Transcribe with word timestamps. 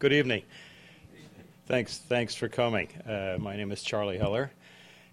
Good 0.00 0.12
evening. 0.12 0.44
Thanks, 1.66 1.98
thanks 1.98 2.32
for 2.32 2.48
coming. 2.48 2.86
Uh, 3.04 3.36
my 3.40 3.56
name 3.56 3.72
is 3.72 3.82
Charlie 3.82 4.16
Heller, 4.16 4.52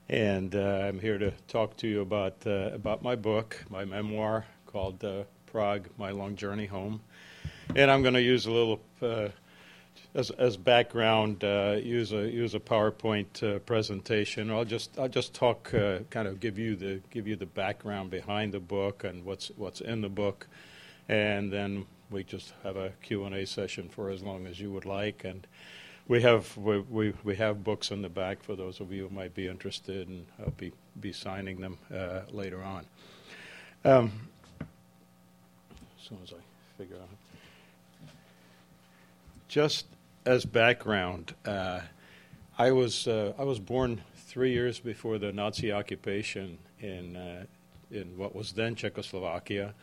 and 0.10 0.54
uh, 0.54 0.60
I'm 0.60 1.00
here 1.00 1.18
to 1.18 1.32
talk 1.48 1.76
to 1.78 1.88
you 1.88 2.02
about 2.02 2.36
uh, 2.46 2.70
about 2.72 3.02
my 3.02 3.16
book, 3.16 3.66
my 3.72 3.84
memoir 3.84 4.46
called 4.68 5.04
uh, 5.04 5.24
Prague: 5.48 5.88
My 5.98 6.12
Long 6.12 6.36
Journey 6.36 6.68
Home. 6.68 7.02
And 7.76 7.90
I'm 7.90 8.04
going 8.04 8.14
to 8.14 8.22
use 8.22 8.46
a 8.46 8.52
little 8.52 8.80
uh, 9.02 9.30
as, 10.14 10.30
as 10.30 10.56
background, 10.56 11.44
uh, 11.44 11.78
use 11.82 12.12
a 12.12 12.30
use 12.30 12.54
a 12.54 12.60
PowerPoint 12.60 13.66
presentation. 13.66 14.52
I'll 14.52 14.66
just 14.66 15.00
I'll 15.00 15.10
just 15.10 15.34
talk, 15.34 15.64
kind 16.12 16.28
of 16.28 16.40
give 16.40 16.60
you 16.60 16.76
the 16.76 17.02
give 17.10 17.28
you 17.28 17.36
the 17.36 17.48
background 17.48 18.12
behind 18.12 18.54
the 18.54 18.60
book 18.60 19.04
and 19.04 19.26
what's 19.26 19.48
what's 19.58 19.82
in 19.82 20.02
the 20.02 20.10
book, 20.10 20.46
and 21.10 21.52
then 21.52 21.88
we 22.10 22.24
just 22.24 22.54
have 22.64 22.76
a 22.76 22.92
Q&A 23.02 23.46
session 23.46 23.90
for 23.90 24.10
as 24.10 24.22
long 24.22 24.46
as 24.48 24.60
you 24.60 24.72
would 24.72 24.86
like, 24.86 25.24
and 25.24 25.48
we 26.08 26.22
have 26.22 26.56
we, 26.58 26.80
we, 26.80 27.14
we 27.24 27.36
have 27.36 27.64
books 27.64 27.92
in 27.92 28.02
the 28.02 28.10
back 28.10 28.44
for 28.44 28.56
those 28.56 28.80
of 28.80 28.92
you 28.92 29.08
who 29.08 29.16
might 29.16 29.34
be 29.34 29.48
interested, 29.48 30.08
and 30.08 30.26
I'll 30.40 30.52
be 30.52 30.72
be 31.00 31.12
signing 31.12 31.60
them 31.60 31.78
uh, 31.94 32.22
later 32.32 32.62
on. 32.64 32.86
Um, 33.84 34.30
as 34.62 36.08
soon 36.08 36.20
as 36.24 36.32
I 36.34 36.78
figure 36.78 36.98
out. 36.98 38.10
Just 39.48 39.88
as 40.26 40.46
background, 40.46 41.34
uh, 41.46 41.82
I 42.58 42.72
was 42.72 43.08
uh, 43.08 43.34
I 43.38 43.44
was 43.44 43.60
born 43.60 44.02
three 44.16 44.52
years 44.52 44.80
before 44.80 45.18
the 45.18 45.32
Nazi 45.32 45.72
occupation 45.72 46.58
in 46.80 47.16
uh, 47.16 47.46
in 47.92 48.18
what 48.18 48.36
was 48.36 48.52
then 48.54 48.76
Czechoslovakia. 48.76 49.74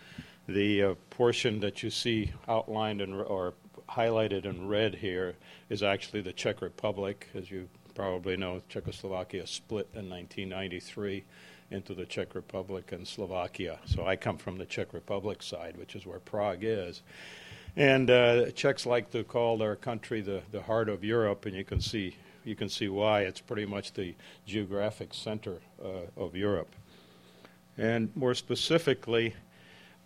The 0.49 0.83
uh, 0.83 0.95
portion 1.11 1.61
that 1.61 1.83
you 1.83 1.91
see 1.91 2.33
outlined 2.49 3.01
in, 3.01 3.15
or 3.15 3.55
highlighted 3.89 4.45
in 4.45 4.69
red 4.69 4.97
here 4.97 5.35
is 5.69 5.83
actually 5.83 6.21
the 6.23 6.33
Czech 6.33 6.63
Republic. 6.63 7.29
As 7.35 7.51
you 7.51 7.69
probably 7.95 8.37
know, 8.37 8.63
Czechoslovakia 8.69 9.47
split 9.47 9.89
in 9.95 10.09
1993 10.09 11.25
into 11.71 11.95
the 11.95 12.05
Czech 12.05 12.35
Republic 12.35 12.93
and 12.93 13.07
Slovakia. 13.07 13.79
So 13.85 14.07
I 14.07 14.17
come 14.17 14.37
from 14.37 14.59
the 14.59 14.67
Czech 14.67 14.93
Republic 14.93 15.43
side, 15.43 15.77
which 15.77 15.95
is 15.95 16.07
where 16.07 16.19
Prague 16.19 16.63
is. 16.63 17.03
And 17.77 18.11
uh, 18.11 18.51
Czechs 18.51 18.85
like 18.85 19.11
to 19.13 19.25
call 19.25 19.57
their 19.57 19.77
country 19.77 20.21
the, 20.21 20.43
the 20.51 20.63
heart 20.63 20.89
of 20.89 21.03
Europe, 21.03 21.47
and 21.47 21.55
you 21.55 21.65
can 21.65 21.81
see 21.81 22.17
you 22.45 22.57
can 22.57 22.69
see 22.69 22.89
why. 22.89 23.21
It's 23.21 23.41
pretty 23.41 23.67
much 23.67 23.93
the 23.93 24.15
geographic 24.47 25.15
center 25.15 25.59
uh, 25.83 26.21
of 26.21 26.35
Europe. 26.35 26.75
And 27.79 28.15
more 28.17 28.35
specifically, 28.35 29.35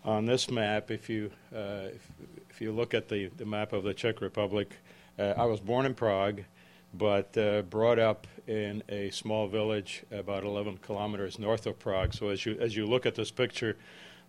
on 0.07 0.25
this 0.25 0.49
map, 0.49 0.89
if 0.89 1.09
you 1.09 1.29
uh, 1.53 1.89
if, 1.93 2.07
if, 2.49 2.61
you 2.61 2.71
look 2.71 2.93
at 2.93 3.09
the, 3.09 3.27
the 3.37 3.45
map 3.45 3.73
of 3.73 3.83
the 3.83 3.93
Czech 3.93 4.21
Republic, 4.21 4.73
uh, 5.19 5.33
I 5.37 5.43
was 5.43 5.59
born 5.59 5.85
in 5.85 5.93
Prague, 5.93 6.41
but 6.93 7.37
uh, 7.37 7.61
brought 7.63 7.99
up 7.99 8.25
in 8.47 8.81
a 8.87 9.09
small 9.09 9.47
village 9.47 10.03
about 10.09 10.45
11 10.45 10.77
kilometers 10.77 11.37
north 11.37 11.67
of 11.67 11.77
Prague. 11.77 12.13
So 12.13 12.29
as 12.29 12.45
you 12.45 12.57
as 12.59 12.75
you 12.75 12.87
look 12.87 13.05
at 13.05 13.15
this 13.15 13.31
picture, 13.31 13.75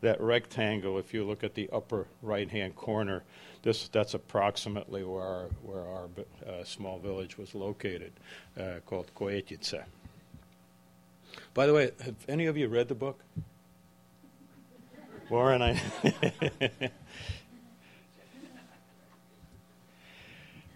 that 0.01 0.21
rectangle, 0.21 0.99
if 0.99 1.15
you 1.15 1.25
look 1.25 1.45
at 1.45 1.55
the 1.55 1.71
upper 1.73 2.09
right-hand 2.23 2.75
corner, 2.75 3.23
this 3.63 3.89
that's 3.89 4.15
approximately 4.15 5.05
where 5.05 5.23
our, 5.23 5.47
where 5.63 5.85
our 5.85 6.09
uh, 6.47 6.65
small 6.65 6.99
village 6.99 7.39
was 7.39 7.55
located, 7.55 8.13
uh, 8.59 8.81
called 8.85 9.13
Kojetice. 9.15 9.85
By 11.55 11.67
the 11.67 11.75
way, 11.75 11.93
have 12.05 12.17
any 12.29 12.47
of 12.47 12.57
you 12.57 12.67
read 12.67 12.89
the 12.89 12.95
book? 12.97 13.21
Warren, 15.31 15.61
I. 15.61 15.81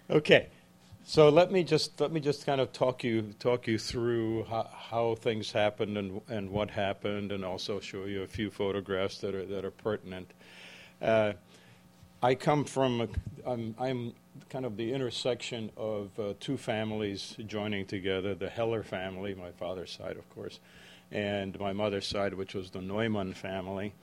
okay, 0.09 0.47
so 1.03 1.29
let 1.29 1.51
me 1.51 1.63
just 1.63 1.99
let 1.99 2.11
me 2.11 2.19
just 2.19 2.45
kind 2.45 2.61
of 2.61 2.71
talk 2.71 3.03
you 3.03 3.33
talk 3.39 3.65
you 3.65 3.79
through 3.79 4.43
how, 4.43 4.69
how, 4.71 5.15
things 5.15 5.51
happened 5.51 5.97
and 5.97 6.21
and 6.27 6.51
what 6.51 6.69
happened, 6.69 7.31
and 7.31 7.43
also 7.43 7.79
show 7.79 8.05
you 8.05 8.21
a 8.21 8.27
few 8.27 8.51
photographs 8.51 9.17
that 9.19 9.33
are 9.33 9.45
that 9.45 9.65
are 9.65 9.71
pertinent. 9.71 10.29
Uh, 11.01 11.33
I 12.21 12.35
come 12.35 12.63
from 12.63 13.09
I'm, 13.47 13.73
I'm 13.79 14.13
kind 14.49 14.65
of 14.65 14.77
the 14.77 14.93
intersection 14.93 15.71
of 15.75 16.11
uh, 16.19 16.33
two 16.39 16.57
families 16.57 17.35
joining 17.47 17.87
together: 17.87 18.35
the 18.35 18.49
Heller 18.49 18.83
family, 18.83 19.33
my 19.33 19.51
father's 19.51 19.91
side, 19.91 20.15
of 20.17 20.29
course, 20.35 20.59
and 21.11 21.59
my 21.59 21.73
mother's 21.73 22.05
side, 22.05 22.35
which 22.35 22.53
was 22.53 22.69
the 22.69 22.81
Neumann 22.81 23.33
family. 23.33 23.93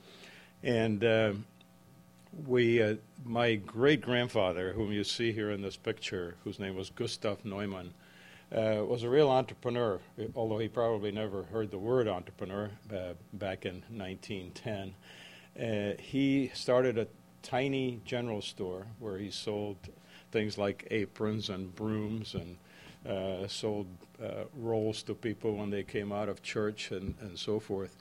And 0.63 1.03
uh, 1.03 1.33
we, 2.45 2.81
uh, 2.81 2.95
my 3.25 3.55
great 3.55 4.01
grandfather, 4.01 4.73
whom 4.73 4.91
you 4.91 5.03
see 5.03 5.31
here 5.31 5.51
in 5.51 5.61
this 5.61 5.75
picture, 5.75 6.35
whose 6.43 6.59
name 6.59 6.75
was 6.75 6.89
Gustav 6.89 7.43
Neumann, 7.43 7.93
uh, 8.55 8.83
was 8.85 9.03
a 9.03 9.09
real 9.09 9.29
entrepreneur, 9.29 9.99
although 10.35 10.59
he 10.59 10.67
probably 10.67 11.11
never 11.11 11.43
heard 11.43 11.71
the 11.71 11.77
word 11.77 12.07
entrepreneur 12.07 12.69
uh, 12.93 13.13
back 13.33 13.65
in 13.65 13.83
1910. 13.89 14.93
Uh, 15.59 16.01
he 16.01 16.51
started 16.53 16.97
a 16.97 17.07
tiny 17.41 17.99
general 18.05 18.41
store 18.41 18.85
where 18.99 19.17
he 19.17 19.31
sold 19.31 19.77
things 20.31 20.57
like 20.57 20.87
aprons 20.91 21.49
and 21.49 21.73
brooms 21.75 22.35
and 22.35 22.57
uh, 23.07 23.47
sold 23.47 23.87
rolls 24.55 25.01
to 25.01 25.15
people 25.15 25.55
when 25.55 25.71
they 25.71 25.81
came 25.81 26.11
out 26.11 26.29
of 26.29 26.43
church 26.43 26.91
and, 26.91 27.15
and 27.21 27.37
so 27.39 27.59
forth. 27.59 27.97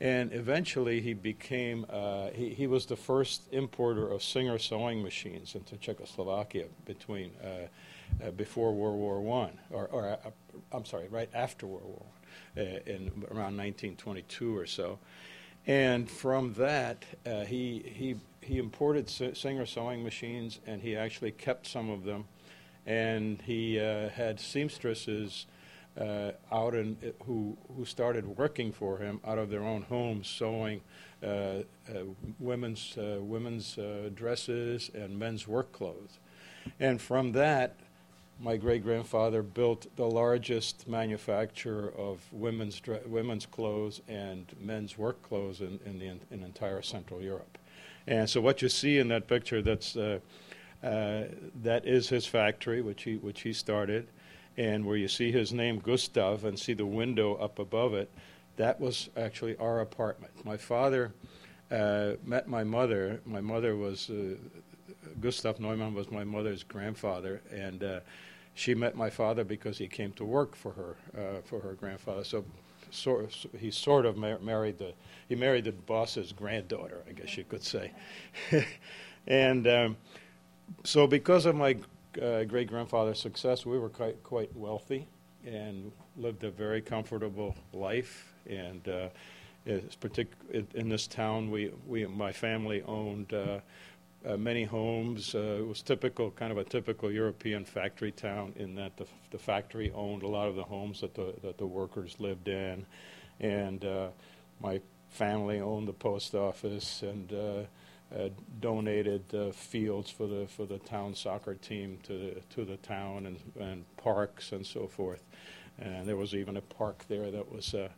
And 0.00 0.32
eventually, 0.32 1.00
he 1.00 1.14
became, 1.14 1.86
uh, 1.88 2.30
he, 2.30 2.50
he 2.50 2.66
was 2.66 2.86
the 2.86 2.96
first 2.96 3.42
importer 3.52 4.08
of 4.08 4.22
Singer 4.22 4.58
sewing 4.58 5.02
machines 5.02 5.54
into 5.54 5.76
Czechoslovakia 5.76 6.64
between, 6.84 7.30
uh, 7.42 8.26
uh, 8.26 8.30
before 8.32 8.72
World 8.72 8.96
War 8.96 9.20
One, 9.20 9.52
or, 9.70 9.86
or 9.86 10.08
uh, 10.08 10.30
I'm 10.72 10.84
sorry, 10.84 11.06
right 11.08 11.30
after 11.32 11.66
World 11.66 11.84
War 11.84 12.02
One, 12.56 12.66
uh, 12.66 12.80
in 12.86 13.06
around 13.30 13.56
1922 13.56 14.56
or 14.56 14.66
so. 14.66 14.98
And 15.66 16.10
from 16.10 16.54
that, 16.54 17.04
uh, 17.24 17.44
he, 17.44 17.84
he, 17.86 18.16
he 18.40 18.58
imported 18.58 19.08
Singer 19.08 19.64
sewing 19.64 20.02
machines, 20.02 20.58
and 20.66 20.82
he 20.82 20.96
actually 20.96 21.30
kept 21.30 21.66
some 21.66 21.88
of 21.88 22.04
them. 22.04 22.26
And 22.84 23.40
he 23.42 23.76
had 23.76 24.38
seamstresses 24.38 25.46
uh, 26.00 26.32
out 26.50 26.74
in 26.74 26.96
who 27.24 27.56
who 27.76 27.84
started 27.84 28.26
working 28.36 28.72
for 28.72 28.98
him 28.98 29.20
out 29.24 29.38
of 29.38 29.50
their 29.50 29.62
own 29.62 29.82
homes, 29.82 30.26
sewing 30.28 30.80
uh, 31.22 31.26
uh, 31.26 31.62
women's 32.38 32.96
uh, 32.98 33.18
women's 33.20 33.78
uh, 33.78 34.10
dresses 34.14 34.90
and 34.94 35.18
men's 35.18 35.46
work 35.46 35.72
clothes, 35.72 36.18
and 36.80 37.00
from 37.00 37.32
that. 37.32 37.76
My 38.40 38.56
great 38.56 38.82
grandfather 38.82 39.44
built 39.44 39.86
the 39.94 40.06
largest 40.06 40.88
manufacturer 40.88 41.92
of 41.96 42.20
women's 42.32 42.80
dre- 42.80 43.00
women's 43.06 43.46
clothes 43.46 44.00
and 44.08 44.52
men's 44.60 44.98
work 44.98 45.22
clothes 45.22 45.60
in, 45.60 45.78
in 45.86 46.00
the 46.00 46.06
in 46.34 46.42
entire 46.42 46.82
Central 46.82 47.22
Europe, 47.22 47.58
and 48.08 48.28
so 48.28 48.40
what 48.40 48.60
you 48.60 48.68
see 48.68 48.98
in 48.98 49.06
that 49.06 49.28
picture 49.28 49.62
that's 49.62 49.96
uh, 49.96 50.18
that 50.82 51.86
is 51.86 52.08
his 52.08 52.26
factory, 52.26 52.82
which 52.82 53.04
he 53.04 53.18
which 53.18 53.42
he 53.42 53.52
started 53.52 54.08
and 54.56 54.84
where 54.84 54.96
you 54.96 55.08
see 55.08 55.32
his 55.32 55.52
name 55.52 55.78
Gustav 55.78 56.44
and 56.44 56.58
see 56.58 56.74
the 56.74 56.86
window 56.86 57.34
up 57.36 57.58
above 57.58 57.94
it, 57.94 58.10
that 58.56 58.80
was 58.80 59.08
actually 59.16 59.56
our 59.56 59.80
apartment. 59.80 60.32
My 60.44 60.56
father 60.56 61.12
uh, 61.70 62.12
met 62.24 62.48
my 62.48 62.62
mother. 62.62 63.20
My 63.24 63.40
mother 63.40 63.76
was 63.76 64.10
uh, 64.10 64.36
Gustav 65.20 65.58
Neumann 65.60 65.94
was 65.94 66.10
my 66.10 66.24
mother's 66.24 66.62
grandfather, 66.62 67.42
and 67.50 67.82
uh, 67.82 68.00
she 68.54 68.74
met 68.74 68.96
my 68.96 69.10
father 69.10 69.44
because 69.44 69.78
he 69.78 69.88
came 69.88 70.12
to 70.12 70.24
work 70.24 70.54
for 70.54 70.72
her 70.72 70.96
uh, 71.16 71.40
for 71.44 71.60
her 71.60 71.74
grandfather. 71.74 72.24
So, 72.24 72.44
so, 72.90 73.26
he 73.58 73.72
sort 73.72 74.06
of 74.06 74.16
mar- 74.16 74.38
married 74.38 74.78
the 74.78 74.92
he 75.28 75.34
married 75.34 75.64
the 75.64 75.72
boss's 75.72 76.32
granddaughter, 76.32 77.02
I 77.08 77.12
guess 77.12 77.36
you 77.36 77.44
could 77.44 77.64
say, 77.64 77.92
and. 79.26 79.66
Um, 79.66 79.96
so, 80.82 81.06
because 81.06 81.46
of 81.46 81.56
my 81.56 81.76
uh, 82.22 82.44
great 82.44 82.68
grandfather's 82.68 83.20
success, 83.20 83.66
we 83.66 83.78
were 83.78 83.88
quite, 83.88 84.22
quite 84.22 84.54
wealthy 84.56 85.06
and 85.46 85.92
lived 86.16 86.44
a 86.44 86.50
very 86.50 86.80
comfortable 86.80 87.54
life. 87.72 88.32
And 88.46 88.86
uh, 88.88 89.08
partic- 90.00 90.26
in 90.74 90.88
this 90.88 91.06
town, 91.06 91.50
we, 91.50 91.70
we 91.86 92.06
my 92.06 92.32
family 92.32 92.82
owned 92.82 93.32
uh, 93.32 93.60
uh, 94.26 94.36
many 94.36 94.64
homes. 94.64 95.34
Uh, 95.34 95.58
it 95.60 95.66
was 95.66 95.82
typical, 95.82 96.30
kind 96.30 96.50
of 96.50 96.58
a 96.58 96.64
typical 96.64 97.10
European 97.10 97.64
factory 97.64 98.12
town, 98.12 98.54
in 98.56 98.74
that 98.76 98.96
the, 98.96 99.06
the 99.30 99.38
factory 99.38 99.92
owned 99.94 100.22
a 100.22 100.28
lot 100.28 100.48
of 100.48 100.56
the 100.56 100.62
homes 100.62 101.00
that 101.00 101.14
the 101.14 101.34
that 101.42 101.58
the 101.58 101.66
workers 101.66 102.16
lived 102.18 102.48
in, 102.48 102.86
and 103.40 103.84
uh, 103.84 104.08
my 104.60 104.80
family 105.10 105.60
owned 105.60 105.86
the 105.86 105.92
post 105.92 106.34
office 106.34 107.02
and 107.02 107.32
uh, 108.12 108.28
donated 108.60 109.22
uh, 109.34 109.50
fields 109.50 110.10
for 110.10 110.26
the 110.26 110.46
for 110.46 110.66
the 110.66 110.78
town 110.78 111.14
soccer 111.14 111.54
team 111.54 111.98
to 112.02 112.12
the, 112.12 112.40
to 112.54 112.64
the 112.64 112.76
town 112.78 113.26
and, 113.26 113.38
and 113.58 113.84
parks 113.96 114.52
and 114.52 114.64
so 114.66 114.86
forth. 114.86 115.22
And 115.78 116.06
there 116.06 116.16
was 116.16 116.34
even 116.34 116.56
a 116.56 116.60
park 116.60 117.04
there 117.08 117.30
that 117.30 117.50
was 117.50 117.74
uh, 117.74 117.88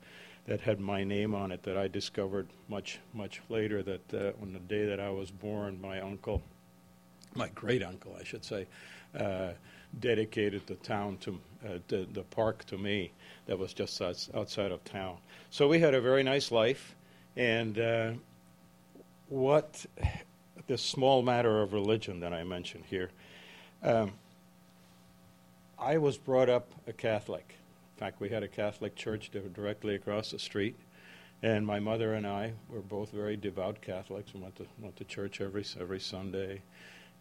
that 0.47 0.61
had 0.61 0.81
my 0.81 1.05
name 1.05 1.35
on 1.35 1.53
it 1.53 1.62
that 1.64 1.76
I 1.76 1.88
discovered 1.88 2.47
much 2.69 2.99
much 3.12 3.43
later. 3.49 3.82
That 3.82 4.14
uh, 4.14 4.43
on 4.43 4.53
the 4.53 4.61
day 4.61 4.87
that 4.87 5.00
I 5.00 5.11
was 5.11 5.31
born, 5.31 5.81
my 5.81 6.00
uncle, 6.00 6.43
my 7.35 7.49
great 7.49 7.82
uncle, 7.82 8.17
I 8.19 8.25
should 8.25 8.44
say, 8.44 8.67
uh, 9.19 9.50
dedicated 10.00 10.67
the 10.67 10.76
town 10.76 11.19
to 11.19 11.38
the, 11.88 12.06
the 12.12 12.23
park 12.23 12.64
to 12.67 12.79
me 12.79 13.12
that 13.47 13.58
was 13.58 13.75
just 13.75 14.00
outside 14.00 14.73
of 14.73 14.85
town. 14.85 15.17
So 15.50 15.69
we 15.69 15.81
had 15.81 15.94
a 15.94 16.00
very 16.00 16.23
nice 16.23 16.50
life, 16.50 16.94
and 17.37 17.79
uh, 17.79 18.12
what 19.28 19.87
this 20.67 20.82
small 20.82 21.23
matter 21.23 21.62
of 21.62 21.73
religion 21.73 22.20
that 22.20 22.32
I 22.32 22.44
mentioned 22.44 22.84
here. 22.88 23.11
Um, 23.82 24.12
I 25.78 25.99
was 25.99 26.17
brought 26.17 26.49
up 26.49 26.70
a 26.87 26.93
Catholic. 26.93 27.56
In 27.96 28.00
fact, 28.00 28.20
we 28.20 28.28
had 28.28 28.43
a 28.43 28.49
Catholic 28.49 28.94
church 28.96 29.31
directly 29.55 29.94
across 29.94 30.31
the 30.31 30.38
street, 30.38 30.76
and 31.43 31.67
my 31.67 31.78
mother 31.78 32.14
and 32.14 32.26
I 32.26 32.52
were 32.69 32.81
both 32.81 33.11
very 33.11 33.37
devout 33.37 33.81
Catholics 33.81 34.32
and 34.32 34.43
went 34.43 34.56
to 34.56 34.67
went 34.81 34.96
to 34.96 35.05
church 35.05 35.40
every 35.40 35.64
every 35.79 36.00
Sunday. 36.00 36.62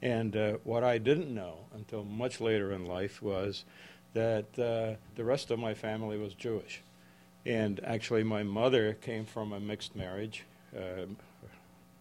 And 0.01 0.35
uh, 0.35 0.53
what 0.63 0.83
I 0.83 0.97
didn't 0.97 1.33
know 1.33 1.59
until 1.73 2.03
much 2.03 2.41
later 2.41 2.71
in 2.73 2.85
life 2.85 3.21
was 3.21 3.63
that 4.13 4.45
uh, 4.59 4.95
the 5.15 5.23
rest 5.23 5.51
of 5.51 5.59
my 5.59 5.73
family 5.73 6.17
was 6.17 6.33
Jewish. 6.33 6.81
And 7.45 7.79
actually, 7.83 8.23
my 8.23 8.43
mother 8.43 8.93
came 8.93 9.25
from 9.25 9.53
a 9.53 9.59
mixed 9.59 9.95
marriage. 9.95 10.43
Uh, 10.75 11.05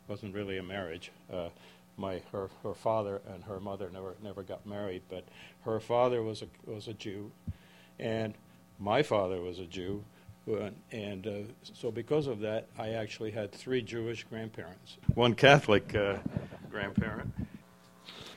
wasn't 0.09 0.35
really 0.35 0.59
a 0.59 0.63
marriage. 0.63 1.11
Uh, 1.33 1.49
my 1.97 2.21
her 2.33 2.51
her 2.63 2.75
father 2.75 3.21
and 3.33 3.45
her 3.45 3.61
mother 3.61 3.89
never 3.93 4.15
never 4.23 4.43
got 4.43 4.67
married, 4.67 5.03
but 5.09 5.25
her 5.65 5.81
father 5.81 6.23
was 6.23 6.43
a 6.43 6.71
was 6.71 6.89
a 6.89 6.95
Jew, 6.95 7.31
and 7.99 8.35
my 8.79 9.03
father 9.03 9.41
was 9.41 9.59
a 9.59 9.67
Jew, 9.67 10.05
and 10.91 11.27
uh, 11.27 11.33
so 11.63 11.91
because 11.91 12.27
of 12.27 12.41
that, 12.41 12.67
I 12.79 12.91
actually 12.91 13.31
had 13.31 13.53
three 13.53 13.83
Jewish 13.83 14.25
grandparents, 14.25 14.97
one 15.15 15.35
Catholic 15.35 15.95
uh, 15.95 16.17
grandparent. 16.71 17.33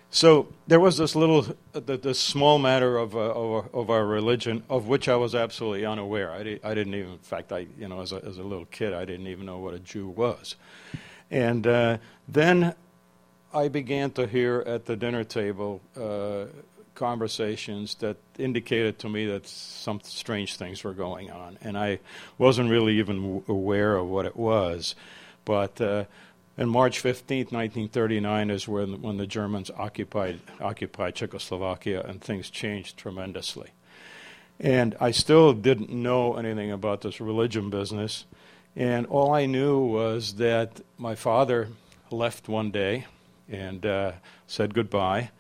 So 0.10 0.48
there 0.68 0.80
was 0.80 0.98
this 0.98 1.16
little, 1.16 1.46
uh, 1.76 1.80
this 1.82 2.18
small 2.18 2.60
matter 2.60 2.98
of, 2.98 3.16
uh, 3.16 3.20
of, 3.20 3.76
of, 3.76 3.90
our 3.90 4.06
religion, 4.06 4.64
of 4.70 4.88
which 4.88 5.10
I 5.10 5.18
was 5.18 5.36
absolutely 5.36 5.86
unaware. 5.86 6.32
I, 6.32 6.44
di- 6.44 6.60
I 6.64 6.74
didn't 6.74 6.94
even, 6.94 7.12
in 7.12 7.18
fact, 7.18 7.52
I, 7.52 7.68
you 7.78 7.90
know, 7.90 8.00
as 8.02 8.14
a, 8.14 8.24
as 8.24 8.38
a 8.38 8.44
little 8.44 8.66
kid, 8.66 8.94
I 8.94 9.04
didn't 9.04 9.28
even 9.28 9.46
know 9.46 9.58
what 9.58 9.74
a 9.74 9.80
Jew 9.80 10.08
was. 10.08 10.56
And 11.30 11.66
uh, 11.68 11.98
then 12.28 12.74
I 13.54 13.68
began 13.68 14.12
to 14.12 14.28
hear 14.28 14.64
at 14.66 14.86
the 14.86 14.96
dinner 14.96 15.24
table 15.24 15.82
uh, 16.00 16.46
conversations 16.96 17.96
that 17.96 18.18
indicated 18.38 19.00
to 19.00 19.10
me 19.10 19.26
that 19.28 19.48
some 19.48 20.00
strange 20.04 20.56
things 20.56 20.84
were 20.84 20.94
going 20.94 21.30
on, 21.32 21.58
and 21.62 21.78
I 21.78 22.00
wasn't 22.38 22.70
really 22.70 22.98
even 23.00 23.44
aware 23.48 23.96
of 23.96 24.08
what 24.08 24.26
it 24.26 24.36
was. 24.36 24.96
But 25.46 25.80
uh, 25.80 26.06
on 26.58 26.70
March 26.70 27.02
15th, 27.02 27.52
1939, 27.52 28.50
is 28.50 28.68
when 28.68 29.02
when 29.02 29.18
the 29.18 29.28
Germans 29.28 29.70
occupied 29.78 30.40
occupied 30.60 31.16
Czechoslovakia, 31.16 32.02
and 32.02 32.22
things 32.22 32.50
changed 32.50 32.98
tremendously. 32.98 33.70
And 34.60 34.96
I 35.00 35.12
still 35.12 35.54
didn't 35.54 35.92
know 35.92 36.36
anything 36.36 36.72
about 36.72 37.02
this 37.02 37.22
religion 37.22 37.70
business, 37.70 38.26
and 38.78 39.08
all 39.08 39.34
I 39.34 39.48
knew 39.48 39.80
was 39.80 40.36
that 40.36 40.82
my 41.00 41.16
father 41.16 41.70
left 42.12 42.48
one 42.48 42.70
day 42.70 43.08
and 43.50 43.84
uh, 43.84 44.12
said 44.46 44.76
goodbye 44.76 45.32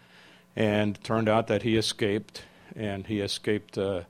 and 0.55 1.01
turned 1.03 1.29
out 1.29 1.45
that 1.45 1.61
he 1.61 1.77
escaped, 1.77 2.41
and 2.75 3.05
he 3.05 3.19
escaped 3.21 3.77
uh, 3.77 4.01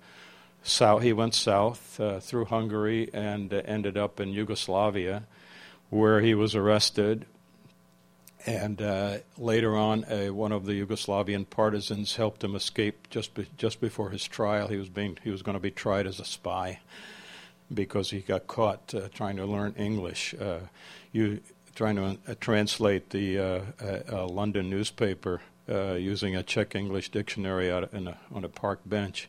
south. 0.64 1.04
He 1.04 1.12
went 1.12 1.36
south 1.36 2.00
uh, 2.00 2.22
through 2.22 2.46
Hungary 2.46 3.10
and 3.14 3.54
uh, 3.54 3.64
ended 3.66 3.98
up 3.98 4.22
in 4.22 4.30
Yugoslavia, 4.30 5.24
where 5.90 6.22
he 6.22 6.34
was 6.34 6.56
arrested. 6.56 7.26
And 8.46 8.82
uh, 8.82 9.18
later 9.38 9.76
on, 9.76 10.04
one 10.04 10.54
of 10.54 10.66
the 10.66 10.86
Yugoslavian 10.86 11.50
partisans 11.50 12.16
helped 12.16 12.46
him 12.46 12.56
escape 12.56 13.10
just 13.10 13.34
be- 13.34 13.50
just 13.58 13.82
before 13.82 14.12
his 14.12 14.26
trial. 14.26 14.70
He 14.70 14.78
was 14.78 14.88
being 14.88 15.18
he 15.22 15.32
was 15.32 15.42
going 15.42 15.58
to 15.58 15.62
be 15.62 15.72
tried 15.72 16.08
as 16.08 16.22
a 16.22 16.26
spy 16.26 16.80
because 17.74 18.10
he 18.10 18.20
got 18.20 18.48
caught 18.48 18.94
uh, 18.94 19.10
trying 19.14 19.38
to 19.38 19.46
learn 19.46 19.74
English. 19.78 20.36
you 21.12 21.40
trying 21.76 21.96
to 21.96 22.36
translate 22.36 23.12
the 23.12 23.38
London 24.30 24.70
newspaper 24.70 25.42
uh, 25.70 25.94
using 25.94 26.36
a 26.36 26.44
Czech 26.44 26.76
English 26.76 27.10
dictionary 27.10 27.70
a, 28.08 28.18
on 28.34 28.44
a 28.44 28.50
park 28.50 28.80
bench. 28.86 29.28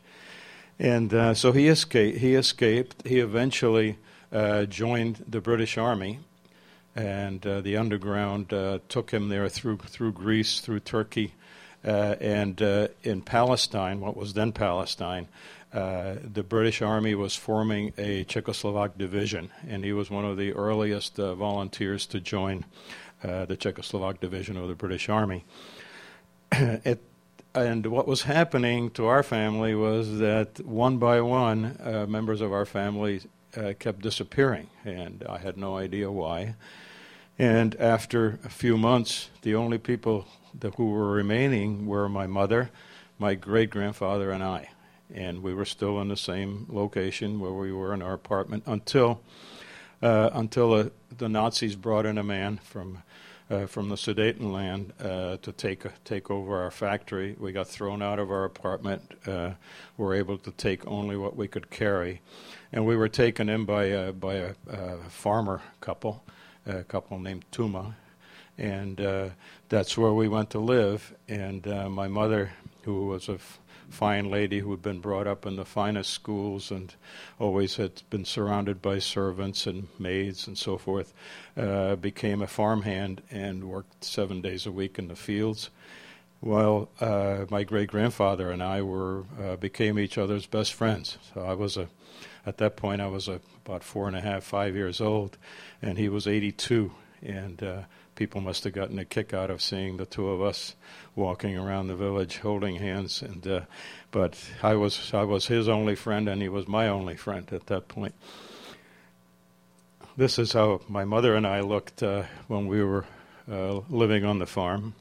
And 0.79 1.13
uh, 1.13 1.33
so 1.33 1.51
he 1.51 1.67
escaped. 1.67 2.19
He 2.19 2.35
escaped. 2.35 3.05
He 3.05 3.19
eventually 3.19 3.97
uh, 4.31 4.63
joined 4.65 5.25
the 5.27 5.41
British 5.41 5.77
Army, 5.77 6.19
and 6.95 7.45
uh, 7.45 7.59
the 7.59 7.75
underground 7.75 8.53
uh, 8.53 8.79
took 8.87 9.11
him 9.11 9.27
there 9.27 9.49
through 9.49 9.77
through 9.77 10.13
Greece, 10.13 10.61
through 10.61 10.79
Turkey, 10.79 11.33
and 11.83 12.61
in 13.03 13.21
Palestine, 13.21 13.99
what 13.99 14.15
was 14.15 14.33
then 14.33 14.53
Palestine. 14.53 15.27
The 15.71 16.45
British 16.47 16.81
Army 16.81 17.15
was 17.15 17.35
forming 17.35 17.93
a 17.97 18.23
Czechoslovak 18.25 18.97
division, 18.97 19.51
and 19.67 19.83
he 19.83 19.93
was 19.93 20.09
one 20.09 20.25
of 20.25 20.37
the 20.37 20.53
earliest 20.53 21.17
volunteers 21.17 22.05
to 22.07 22.19
join 22.19 22.65
the 23.21 23.57
Czechoslovak 23.57 24.19
division 24.19 24.57
of 24.57 24.67
the 24.67 24.75
British 24.75 25.09
Army. 25.09 25.45
it, 26.51 27.01
and 27.53 27.85
what 27.87 28.07
was 28.07 28.23
happening 28.23 28.91
to 28.91 29.07
our 29.07 29.23
family 29.23 29.73
was 29.75 30.19
that 30.19 30.59
one 30.65 30.97
by 30.97 31.21
one, 31.21 31.77
uh, 31.83 32.05
members 32.07 32.41
of 32.41 32.53
our 32.53 32.65
family 32.65 33.21
uh, 33.57 33.73
kept 33.79 34.01
disappearing, 34.01 34.69
and 34.85 35.23
I 35.27 35.39
had 35.39 35.57
no 35.57 35.77
idea 35.77 36.11
why. 36.11 36.55
And 37.37 37.75
after 37.75 38.39
a 38.43 38.49
few 38.49 38.77
months, 38.77 39.29
the 39.41 39.55
only 39.55 39.77
people 39.77 40.27
that, 40.59 40.75
who 40.75 40.91
were 40.91 41.11
remaining 41.11 41.87
were 41.87 42.09
my 42.09 42.27
mother, 42.27 42.69
my 43.17 43.33
great 43.33 43.69
grandfather, 43.69 44.31
and 44.31 44.43
I. 44.43 44.69
And 45.13 45.41
we 45.41 45.53
were 45.53 45.65
still 45.65 45.99
in 46.01 46.07
the 46.07 46.17
same 46.17 46.67
location 46.69 47.39
where 47.39 47.51
we 47.51 47.71
were 47.71 47.93
in 47.93 48.01
our 48.01 48.13
apartment 48.13 48.63
until 48.65 49.21
uh, 50.01 50.29
until 50.33 50.73
uh, 50.73 50.89
the 51.17 51.27
Nazis 51.27 51.75
brought 51.75 52.05
in 52.05 52.17
a 52.17 52.23
man 52.23 52.59
from 52.63 53.03
uh, 53.49 53.65
from 53.65 53.89
the 53.89 53.95
Sudetenland 53.95 54.91
uh, 55.03 55.37
to 55.37 55.51
take 55.51 55.83
take 56.03 56.29
over 56.29 56.61
our 56.61 56.71
factory. 56.71 57.35
We 57.39 57.51
got 57.51 57.67
thrown 57.67 58.01
out 58.01 58.19
of 58.19 58.29
our 58.31 58.45
apartment. 58.45 59.11
Uh, 59.25 59.51
we 59.97 60.05
were 60.05 60.13
able 60.13 60.37
to 60.37 60.51
take 60.51 60.85
only 60.87 61.17
what 61.17 61.35
we 61.35 61.47
could 61.47 61.69
carry, 61.69 62.21
and 62.71 62.85
we 62.85 62.95
were 62.95 63.09
taken 63.09 63.49
in 63.49 63.65
by 63.65 63.85
a, 63.85 64.11
by 64.11 64.35
a, 64.35 64.53
a 64.67 64.97
farmer 65.09 65.61
couple, 65.81 66.23
a 66.65 66.83
couple 66.83 67.17
named 67.19 67.45
Tuma, 67.51 67.95
and 68.57 69.01
uh, 69.01 69.29
that's 69.69 69.97
where 69.97 70.13
we 70.13 70.27
went 70.27 70.51
to 70.51 70.59
live. 70.59 71.13
And 71.27 71.67
uh, 71.67 71.89
my 71.89 72.07
mother, 72.07 72.51
who 72.83 73.07
was 73.07 73.29
a 73.29 73.33
f- 73.33 73.59
fine 73.89 74.29
lady 74.29 74.59
who 74.59 74.71
had 74.71 74.81
been 74.81 74.99
brought 74.99 75.27
up 75.27 75.45
in 75.45 75.55
the 75.55 75.65
finest 75.65 76.11
schools 76.11 76.71
and 76.71 76.95
always 77.39 77.75
had 77.75 78.01
been 78.09 78.25
surrounded 78.25 78.81
by 78.81 78.99
servants 78.99 79.67
and 79.67 79.87
maids 79.97 80.47
and 80.47 80.57
so 80.57 80.77
forth, 80.77 81.13
uh, 81.57 81.95
became 81.95 82.41
a 82.41 82.47
farmhand 82.47 83.21
and 83.31 83.63
worked 83.63 84.03
seven 84.03 84.41
days 84.41 84.65
a 84.65 84.71
week 84.71 84.97
in 84.99 85.07
the 85.07 85.15
fields. 85.15 85.69
Well, 86.41 86.89
uh, 87.01 87.45
my 87.49 87.63
great 87.63 87.89
grandfather 87.89 88.49
and 88.49 88.63
I 88.63 88.81
were 88.81 89.25
uh, 89.41 89.57
became 89.57 89.99
each 89.99 90.17
other's 90.17 90.45
best 90.45 90.73
friends. 90.73 91.17
So 91.33 91.41
I 91.41 91.53
was 91.53 91.75
a, 91.75 91.89
at 92.45 92.57
that 92.57 92.77
point 92.77 93.01
I 93.01 93.07
was 93.07 93.27
a, 93.27 93.41
about 93.65 93.83
four 93.83 94.07
and 94.07 94.15
a 94.15 94.21
half, 94.21 94.43
five 94.43 94.75
years 94.75 95.01
old, 95.01 95.37
and 95.81 95.97
he 95.97 96.07
was 96.07 96.27
82, 96.27 96.91
and 97.21 97.61
uh, 97.61 97.81
people 98.19 98.41
must 98.41 98.65
have 98.65 98.73
gotten 98.73 98.99
a 98.99 99.05
kick 99.05 99.33
out 99.33 99.49
of 99.49 99.61
seeing 99.61 99.95
the 99.95 100.05
two 100.05 100.27
of 100.27 100.41
us 100.41 100.75
walking 101.15 101.57
around 101.57 101.87
the 101.87 101.95
village 101.95 102.39
holding 102.39 102.75
hands. 102.75 103.21
And 103.21 103.47
uh, 103.47 103.61
but 104.11 104.37
I 104.61 104.75
was 104.75 105.13
I 105.13 105.23
was 105.23 105.47
his 105.47 105.69
only 105.69 105.95
friend, 105.95 106.27
and 106.27 106.41
he 106.41 106.49
was 106.49 106.67
my 106.67 106.89
only 106.89 107.15
friend 107.15 107.47
at 107.53 107.67
that 107.67 107.87
point. 107.87 108.13
This 110.17 110.37
is 110.37 110.51
how 110.51 110.81
my 110.89 111.05
mother 111.05 111.33
and 111.33 111.47
I 111.47 111.61
looked 111.61 112.03
uh, 112.03 112.23
when 112.49 112.67
we 112.67 112.83
were 112.83 113.05
uh, 113.49 113.79
living 113.89 114.25
on 114.25 114.39
the 114.39 114.45
farm. 114.45 114.95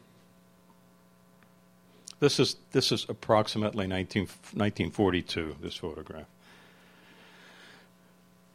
This 2.21 2.39
is 2.39 2.55
this 2.71 2.93
is 2.93 3.05
approximately 3.09 3.89
19, 3.89 4.23
1942. 4.23 5.57
This 5.61 5.75
photograph. 5.75 6.27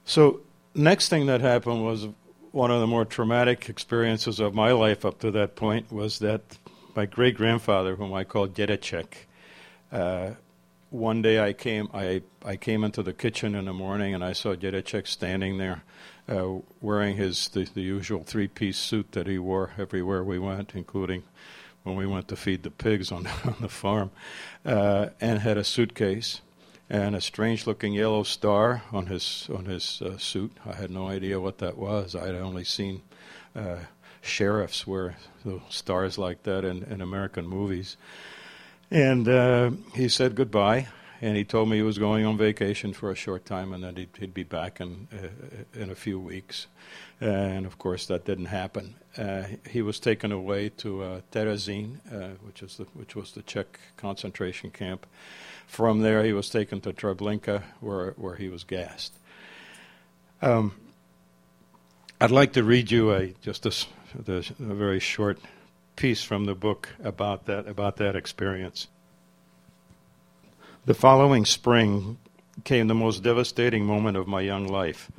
So 0.05 0.39
next 0.73 1.09
thing 1.09 1.25
that 1.25 1.41
happened 1.41 1.83
was 1.83 2.07
one 2.53 2.69
of 2.69 2.79
the 2.79 2.87
more 2.87 3.03
traumatic 3.03 3.67
experiences 3.67 4.39
of 4.39 4.53
my 4.53 4.71
life 4.71 5.03
up 5.03 5.19
to 5.19 5.31
that 5.31 5.55
point 5.55 5.91
was 5.91 6.19
that 6.19 6.59
my 6.95 7.07
great 7.07 7.35
grandfather, 7.35 7.95
whom 7.95 8.13
I 8.13 8.23
called 8.23 8.53
Dedecek, 8.53 9.25
uh, 9.91 10.31
one 10.91 11.23
day 11.23 11.39
I 11.39 11.53
came 11.53 11.89
I, 11.95 12.21
I 12.45 12.55
came 12.55 12.83
into 12.83 13.01
the 13.01 13.11
kitchen 13.11 13.55
in 13.55 13.65
the 13.65 13.73
morning 13.73 14.13
and 14.13 14.23
I 14.23 14.33
saw 14.33 14.53
Dedecek 14.53 15.07
standing 15.07 15.57
there 15.57 15.83
uh, 16.29 16.59
wearing 16.79 17.17
his 17.17 17.47
the, 17.49 17.63
the 17.63 17.81
usual 17.81 18.23
three 18.23 18.47
piece 18.47 18.77
suit 18.77 19.13
that 19.13 19.25
he 19.25 19.39
wore 19.39 19.71
everywhere 19.79 20.23
we 20.23 20.37
went, 20.37 20.73
including 20.75 21.23
when 21.81 21.95
we 21.95 22.05
went 22.05 22.27
to 22.27 22.35
feed 22.35 22.61
the 22.61 22.69
pigs 22.69 23.11
on, 23.11 23.25
on 23.43 23.55
the 23.61 23.67
farm, 23.67 24.11
uh, 24.63 25.07
and 25.19 25.39
had 25.39 25.57
a 25.57 25.63
suitcase 25.63 26.41
and 26.93 27.15
a 27.15 27.21
strange 27.21 27.65
looking 27.65 27.91
yellow 27.91 28.21
star 28.21 28.83
on 28.91 29.07
his 29.07 29.49
on 29.51 29.65
his 29.65 29.99
uh, 30.03 30.15
suit. 30.19 30.55
I 30.63 30.75
had 30.75 30.91
no 30.91 31.07
idea 31.07 31.39
what 31.39 31.57
that 31.57 31.75
was. 31.75 32.15
I 32.15 32.27
had 32.27 32.35
only 32.35 32.63
seen 32.63 33.01
uh, 33.55 33.77
sheriffs 34.21 34.85
wear 34.85 35.15
stars 35.69 36.19
like 36.19 36.43
that 36.43 36.63
in, 36.63 36.83
in 36.83 37.01
American 37.01 37.47
movies. 37.47 37.97
And 38.91 39.27
uh, 39.27 39.71
he 39.95 40.07
said 40.07 40.35
goodbye, 40.35 40.87
and 41.19 41.35
he 41.35 41.43
told 41.43 41.67
me 41.67 41.77
he 41.77 41.81
was 41.81 41.97
going 41.97 42.27
on 42.27 42.37
vacation 42.37 42.93
for 42.93 43.09
a 43.09 43.15
short 43.15 43.43
time, 43.43 43.73
and 43.73 43.83
that 43.83 43.97
he'd, 43.97 44.15
he'd 44.19 44.33
be 44.35 44.43
back 44.43 44.79
in 44.79 45.07
uh, 45.11 45.81
in 45.81 45.89
a 45.89 45.95
few 45.95 46.19
weeks. 46.19 46.67
and 47.19 47.65
of 47.65 47.79
course, 47.79 48.05
that 48.05 48.23
didn't 48.23 48.45
happen. 48.45 48.93
Uh, 49.17 49.45
he 49.67 49.81
was 49.81 49.99
taken 49.99 50.31
away 50.31 50.69
to 50.69 51.01
uh, 51.01 51.21
Terezin, 51.31 51.97
which 52.45 52.61
is 52.61 52.77
the, 52.77 52.83
which 52.93 53.15
was 53.15 53.31
the 53.31 53.41
Czech 53.41 53.79
concentration 53.97 54.69
camp. 54.69 55.07
From 55.67 56.01
there, 56.01 56.23
he 56.23 56.33
was 56.33 56.49
taken 56.49 56.81
to 56.81 56.93
Treblinka, 56.93 57.63
where 57.79 58.11
where 58.11 58.35
he 58.35 58.49
was 58.49 58.63
gassed. 58.63 59.13
Um, 60.41 60.73
I'd 62.19 62.31
like 62.31 62.53
to 62.53 62.63
read 62.63 62.91
you 62.91 63.11
a 63.13 63.33
just 63.41 63.65
a, 63.65 63.73
a, 64.27 64.43
very 64.59 64.99
short 64.99 65.39
piece 65.95 66.23
from 66.23 66.45
the 66.45 66.55
book 66.55 66.89
about 67.03 67.45
that 67.45 67.67
about 67.67 67.97
that 67.97 68.15
experience. 68.15 68.87
The 70.85 70.93
following 70.93 71.45
spring 71.45 72.17
came 72.63 72.87
the 72.87 72.95
most 72.95 73.23
devastating 73.23 73.85
moment 73.85 74.17
of 74.17 74.27
my 74.27 74.41
young 74.41 74.67
life. 74.67 75.11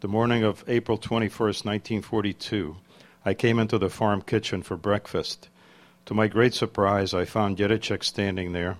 The 0.00 0.08
morning 0.08 0.42
of 0.42 0.64
April 0.66 0.98
21st, 0.98 1.64
1942, 1.64 2.76
I 3.24 3.34
came 3.34 3.58
into 3.58 3.78
the 3.78 3.88
farm 3.88 4.20
kitchen 4.20 4.62
for 4.62 4.76
breakfast. 4.76 5.48
To 6.06 6.14
my 6.14 6.26
great 6.26 6.54
surprise, 6.54 7.14
I 7.14 7.24
found 7.24 7.56
Dědeček 7.56 8.02
standing 8.02 8.52
there, 8.52 8.78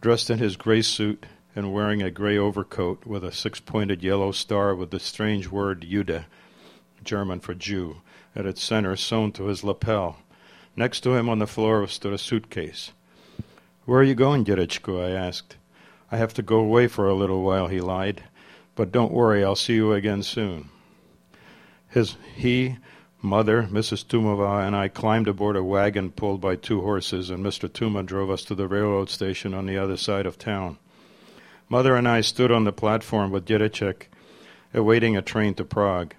dressed 0.00 0.30
in 0.30 0.38
his 0.38 0.56
gray 0.56 0.82
suit 0.82 1.26
and 1.56 1.72
wearing 1.72 2.02
a 2.02 2.10
gray 2.10 2.38
overcoat 2.38 3.04
with 3.04 3.24
a 3.24 3.32
six 3.32 3.58
pointed 3.58 4.02
yellow 4.02 4.30
star 4.30 4.74
with 4.74 4.90
the 4.90 5.00
strange 5.00 5.48
word 5.48 5.84
Jude, 5.88 6.24
German 7.02 7.40
for 7.40 7.54
Jew, 7.54 8.02
at 8.36 8.46
its 8.46 8.62
center 8.62 8.94
sewn 8.94 9.32
to 9.32 9.46
his 9.46 9.64
lapel. 9.64 10.18
Next 10.76 11.00
to 11.00 11.14
him 11.14 11.28
on 11.28 11.40
the 11.40 11.46
floor 11.46 11.86
stood 11.88 12.12
a 12.12 12.18
suitcase. 12.18 12.92
Where 13.84 14.00
are 14.00 14.04
you 14.04 14.14
going, 14.14 14.44
Dědečku? 14.44 15.02
I 15.04 15.10
asked. 15.10 15.56
I 16.12 16.16
have 16.18 16.32
to 16.34 16.42
go 16.42 16.58
away 16.58 16.86
for 16.86 17.08
a 17.08 17.14
little 17.14 17.42
while, 17.42 17.66
he 17.66 17.80
lied. 17.80 18.22
But 18.76 18.92
don't 18.92 19.12
worry, 19.12 19.42
I'll 19.42 19.56
see 19.56 19.74
you 19.74 19.92
again 19.92 20.22
soon. 20.22 20.68
His, 21.88 22.16
he, 22.36 22.76
mother, 23.20 23.64
Mrs. 23.64 24.04
Tumova, 24.04 24.66
and 24.66 24.76
I 24.76 24.88
climbed 24.88 25.28
aboard 25.28 25.56
a 25.56 25.64
wagon 25.64 26.10
pulled 26.10 26.40
by 26.40 26.56
two 26.56 26.80
horses, 26.82 27.30
and 27.30 27.44
Mr. 27.44 27.68
Tuma 27.68 28.04
drove 28.04 28.30
us 28.30 28.44
to 28.44 28.54
the 28.54 28.68
railroad 28.68 29.10
station 29.10 29.54
on 29.54 29.66
the 29.66 29.76
other 29.76 29.96
side 29.96 30.26
of 30.26 30.38
town. 30.38 30.78
Mother 31.68 31.96
and 31.96 32.08
I 32.08 32.20
stood 32.20 32.50
on 32.50 32.64
the 32.64 32.72
platform 32.72 33.30
with 33.30 33.44
Dědeček, 33.44 34.06
awaiting 34.72 35.16
a 35.16 35.22
train 35.22 35.54
to 35.54 35.64
Prague. 35.64 36.14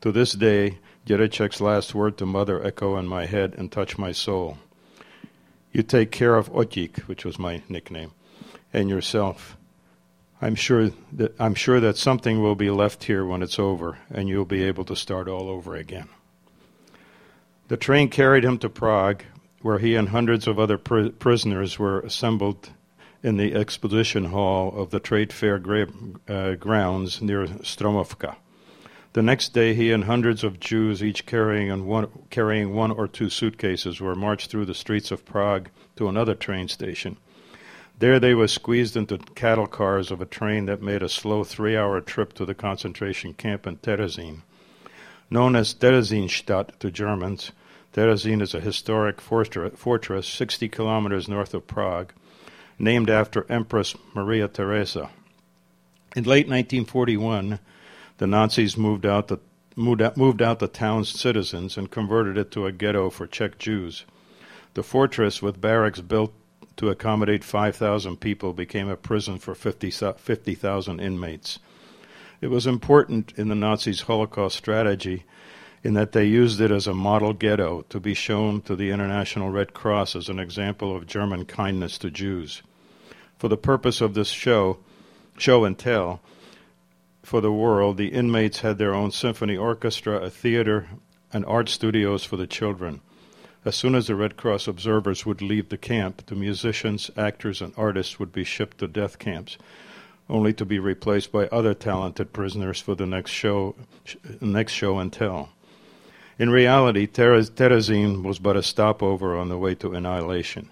To 0.00 0.10
this 0.10 0.32
day, 0.32 0.78
Dědeček's 1.06 1.60
last 1.60 1.94
word 1.94 2.18
to 2.18 2.26
mother 2.26 2.64
echo 2.64 2.96
in 2.96 3.06
my 3.06 3.26
head 3.26 3.54
and 3.56 3.70
touch 3.70 3.98
my 3.98 4.12
soul. 4.12 4.58
You 5.72 5.82
take 5.82 6.10
care 6.10 6.34
of 6.34 6.52
Otik, 6.52 7.00
which 7.00 7.24
was 7.24 7.38
my 7.38 7.62
nickname, 7.68 8.12
and 8.72 8.88
yourself. 8.88 9.56
I'm 10.40 10.54
sure 10.54 10.90
that 11.12 11.34
I'm 11.40 11.54
sure 11.54 11.80
that 11.80 11.96
something 11.96 12.40
will 12.40 12.54
be 12.54 12.70
left 12.70 13.04
here 13.04 13.24
when 13.24 13.42
it's 13.42 13.58
over, 13.58 13.98
and 14.10 14.28
you'll 14.28 14.44
be 14.44 14.62
able 14.62 14.84
to 14.84 14.96
start 14.96 15.28
all 15.28 15.48
over 15.48 15.74
again. 15.74 16.08
The 17.68 17.76
train 17.76 18.08
carried 18.08 18.44
him 18.44 18.56
to 18.58 18.70
Prague, 18.70 19.24
where 19.60 19.78
he 19.78 19.94
and 19.94 20.08
hundreds 20.08 20.46
of 20.46 20.58
other 20.58 20.78
pr- 20.78 21.08
prisoners 21.08 21.78
were 21.78 22.00
assembled 22.00 22.70
in 23.22 23.36
the 23.36 23.54
exposition 23.54 24.26
hall 24.26 24.72
of 24.74 24.88
the 24.90 25.00
trade 25.00 25.34
fair 25.34 25.58
gra- 25.58 25.88
uh, 26.26 26.54
grounds 26.54 27.20
near 27.20 27.46
Stromovka. 27.46 28.36
The 29.12 29.22
next 29.22 29.52
day, 29.52 29.74
he 29.74 29.92
and 29.92 30.04
hundreds 30.04 30.44
of 30.44 30.60
Jews, 30.60 31.02
each 31.02 31.26
carrying 31.26 31.84
one, 31.84 32.08
carrying 32.30 32.72
one 32.72 32.90
or 32.90 33.06
two 33.06 33.28
suitcases, 33.28 34.00
were 34.00 34.14
marched 34.14 34.50
through 34.50 34.66
the 34.66 34.74
streets 34.74 35.10
of 35.10 35.26
Prague 35.26 35.68
to 35.96 36.08
another 36.08 36.34
train 36.34 36.68
station. 36.68 37.18
There 37.98 38.18
they 38.18 38.34
were 38.34 38.48
squeezed 38.48 38.96
into 38.96 39.18
cattle 39.34 39.66
cars 39.66 40.10
of 40.10 40.22
a 40.22 40.26
train 40.26 40.66
that 40.66 40.80
made 40.80 41.02
a 41.02 41.08
slow 41.08 41.44
three 41.44 41.76
hour 41.76 42.00
trip 42.00 42.32
to 42.34 42.46
the 42.46 42.54
concentration 42.54 43.34
camp 43.34 43.66
in 43.66 43.76
Terezin. 43.78 44.42
Known 45.30 45.56
as 45.56 45.74
Theresienstadt 45.74 46.78
to 46.78 46.90
Germans, 46.90 47.52
Terezin 47.92 48.40
is 48.40 48.54
a 48.54 48.60
historic 48.60 49.20
fortress 49.20 50.26
60 50.26 50.68
kilometers 50.68 51.28
north 51.28 51.52
of 51.52 51.66
Prague, 51.66 52.12
named 52.78 53.10
after 53.10 53.44
Empress 53.50 53.94
Maria 54.14 54.48
Theresa. 54.48 55.10
In 56.16 56.24
late 56.24 56.48
1941, 56.48 57.58
the 58.16 58.26
Nazis 58.26 58.76
moved 58.78 59.04
out 59.04 59.28
the 59.28 59.38
moved 59.76 60.00
out, 60.00 60.16
moved 60.16 60.42
out 60.42 60.58
the 60.58 60.66
town's 60.66 61.08
citizens 61.08 61.76
and 61.76 61.90
converted 61.90 62.38
it 62.38 62.50
to 62.50 62.66
a 62.66 62.72
ghetto 62.72 63.10
for 63.10 63.26
Czech 63.26 63.58
Jews. 63.58 64.04
The 64.74 64.82
fortress, 64.82 65.42
with 65.42 65.60
barracks 65.60 66.00
built 66.00 66.32
to 66.76 66.88
accommodate 66.88 67.44
5,000 67.44 68.18
people, 68.18 68.52
became 68.52 68.88
a 68.88 68.96
prison 68.96 69.38
for 69.38 69.54
50,000 69.54 70.18
50, 70.18 71.04
inmates. 71.04 71.58
It 72.40 72.48
was 72.48 72.66
important 72.66 73.32
in 73.36 73.48
the 73.48 73.54
Nazis' 73.54 74.02
Holocaust 74.02 74.56
strategy 74.56 75.24
in 75.82 75.94
that 75.94 76.12
they 76.12 76.24
used 76.24 76.60
it 76.60 76.70
as 76.70 76.86
a 76.86 76.94
model 76.94 77.32
ghetto 77.32 77.82
to 77.88 78.00
be 78.00 78.14
shown 78.14 78.60
to 78.62 78.76
the 78.76 78.90
International 78.90 79.50
Red 79.50 79.74
Cross 79.74 80.14
as 80.14 80.28
an 80.28 80.38
example 80.38 80.94
of 80.94 81.06
German 81.06 81.44
kindness 81.44 81.98
to 81.98 82.10
Jews. 82.10 82.62
For 83.38 83.48
the 83.48 83.56
purpose 83.56 84.00
of 84.00 84.14
this 84.14 84.28
show, 84.28 84.78
show 85.36 85.64
and 85.64 85.78
tell, 85.78 86.20
for 87.22 87.40
the 87.40 87.52
world, 87.52 87.96
the 87.96 88.08
inmates 88.08 88.60
had 88.60 88.78
their 88.78 88.94
own 88.94 89.10
symphony 89.10 89.56
orchestra, 89.56 90.18
a 90.18 90.30
theater, 90.30 90.88
and 91.32 91.44
art 91.44 91.68
studios 91.68 92.24
for 92.24 92.36
the 92.36 92.46
children. 92.46 93.00
As 93.64 93.76
soon 93.76 93.94
as 93.94 94.06
the 94.06 94.14
Red 94.14 94.36
Cross 94.36 94.66
observers 94.66 95.26
would 95.26 95.42
leave 95.42 95.68
the 95.68 95.76
camp, 95.76 96.26
the 96.26 96.34
musicians, 96.34 97.10
actors, 97.16 97.60
and 97.60 97.74
artists 97.76 98.18
would 98.18 98.32
be 98.32 98.44
shipped 98.44 98.78
to 98.78 98.88
death 98.88 99.18
camps, 99.18 99.58
only 100.28 100.52
to 100.52 100.64
be 100.64 100.78
replaced 100.78 101.32
by 101.32 101.46
other 101.46 101.74
talented 101.74 102.32
prisoners 102.32 102.80
for 102.80 102.94
the 102.94 103.06
next 103.06 103.30
show, 103.30 103.74
next 104.40 104.72
show 104.72 104.98
and 104.98 105.12
tell. 105.12 105.50
In 106.38 106.50
reality, 106.50 107.06
Terezin 107.06 108.22
was 108.22 108.38
but 108.38 108.56
a 108.56 108.62
stopover 108.62 109.36
on 109.36 109.48
the 109.48 109.58
way 109.58 109.74
to 109.76 109.94
annihilation. 109.94 110.70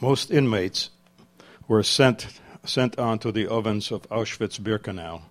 Most 0.00 0.30
inmates 0.30 0.90
were 1.68 1.82
sent 1.82 2.28
sent 2.64 2.98
on 2.98 3.18
to 3.18 3.30
the 3.30 3.46
ovens 3.46 3.92
of 3.92 4.08
Auschwitz 4.08 4.58
Birkenau, 4.58 5.22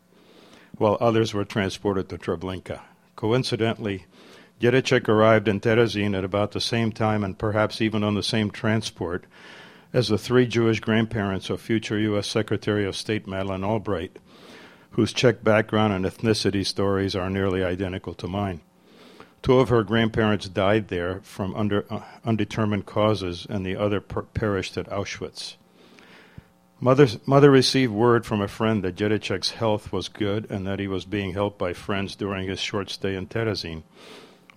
while 0.77 0.98
others 1.01 1.33
were 1.33 1.45
transported 1.45 2.07
to 2.10 2.17
Treblinka. 2.17 2.81
Coincidentally, 3.15 4.05
Dědeček 4.62 5.07
arrived 5.07 5.48
in 5.48 5.60
Terezin 5.60 6.15
at 6.15 6.24
about 6.24 6.51
the 6.51 6.62
same 6.62 6.91
time 6.91 7.24
and 7.24 7.38
perhaps 7.38 7.81
even 7.81 8.03
on 8.03 8.13
the 8.13 8.24
same 8.24 8.51
transport 8.51 9.25
as 9.93 10.07
the 10.07 10.17
three 10.17 10.47
Jewish 10.47 10.79
grandparents 10.79 11.50
of 11.50 11.62
future 11.62 12.00
U.S. 12.00 12.27
Secretary 12.27 12.85
of 12.85 12.95
State 12.95 13.27
Madeleine 13.27 13.63
Albright, 13.63 14.17
whose 14.91 15.13
Czech 15.13 15.43
background 15.43 15.93
and 15.93 16.03
ethnicity 16.03 16.65
stories 16.65 17.15
are 17.15 17.29
nearly 17.29 17.63
identical 17.63 18.15
to 18.15 18.27
mine. 18.27 18.62
Two 19.43 19.59
of 19.59 19.69
her 19.69 19.83
grandparents 19.83 20.47
died 20.47 20.88
there 20.88 21.19
from 21.21 21.53
under, 21.55 21.85
uh, 21.91 22.01
undetermined 22.25 22.85
causes, 22.85 23.45
and 23.50 23.65
the 23.65 23.75
other 23.75 24.00
per- 24.00 24.23
perished 24.23 24.77
at 24.77 24.89
Auschwitz. 24.89 25.57
Mother, 26.79 27.07
mother 27.25 27.51
received 27.51 27.93
word 27.93 28.25
from 28.25 28.41
a 28.41 28.47
friend 28.47 28.83
that 28.83 28.95
Dědeček's 28.95 29.51
health 29.51 29.93
was 29.93 30.09
good 30.09 30.50
and 30.50 30.65
that 30.65 30.79
he 30.79 30.88
was 30.88 31.05
being 31.05 31.33
helped 31.33 31.57
by 31.57 31.73
friends 31.73 32.15
during 32.15 32.47
his 32.47 32.59
short 32.59 32.89
stay 32.89 33.15
in 33.15 33.27
Terezin. 33.27 33.83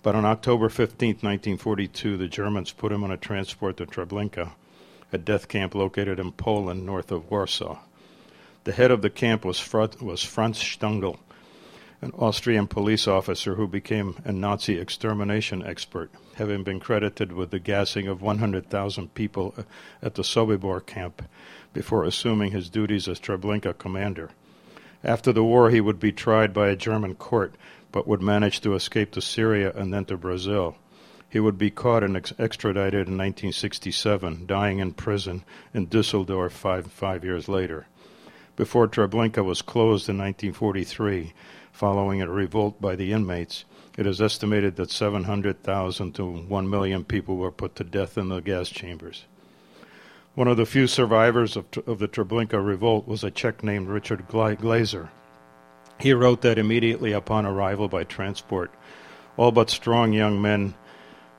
But 0.03 0.15
on 0.15 0.25
October 0.25 0.69
15, 0.69 1.09
1942, 1.09 2.17
the 2.17 2.27
Germans 2.27 2.71
put 2.71 2.91
him 2.91 3.03
on 3.03 3.11
a 3.11 3.17
transport 3.17 3.77
to 3.77 3.85
Treblinka, 3.85 4.51
a 5.11 5.17
death 5.17 5.47
camp 5.47 5.73
located 5.73 6.19
in 6.19 6.31
Poland 6.31 6.85
north 6.85 7.11
of 7.11 7.29
Warsaw. 7.29 7.79
The 8.63 8.73
head 8.73 8.91
of 8.91 9.01
the 9.01 9.09
camp 9.09 9.45
was, 9.45 9.59
Franz 9.59 10.59
Stangl, 10.59 11.17
an 12.01 12.11
Austrian 12.17 12.67
police 12.67 13.07
officer 13.07 13.55
who 13.55 13.67
became 13.67 14.17
a 14.23 14.31
Nazi 14.31 14.77
extermination 14.77 15.65
expert, 15.65 16.11
having 16.35 16.63
been 16.63 16.79
credited 16.79 17.31
with 17.31 17.49
the 17.49 17.59
gassing 17.59 18.07
of 18.07 18.21
100,000 18.21 19.13
people 19.15 19.53
uh, 19.57 19.63
at 20.01 20.15
the 20.15 20.21
Sobibor 20.21 20.85
camp 20.85 21.23
before 21.73 22.03
assuming 22.03 22.51
his 22.51 22.69
duties 22.69 23.07
as 23.07 23.19
Treblinka 23.19 23.77
commander. 23.77 24.29
After 25.03 25.31
the 25.31 25.43
war, 25.43 25.69
he 25.69 25.81
would 25.81 25.99
be 25.99 26.11
tried 26.11 26.53
by 26.53 26.67
a 26.67 26.75
German 26.75 27.15
court, 27.15 27.55
but 27.91 28.07
would 28.07 28.21
manage 28.21 28.61
to 28.61 28.75
escape 28.75 29.11
to 29.11 29.21
Syria 29.21 29.71
and 29.75 29.93
then 29.93 30.05
to 30.05 30.17
Brazil. 30.17 30.75
He 31.29 31.39
would 31.39 31.57
be 31.57 31.69
caught 31.69 32.03
and 32.03 32.15
ex- 32.15 32.33
extradited 32.39 33.07
in 33.07 33.17
1967, 33.17 34.45
dying 34.45 34.79
in 34.79 34.93
prison 34.93 35.43
in 35.73 35.87
Dusseldorf 35.87 36.53
five, 36.53 36.91
five 36.91 37.23
years 37.23 37.49
later. 37.49 37.87
Before 38.55 38.87
Treblinka 38.87 39.43
was 39.43 39.61
closed 39.61 40.09
in 40.09 40.17
1943, 40.17 41.33
following 41.71 42.21
a 42.21 42.29
revolt 42.29 42.81
by 42.81 42.95
the 42.95 43.11
inmates, 43.11 43.65
it 43.97 44.07
is 44.07 44.21
estimated 44.21 44.77
that 44.77 44.89
700,000 44.89 46.13
to 46.13 46.25
1 46.25 46.69
million 46.69 47.03
people 47.03 47.37
were 47.37 47.51
put 47.51 47.75
to 47.75 47.83
death 47.83 48.17
in 48.17 48.29
the 48.29 48.39
gas 48.39 48.69
chambers. 48.69 49.25
One 50.33 50.47
of 50.47 50.57
the 50.57 50.65
few 50.65 50.87
survivors 50.87 51.57
of, 51.57 51.65
of 51.85 51.99
the 51.99 52.07
Treblinka 52.07 52.63
revolt 52.63 53.07
was 53.07 53.23
a 53.23 53.31
Czech 53.31 53.63
named 53.63 53.89
Richard 53.89 54.27
Glazar. 54.27 55.09
He 55.99 56.13
wrote 56.13 56.41
that 56.41 56.59
immediately 56.59 57.11
upon 57.11 57.45
arrival 57.45 57.87
by 57.87 58.03
transport, 58.03 58.71
all 59.35 59.51
but 59.51 59.69
strong 59.69 60.13
young 60.13 60.41
men 60.41 60.75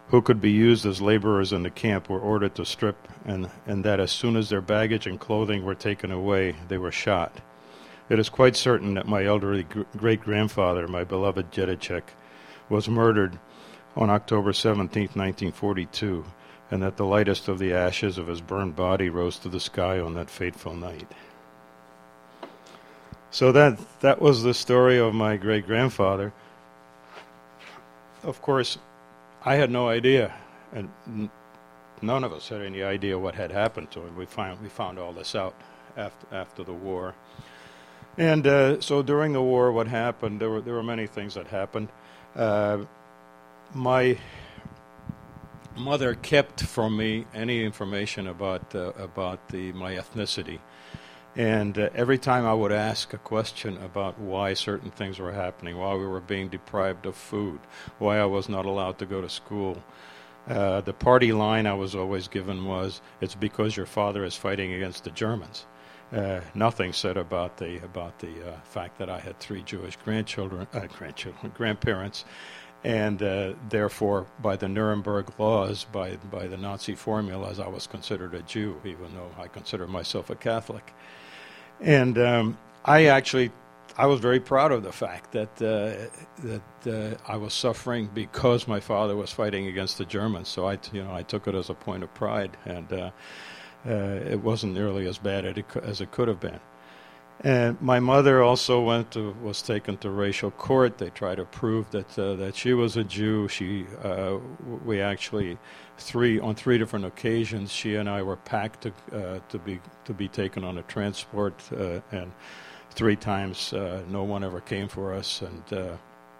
who 0.09 0.23
could 0.23 0.41
be 0.41 0.50
used 0.50 0.87
as 0.87 1.03
laborers 1.03 1.53
in 1.53 1.62
the 1.62 1.71
camp 1.71 2.09
were 2.09 2.21
ordered 2.21 2.55
to 2.55 2.65
strip, 2.65 3.09
and, 3.25 3.50
and 3.67 3.85
that 3.85 4.00
as 4.00 4.11
soon 4.11 4.37
as 4.37 4.49
their 4.49 4.61
baggage 4.61 5.07
and 5.07 5.21
clothing 5.21 5.65
were 5.65 5.75
taken 5.75 6.11
away, 6.11 6.57
they 6.69 6.79
were 6.79 6.93
shot. 6.93 7.41
It 8.09 8.19
is 8.19 8.31
quite 8.31 8.57
certain 8.57 8.95
that 8.95 9.07
my 9.07 9.25
elderly 9.25 9.65
gr- 9.65 9.83
great 9.97 10.23
grandfather, 10.23 10.88
my 10.88 11.05
beloved 11.05 11.50
Dědeček, 11.53 12.05
was 12.71 12.88
murdered 12.88 13.38
on 13.97 14.09
October 14.09 14.53
17, 14.53 15.03
1942, 15.03 16.25
and 16.71 16.83
that 16.83 16.97
the 16.97 17.05
lightest 17.05 17.49
of 17.49 17.59
the 17.59 17.75
ashes 17.75 18.17
of 18.17 18.29
his 18.29 18.41
burned 18.41 18.77
body 18.77 19.11
rose 19.11 19.38
to 19.41 19.49
the 19.49 19.61
sky 19.61 20.00
on 20.00 20.15
that 20.15 20.31
fateful 20.31 20.75
night. 20.75 21.12
So 23.31 23.53
that 23.53 23.79
that 24.00 24.23
was 24.23 24.43
the 24.43 24.55
story 24.55 24.99
of 24.99 25.12
my 25.12 25.37
great 25.37 25.67
grandfather. 25.67 26.33
Of 28.23 28.41
course, 28.41 28.79
I 29.49 29.55
had 29.57 29.71
no 29.71 29.88
idea, 29.88 30.35
and 30.75 30.90
n- 31.07 31.31
none 32.02 32.23
of 32.23 32.35
us 32.35 32.50
had 32.50 32.61
any 32.61 32.83
idea 32.83 33.19
what 33.19 33.35
had 33.35 33.50
happened 33.50 33.90
to 33.93 34.00
him. 34.00 34.14
We 34.14 34.26
found 34.26 34.61
we 34.61 34.69
found 34.69 34.99
all 34.99 35.14
this 35.14 35.35
out 35.35 35.55
after 35.97 36.26
after 36.31 36.62
the 36.62 36.75
war, 36.75 37.14
and 38.19 38.47
uh, 38.47 38.83
so 38.83 39.02
during 39.02 39.33
the 39.33 39.40
war, 39.40 39.73
what 39.73 39.88
happened? 39.88 40.38
There 40.38 40.50
were 40.50 40.61
there 40.61 40.75
were 40.75 40.83
many 40.83 41.07
things 41.07 41.33
that 41.33 41.47
happened. 41.47 41.88
Uh, 42.37 42.85
my 43.73 44.19
mother 45.78 46.14
kept 46.14 46.62
from 46.62 46.99
me 46.99 47.25
any 47.33 47.64
information 47.64 48.26
about 48.26 48.75
uh, 48.75 48.93
about 48.99 49.49
the 49.49 49.73
my 49.73 49.95
ethnicity. 49.95 50.59
And 51.37 51.79
uh, 51.79 51.91
every 51.95 52.19
time 52.19 52.47
I 52.47 52.55
would 52.55 52.73
ask 52.73 53.13
a 53.13 53.19
question 53.19 53.77
about 53.79 54.19
why 54.19 54.55
certain 54.55 54.91
things 54.91 55.19
were 55.19 55.33
happening, 55.33 55.77
why 55.77 55.95
we 55.95 56.07
were 56.07 56.21
being 56.21 56.49
deprived 56.49 57.07
of 57.07 57.15
food, 57.15 57.61
why 57.99 58.19
I 58.19 58.25
was 58.25 58.49
not 58.49 58.67
allowed 58.67 58.99
to 58.99 59.07
go 59.07 59.21
to 59.21 59.29
school, 59.29 59.83
uh, 60.49 60.81
the 60.81 60.93
party 60.93 61.33
line 61.33 61.67
I 61.67 61.75
was 61.75 61.95
always 61.95 62.27
given 62.27 62.65
was, 62.65 63.03
"It's 63.21 63.35
because 63.35 63.77
your 63.77 63.87
father 63.87 64.25
is 64.25 64.35
fighting 64.35 64.73
against 64.73 65.05
the 65.05 65.11
Germans." 65.11 65.67
Uh, 66.11 66.41
nothing 66.55 66.93
said 66.93 67.19
about 67.19 67.59
the 67.59 67.77
about 67.85 68.19
the 68.21 68.49
uh, 68.49 68.61
fact 68.65 68.99
that 68.99 69.11
I 69.11 69.19
had 69.21 69.39
three 69.39 69.63
Jewish 69.63 69.97
grandchildren, 69.97 70.67
uh, 70.73 70.87
grandchildren, 70.87 71.53
grandparents, 71.57 72.25
and 72.83 73.23
uh, 73.23 73.53
therefore, 73.69 74.27
by 74.41 74.57
the 74.57 74.69
Nuremberg 74.69 75.39
laws, 75.39 75.85
by 75.85 76.17
by 76.31 76.47
the 76.47 76.57
Nazi 76.57 76.95
formulas, 76.95 77.61
I 77.61 77.69
was 77.69 77.87
considered 77.87 78.35
a 78.35 78.41
Jew, 78.41 78.81
even 78.85 79.15
though 79.15 79.31
I 79.39 79.49
consider 79.49 79.87
myself 79.87 80.31
a 80.31 80.35
Catholic. 80.35 80.95
And 81.81 82.19
um, 82.19 82.59
I 82.85 83.07
actually, 83.07 83.51
I 83.97 84.07
was 84.07 84.21
very 84.21 84.41
proud 84.41 84.73
of 84.73 84.83
the 84.83 84.93
fact 84.93 85.33
that 85.33 85.51
uh, 85.63 86.09
that 86.43 86.87
uh, 86.87 87.17
I 87.27 87.37
was 87.37 87.55
suffering 87.55 88.11
because 88.13 88.67
my 88.67 88.81
father 88.81 89.17
was 89.17 89.31
fighting 89.31 89.67
against 89.67 89.99
the 89.99 90.05
Germans. 90.05 90.49
So 90.49 90.67
I, 90.67 90.79
you 90.93 91.03
know, 91.03 91.13
I 91.15 91.23
took 91.23 91.47
it 91.47 91.55
as 91.55 91.71
a 91.71 91.75
point 91.75 92.03
of 92.03 92.13
pride, 92.15 92.57
and 92.65 92.93
uh, 92.93 93.11
uh 93.87 93.91
it 93.91 94.41
wasn't 94.43 94.75
nearly 94.75 95.07
as 95.07 95.19
bad 95.19 95.45
as 95.83 96.01
it 96.01 96.11
could 96.11 96.29
have 96.29 96.41
been. 96.41 96.61
And 97.45 97.80
my 97.80 98.00
mother 98.00 98.42
also 98.42 98.80
went 98.80 99.12
to, 99.12 99.33
was 99.40 99.62
taken 99.62 99.97
to 99.99 100.11
racial 100.11 100.50
court. 100.50 100.99
They 100.99 101.11
tried 101.11 101.37
to 101.37 101.45
prove 101.45 101.88
that 101.92 102.18
uh, 102.18 102.35
that 102.35 102.57
she 102.57 102.73
was 102.73 102.97
a 102.97 103.04
Jew. 103.04 103.47
She, 103.47 103.87
uh, 104.02 104.38
we 104.85 105.00
actually, 105.00 105.57
three 105.99 106.40
on 106.40 106.57
three 106.57 106.78
different 106.78 107.04
occasions, 107.04 107.71
she 107.71 107.95
and 107.95 108.09
I 108.09 108.23
were 108.23 108.37
packed 108.37 108.83
to 108.83 108.92
uh, 109.16 109.38
to 109.50 109.59
be 109.59 109.78
to 110.04 110.12
be 110.12 110.26
taken 110.26 110.64
on 110.64 110.78
a 110.78 110.83
transport, 110.83 111.62
uh, 111.73 112.00
and 112.11 112.33
three 112.90 113.16
times 113.16 113.73
uh, 113.73 114.02
no 114.09 114.25
one 114.25 114.42
ever 114.42 114.61
came 114.61 114.88
for 114.88 115.14
us, 115.14 115.40
and 115.40 115.73
uh, 115.73 115.97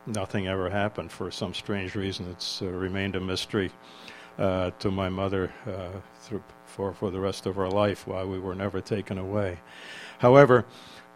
nothing 0.07 0.49
ever 0.49 0.69
happened 0.69 1.13
for 1.13 1.31
some 1.31 1.55
strange 1.55 1.95
reason. 1.95 2.29
It's 2.29 2.61
remained 2.61 3.15
a 3.15 3.21
mystery 3.21 3.71
to 4.37 4.91
my 4.91 5.09
mother 5.09 5.53
through, 6.23 6.43
for 6.67 6.93
for 6.93 7.13
the 7.13 7.21
rest 7.21 7.47
of 7.47 7.55
her 7.55 7.69
life 7.69 8.05
why 8.05 8.25
we 8.25 8.41
were 8.41 8.57
never 8.57 8.81
taken 8.81 9.17
away. 9.17 9.61
However, 10.19 10.67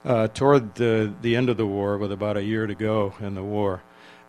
uh, 0.05 0.29
toward 0.29 0.75
the, 0.77 1.13
the 1.21 1.37
end 1.37 1.49
of 1.49 1.57
the 1.57 1.67
war, 1.67 1.99
with 1.99 2.13
about 2.13 2.37
a 2.37 2.43
year 2.43 2.67
to 2.67 2.75
go 2.75 3.15
in 3.21 3.35
the 3.35 3.43
war, 3.43 3.83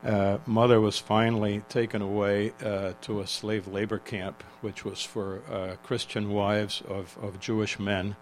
uh, 0.03 0.37
mother 0.45 0.81
was 0.81 0.99
finally 0.99 1.61
taken 1.69 2.01
away 2.01 2.53
uh, 2.63 2.93
to 3.01 3.21
a 3.21 3.27
slave 3.27 3.67
labor 3.67 3.99
camp, 3.99 4.43
which 4.61 4.83
was 4.83 5.01
for 5.01 5.41
uh, 5.49 5.75
Christian 5.83 6.31
wives 6.31 6.83
of, 6.87 7.17
of 7.21 7.39
Jewish 7.39 7.79
men, 7.79 8.15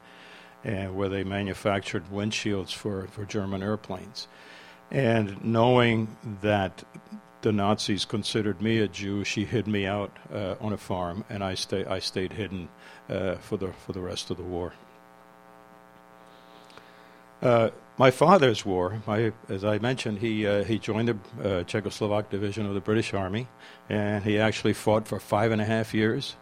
and 0.63 0.95
where 0.95 1.09
they 1.09 1.23
manufactured 1.23 2.03
windshields 2.11 2.71
for, 2.73 3.07
for 3.07 3.25
German 3.25 3.63
airplanes. 3.63 4.27
And 4.91 5.43
knowing 5.43 6.15
that 6.41 6.83
the 7.41 7.51
Nazis 7.51 8.05
considered 8.05 8.61
me 8.61 8.77
a 8.77 8.87
Jew, 8.87 9.23
she 9.23 9.45
hid 9.45 9.67
me 9.67 9.87
out 9.87 10.15
uh, 10.31 10.55
on 10.61 10.73
a 10.73 10.77
farm, 10.77 11.25
and 11.29 11.43
I, 11.43 11.55
stay, 11.55 11.83
I 11.85 11.99
stayed 11.99 12.33
hidden 12.33 12.69
uh, 13.09 13.35
for, 13.35 13.57
the, 13.57 13.73
for 13.73 13.93
the 13.93 14.01
rest 14.01 14.29
of 14.29 14.37
the 14.37 14.43
war. 14.43 14.73
Uh, 17.41 17.71
my 17.97 18.11
father's 18.11 18.65
war, 18.65 19.01
my, 19.07 19.31
as 19.49 19.65
I 19.65 19.79
mentioned, 19.79 20.19
he, 20.19 20.45
uh, 20.45 20.63
he 20.63 20.77
joined 20.77 21.07
the 21.07 21.13
uh, 21.39 21.63
Czechoslovak 21.63 22.29
division 22.29 22.65
of 22.65 22.73
the 22.73 22.81
British 22.81 23.13
Army, 23.13 23.47
and 23.89 24.23
he 24.23 24.39
actually 24.39 24.73
fought 24.73 25.07
for 25.07 25.19
five 25.19 25.51
and 25.51 25.61
a 25.61 25.65
half 25.65 25.93
years. 25.93 26.35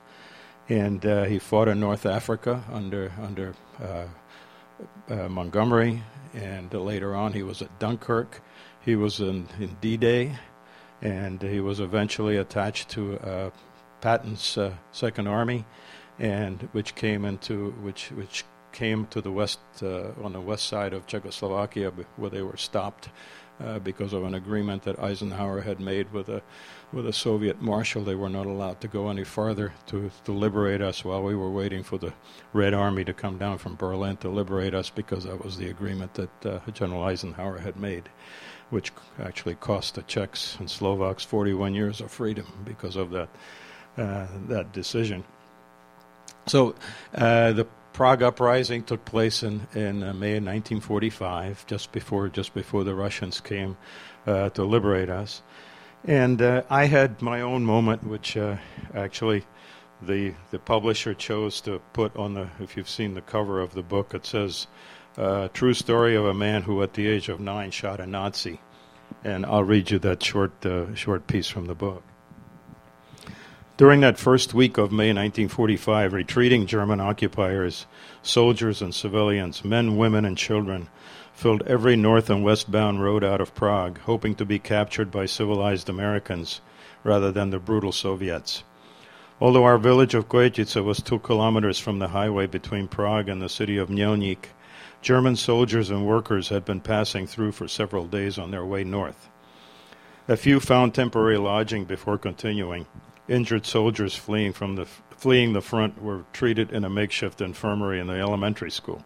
And 0.68 1.06
uh, 1.06 1.24
he 1.24 1.40
fought 1.40 1.68
in 1.68 1.80
North 1.80 2.06
Africa 2.06 2.64
under, 2.72 3.12
under 3.22 3.56
uh, 3.82 5.28
Montgomery, 5.28 6.04
and 6.34 6.72
later 6.74 7.16
on 7.16 7.34
he 7.34 7.44
was 7.44 7.62
at 7.62 7.80
Dunkirk. 7.80 8.42
He 8.86 8.96
was 8.96 9.20
in, 9.20 9.48
in 9.60 9.78
D 9.82 9.98
Day, 9.98 10.38
and 11.02 11.42
he 11.42 11.60
was 11.60 11.80
eventually 11.80 12.38
attached 12.38 12.90
to 12.90 13.52
Patton's 14.00 14.58
Second 14.92 15.28
Army, 15.28 15.66
and 16.20 16.70
which 16.72 16.94
came 16.94 17.26
into 17.26 17.72
which 17.82 18.12
which 18.12 18.46
came 18.72 19.08
to 19.08 19.22
the 19.22 19.32
west 19.32 19.60
uh, 19.82 20.12
on 20.24 20.34
the 20.34 20.42
west 20.42 20.68
side 20.68 20.94
of 20.94 21.08
Czechoslovakia, 21.08 21.92
where 22.18 22.30
they 22.30 22.42
were 22.42 22.58
stopped 22.58 23.10
uh, 23.64 23.80
because 23.80 24.14
of 24.14 24.24
an 24.24 24.36
agreement 24.36 24.84
that 24.84 25.00
Eisenhower 25.00 25.62
had 25.62 25.80
made 25.80 26.12
with 26.14 26.30
a 26.30 26.42
with 26.92 27.06
a 27.06 27.14
Soviet 27.14 27.62
marshal. 27.62 28.04
They 28.04 28.16
were 28.16 28.30
not 28.30 28.46
allowed 28.46 28.82
to 28.82 28.88
go 28.88 29.10
any 29.10 29.24
farther 29.24 29.74
to, 29.88 30.10
to 30.26 30.32
liberate 30.32 30.82
us 30.82 31.04
while 31.04 31.22
we 31.22 31.36
were 31.36 31.52
waiting 31.52 31.84
for 31.84 31.98
the 31.98 32.14
Red 32.54 32.74
Army 32.74 33.04
to 33.06 33.14
come 33.14 33.38
down 33.38 33.58
from 33.58 33.76
Berlin 33.76 34.18
to 34.18 34.30
liberate 34.30 34.74
us 34.74 34.90
because 34.90 35.26
that 35.26 35.44
was 35.44 35.58
the 35.58 35.70
agreement 35.70 36.14
that 36.16 36.46
uh, 36.46 36.60
General 36.72 37.04
Eisenhower 37.04 37.60
had 37.60 37.78
made, 37.78 38.10
which 38.70 38.92
actually 39.20 39.56
cost 39.56 39.96
the 39.96 40.02
Czechs 40.04 40.58
and 40.60 40.70
Slovaks 40.70 41.24
41 41.24 41.76
years 41.76 42.02
of 42.02 42.12
freedom 42.12 42.46
because 42.66 42.96
of 42.96 43.12
that 43.12 43.30
uh, 43.98 44.28
that 44.48 44.72
decision. 44.72 45.24
So 46.48 46.76
uh, 47.14 47.52
the 47.52 47.68
Prague 47.94 48.24
uprising 48.24 48.84
took 48.84 49.04
place 49.04 49.44
in, 49.44 49.68
in 49.74 50.04
uh, 50.04 50.14
May 50.14 50.38
of 50.38 50.44
1945, 50.44 51.66
just 51.68 51.92
before 51.92 52.30
just 52.30 52.54
before 52.54 52.84
the 52.84 52.96
Russians 52.96 53.42
came 53.42 53.78
uh, 54.26 54.50
to 54.52 54.64
liberate 54.64 55.10
us. 55.10 55.42
And 56.06 56.42
uh, 56.42 56.64
I 56.70 56.86
had 56.86 57.22
my 57.22 57.42
own 57.42 57.66
moment, 57.66 58.06
which 58.06 58.38
uh, 58.38 58.58
actually 58.94 59.46
the 60.02 60.34
the 60.52 60.60
publisher 60.60 61.14
chose 61.14 61.62
to 61.62 61.80
put 61.94 62.16
on 62.16 62.36
the. 62.36 62.50
If 62.60 62.78
you've 62.78 62.90
seen 62.90 63.16
the 63.16 63.22
cover 63.22 63.60
of 63.60 63.74
the 63.74 63.84
book, 63.84 64.14
it 64.14 64.26
says 64.26 64.68
uh, 65.18 65.50
"True 65.50 65.74
story 65.74 66.16
of 66.16 66.26
a 66.26 66.34
man 66.34 66.62
who, 66.62 66.82
at 66.82 66.94
the 66.94 67.08
age 67.08 67.28
of 67.28 67.40
nine, 67.40 67.72
shot 67.72 68.00
a 68.00 68.06
Nazi." 68.06 68.62
And 69.24 69.46
I'll 69.46 69.64
read 69.64 69.92
you 69.92 70.00
that 70.00 70.24
short 70.24 70.66
uh, 70.66 70.94
short 70.96 71.28
piece 71.28 71.50
from 71.50 71.66
the 71.66 71.76
book. 71.76 72.04
During 73.80 74.02
that 74.02 74.20
first 74.20 74.54
week 74.54 74.78
of 74.78 74.92
May 74.92 75.14
1945, 75.14 76.12
retreating 76.12 76.66
German 76.66 77.00
occupiers, 77.00 77.86
soldiers 78.22 78.82
and 78.82 78.94
civilians, 78.94 79.64
men, 79.64 79.96
women, 79.96 80.26
and 80.26 80.38
children, 80.38 80.90
filled 81.32 81.64
every 81.66 81.96
north 81.96 82.30
and 82.30 82.44
westbound 82.44 83.02
road 83.02 83.24
out 83.24 83.40
of 83.40 83.56
Prague, 83.56 83.98
hoping 84.00 84.36
to 84.36 84.44
be 84.44 84.60
captured 84.60 85.10
by 85.12 85.26
civilized 85.26 85.88
Americans 85.88 86.60
rather 87.06 87.32
than 87.32 87.52
the 87.52 87.58
brutal 87.58 87.94
Soviets. 87.94 88.66
Although 89.40 89.64
our 89.64 89.78
village 89.78 90.14
of 90.14 90.28
Kojetice 90.28 90.84
was 90.84 91.02
two 91.02 91.20
kilometers 91.20 91.80
from 91.80 92.00
the 92.00 92.10
highway 92.10 92.48
between 92.48 92.90
Prague 92.90 93.30
and 93.30 93.42
the 93.42 93.48
city 93.48 93.78
of 93.78 93.88
Mělník, 93.88 94.48
German 95.02 95.38
soldiers 95.38 95.90
and 95.90 96.06
workers 96.06 96.50
had 96.50 96.66
been 96.66 96.82
passing 96.82 97.26
through 97.26 97.54
for 97.54 97.70
several 97.70 98.08
days 98.08 98.38
on 98.38 98.52
their 98.52 98.66
way 98.66 98.84
north. 98.84 99.30
A 100.28 100.36
few 100.36 100.60
found 100.60 100.94
temporary 100.94 101.38
lodging 101.38 101.86
before 101.86 102.18
continuing. 102.18 102.86
Injured 103.30 103.68
soldiers 103.68 104.16
fleeing 104.16 104.54
from 104.54 104.76
the 104.76 104.88
fleeing 105.12 105.54
the 105.54 105.62
front 105.62 106.02
were 106.02 106.26
treated 106.34 106.72
in 106.72 106.84
a 106.84 106.90
makeshift 106.90 107.42
infirmary 107.42 108.00
in 108.00 108.08
the 108.08 108.16
elementary 108.16 108.72
school. 108.72 109.04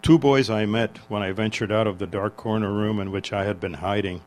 Two 0.00 0.16
boys 0.16 0.48
I 0.48 0.64
met 0.64 0.98
when 1.08 1.24
I 1.24 1.32
ventured 1.32 1.72
out 1.72 1.88
of 1.88 1.98
the 1.98 2.06
dark 2.06 2.36
corner 2.36 2.72
room 2.72 3.00
in 3.00 3.10
which 3.10 3.32
I 3.32 3.44
had 3.44 3.58
been 3.58 3.74
hiding 3.74 4.22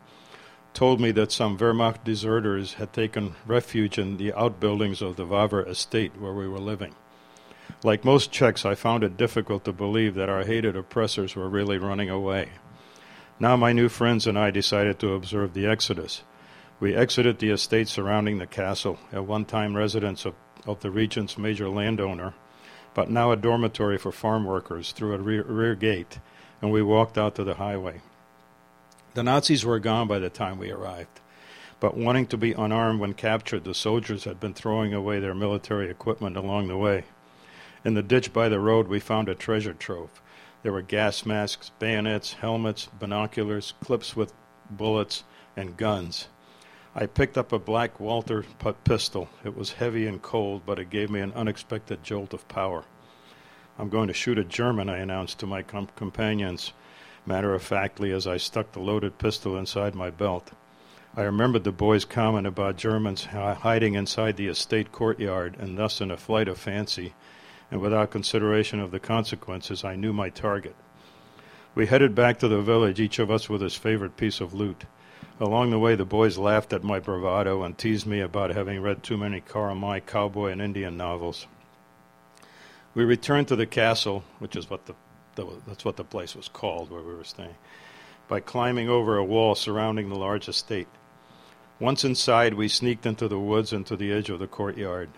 told 0.74 1.00
me 1.00 1.12
that 1.12 1.32
some 1.32 1.58
Wehrmacht 1.58 2.04
deserters 2.04 2.74
had 2.74 2.92
taken 2.92 3.36
refuge 3.48 3.98
in 3.98 4.18
the 4.18 4.34
outbuildings 4.34 5.02
of 5.02 5.16
the 5.16 5.26
Vávra 5.26 5.66
estate 5.66 6.20
where 6.20 6.34
we 6.34 6.50
were 6.50 6.60
living. 6.60 6.94
Like 7.84 8.04
most 8.04 8.34
Czechs, 8.34 8.66
I 8.66 8.76
found 8.76 9.02
it 9.06 9.16
difficult 9.16 9.64
to 9.64 9.72
believe 9.72 10.16
that 10.16 10.28
our 10.28 10.44
hated 10.44 10.76
oppressors 10.76 11.38
were 11.38 11.48
really 11.48 11.78
running 11.78 12.10
away. 12.10 12.50
Now 13.40 13.56
my 13.56 13.72
new 13.72 13.88
friends 13.88 14.28
and 14.28 14.38
I 14.38 14.52
decided 14.52 15.00
to 15.00 15.14
observe 15.14 15.54
the 15.54 15.68
Exodus. 15.68 16.24
We 16.78 16.94
exited 16.94 17.40
the 17.40 17.52
estate 17.52 17.88
surrounding 17.88 18.38
the 18.38 18.48
castle, 18.48 19.00
at 19.14 19.26
one 19.26 19.46
time 19.46 19.78
residence 19.78 20.26
of, 20.26 20.36
of 20.66 20.82
the 20.82 20.92
regent's 20.92 21.38
major 21.38 21.70
landowner, 21.70 22.34
but 22.94 23.10
now 23.10 23.32
a 23.32 23.38
dormitory 23.38 23.98
for 23.98 24.12
farm 24.12 24.44
workers, 24.44 24.92
through 24.92 25.14
a 25.14 25.18
rear, 25.18 25.44
rear 25.44 25.76
gate, 25.76 26.20
and 26.62 26.72
we 26.72 26.82
walked 26.82 27.18
out 27.18 27.36
to 27.36 27.46
the 27.46 27.56
highway. 27.56 28.02
The 29.14 29.24
Nazis 29.24 29.64
were 29.64 29.80
gone 29.80 30.10
by 30.10 30.20
the 30.20 30.30
time 30.30 30.58
we 30.58 30.70
arrived, 30.70 31.22
but 31.80 31.96
wanting 31.96 32.28
to 32.28 32.38
be 32.38 32.52
unarmed 32.52 33.00
when 33.00 33.14
captured, 33.14 33.64
the 33.64 33.74
soldiers 33.74 34.26
had 34.26 34.42
been 34.42 34.54
throwing 34.54 34.94
away 34.94 35.22
their 35.22 35.34
military 35.34 35.90
equipment 35.90 36.36
along 36.36 36.68
the 36.68 36.78
way. 36.78 37.06
In 37.86 37.94
the 37.94 38.04
ditch 38.04 38.34
by 38.34 38.50
the 38.50 38.60
road, 38.60 38.90
we 38.90 39.00
found 39.00 39.30
a 39.30 39.36
treasure 39.36 39.74
trove. 39.74 40.22
There 40.64 40.74
were 40.74 40.82
gas 40.82 41.26
masks, 41.26 41.72
bayonets, 41.80 42.34
helmets, 42.34 42.90
binoculars, 43.00 43.76
clips 43.80 44.16
with 44.16 44.34
bullets, 44.70 45.24
and 45.56 45.78
guns. 45.78 46.28
I 46.98 47.08
picked 47.08 47.38
up 47.38 47.52
a 47.52 47.60
black 47.60 48.00
Walther 48.00 48.46
pistol. 48.86 49.28
It 49.44 49.58
was 49.58 49.74
heavy 49.74 50.08
and 50.08 50.22
cold, 50.22 50.62
but 50.66 50.80
it 50.80 50.90
gave 50.90 51.10
me 51.10 51.20
an 51.20 51.34
unexpected 51.34 52.04
jolt 52.04 52.34
of 52.34 52.48
power. 52.48 52.86
I'm 53.78 53.90
going 53.90 54.08
to 54.08 54.14
shoot 54.14 54.40
a 54.40 54.46
German, 54.46 54.88
I 54.88 55.00
announced 55.00 55.40
to 55.40 55.46
my 55.46 55.62
com- 55.62 55.90
companions, 55.98 56.72
matter 57.26 57.54
of 57.54 57.62
factly, 57.62 58.14
as 58.14 58.26
I 58.26 58.38
stuck 58.38 58.72
the 58.72 58.80
loaded 58.80 59.18
pistol 59.18 59.58
inside 59.58 59.94
my 59.94 60.10
belt. 60.10 60.52
I 61.18 61.24
remembered 61.24 61.66
the 61.66 61.74
boy's 61.74 62.06
comment 62.06 62.48
about 62.48 62.78
Germans 62.78 63.26
hiding 63.26 63.96
inside 63.96 64.38
the 64.38 64.48
estate 64.48 64.94
courtyard 64.94 65.58
and 65.60 65.78
thus 65.78 66.00
in 66.00 66.12
a 66.12 66.18
flight 66.18 66.48
of 66.48 66.58
fancy 66.58 67.14
and 67.70 67.82
without 67.82 68.12
consideration 68.12 68.80
of 68.80 68.92
the 68.92 69.00
consequences, 69.02 69.84
I 69.84 69.98
knew 69.98 70.14
my 70.14 70.30
target. 70.30 70.76
We 71.74 71.88
headed 71.88 72.16
back 72.16 72.40
to 72.40 72.48
the 72.48 72.62
village, 72.62 73.02
each 73.02 73.20
of 73.20 73.30
us 73.30 73.50
with 73.50 73.60
his 73.60 73.76
favorite 73.76 74.16
piece 74.16 74.40
of 74.40 74.54
loot. 74.54 74.86
Along 75.38 75.70
the 75.70 75.80
way, 75.80 75.96
the 75.96 76.06
boys 76.06 76.38
laughed 76.38 76.72
at 76.72 76.84
my 76.84 77.00
bravado 77.00 77.64
and 77.64 77.78
teased 77.78 78.06
me 78.06 78.22
about 78.22 78.52
having 78.52 78.82
read 78.82 79.04
too 79.04 79.18
many 79.18 79.42
Karl 79.42 79.76
May 79.76 80.00
cowboy 80.00 80.52
and 80.52 80.62
Indian 80.62 80.96
novels. 80.96 81.46
We 82.94 83.04
returned 83.04 83.50
to 83.50 83.58
the 83.58 83.66
castle, 83.66 84.24
which 84.40 84.56
is 84.56 84.70
what 84.70 84.86
the, 84.86 84.96
the 85.36 85.46
that's 85.68 85.84
what 85.84 85.98
the 85.98 86.06
place 86.06 86.36
was 86.36 86.48
called 86.48 86.90
where 86.90 87.02
we 87.02 87.14
were 87.14 87.26
staying, 87.26 87.56
by 88.30 88.40
climbing 88.40 88.88
over 88.88 89.18
a 89.18 89.26
wall 89.26 89.56
surrounding 89.56 90.08
the 90.08 90.16
large 90.16 90.48
estate. 90.48 90.88
Once 91.82 92.06
inside, 92.06 92.54
we 92.54 92.70
sneaked 92.70 93.06
into 93.06 93.28
the 93.28 93.38
woods 93.38 93.74
and 93.74 93.86
to 93.88 93.98
the 93.98 94.14
edge 94.14 94.30
of 94.30 94.40
the 94.40 94.48
courtyard. 94.48 95.10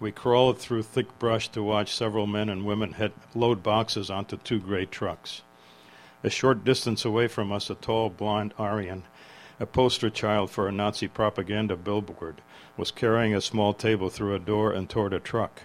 We 0.00 0.10
crawled 0.10 0.58
through 0.58 0.84
thick 0.84 1.18
brush 1.18 1.48
to 1.48 1.62
watch 1.62 1.94
several 1.94 2.26
men 2.26 2.48
and 2.48 2.64
women 2.64 2.92
head, 2.92 3.12
load 3.34 3.62
boxes 3.62 4.08
onto 4.08 4.38
two 4.38 4.58
gray 4.58 4.86
trucks. 4.86 5.42
A 6.24 6.30
short 6.30 6.64
distance 6.64 7.04
away 7.04 7.28
from 7.28 7.52
us, 7.52 7.68
a 7.68 7.74
tall, 7.74 8.08
blond 8.08 8.54
Aryan, 8.58 9.04
a 9.58 9.66
poster 9.66 10.10
child 10.10 10.50
for 10.50 10.68
a 10.68 10.72
Nazi 10.72 11.08
propaganda 11.08 11.76
billboard, 11.76 12.42
was 12.76 12.90
carrying 12.90 13.34
a 13.34 13.40
small 13.40 13.72
table 13.72 14.10
through 14.10 14.34
a 14.34 14.38
door 14.38 14.70
and 14.70 14.88
toward 14.88 15.14
a 15.14 15.20
truck. 15.20 15.62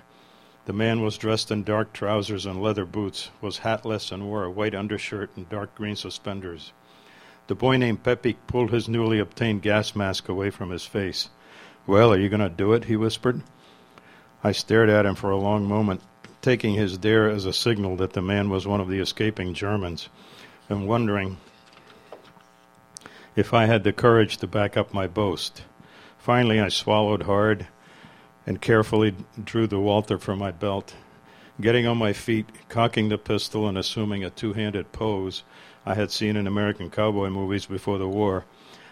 The 0.65 0.73
man 0.73 1.01
was 1.01 1.17
dressed 1.17 1.51
in 1.51 1.63
dark 1.63 1.91
trousers 1.91 2.45
and 2.45 2.61
leather 2.61 2.85
boots, 2.85 3.31
was 3.41 3.59
hatless, 3.59 4.11
and 4.11 4.27
wore 4.27 4.45
a 4.45 4.51
white 4.51 4.73
undershirt 4.73 5.31
and 5.35 5.49
dark 5.49 5.75
green 5.75 5.95
suspenders. 5.95 6.71
The 7.47 7.55
boy 7.55 7.77
named 7.77 8.03
Pepik 8.03 8.37
pulled 8.47 8.71
his 8.71 8.87
newly 8.87 9.19
obtained 9.19 9.61
gas 9.61 9.93
mask 9.95 10.29
away 10.29 10.51
from 10.51 10.69
his 10.69 10.85
face. 10.85 11.29
Well, 11.85 12.13
are 12.13 12.19
you 12.19 12.29
going 12.29 12.39
to 12.39 12.49
do 12.49 12.71
it? 12.73 12.85
he 12.85 12.95
whispered. 12.95 13.41
I 14.43 14.53
stared 14.53 14.89
at 14.89 15.05
him 15.05 15.15
for 15.15 15.31
a 15.31 15.37
long 15.37 15.65
moment, 15.65 16.01
taking 16.41 16.75
his 16.75 16.97
dare 16.97 17.29
as 17.29 17.45
a 17.45 17.51
signal 17.51 17.97
that 17.97 18.13
the 18.13 18.21
man 18.21 18.49
was 18.49 18.65
one 18.65 18.79
of 18.79 18.87
the 18.87 18.99
escaping 18.99 19.53
Germans, 19.53 20.07
and 20.69 20.87
wondering 20.87 21.37
if 23.35 23.53
I 23.53 23.65
had 23.65 23.83
the 23.83 23.93
courage 23.93 24.37
to 24.37 24.47
back 24.47 24.75
up 24.75 24.93
my 24.93 25.07
boast. 25.07 25.63
Finally, 26.17 26.59
I 26.59 26.69
swallowed 26.69 27.23
hard 27.23 27.67
and 28.45 28.61
carefully 28.61 29.15
drew 29.43 29.67
the 29.67 29.79
Walther 29.79 30.17
from 30.17 30.39
my 30.39 30.51
belt. 30.51 30.95
Getting 31.59 31.85
on 31.85 31.97
my 31.97 32.13
feet, 32.13 32.47
cocking 32.69 33.09
the 33.09 33.17
pistol, 33.17 33.67
and 33.67 33.77
assuming 33.77 34.23
a 34.23 34.29
two 34.29 34.53
handed 34.53 34.91
pose 34.91 35.43
I 35.85 35.95
had 35.95 36.11
seen 36.11 36.35
in 36.35 36.47
American 36.47 36.89
cowboy 36.89 37.29
movies 37.29 37.65
before 37.65 37.97
the 37.97 38.07
war, 38.07 38.45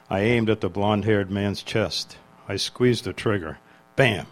I 0.09 0.21
aimed 0.21 0.49
at 0.49 0.61
the 0.61 0.69
blond 0.69 1.05
haired 1.05 1.29
man's 1.29 1.61
chest. 1.61 2.17
I 2.47 2.55
squeezed 2.55 3.03
the 3.03 3.13
trigger. 3.13 3.59
Bam! 3.95 4.27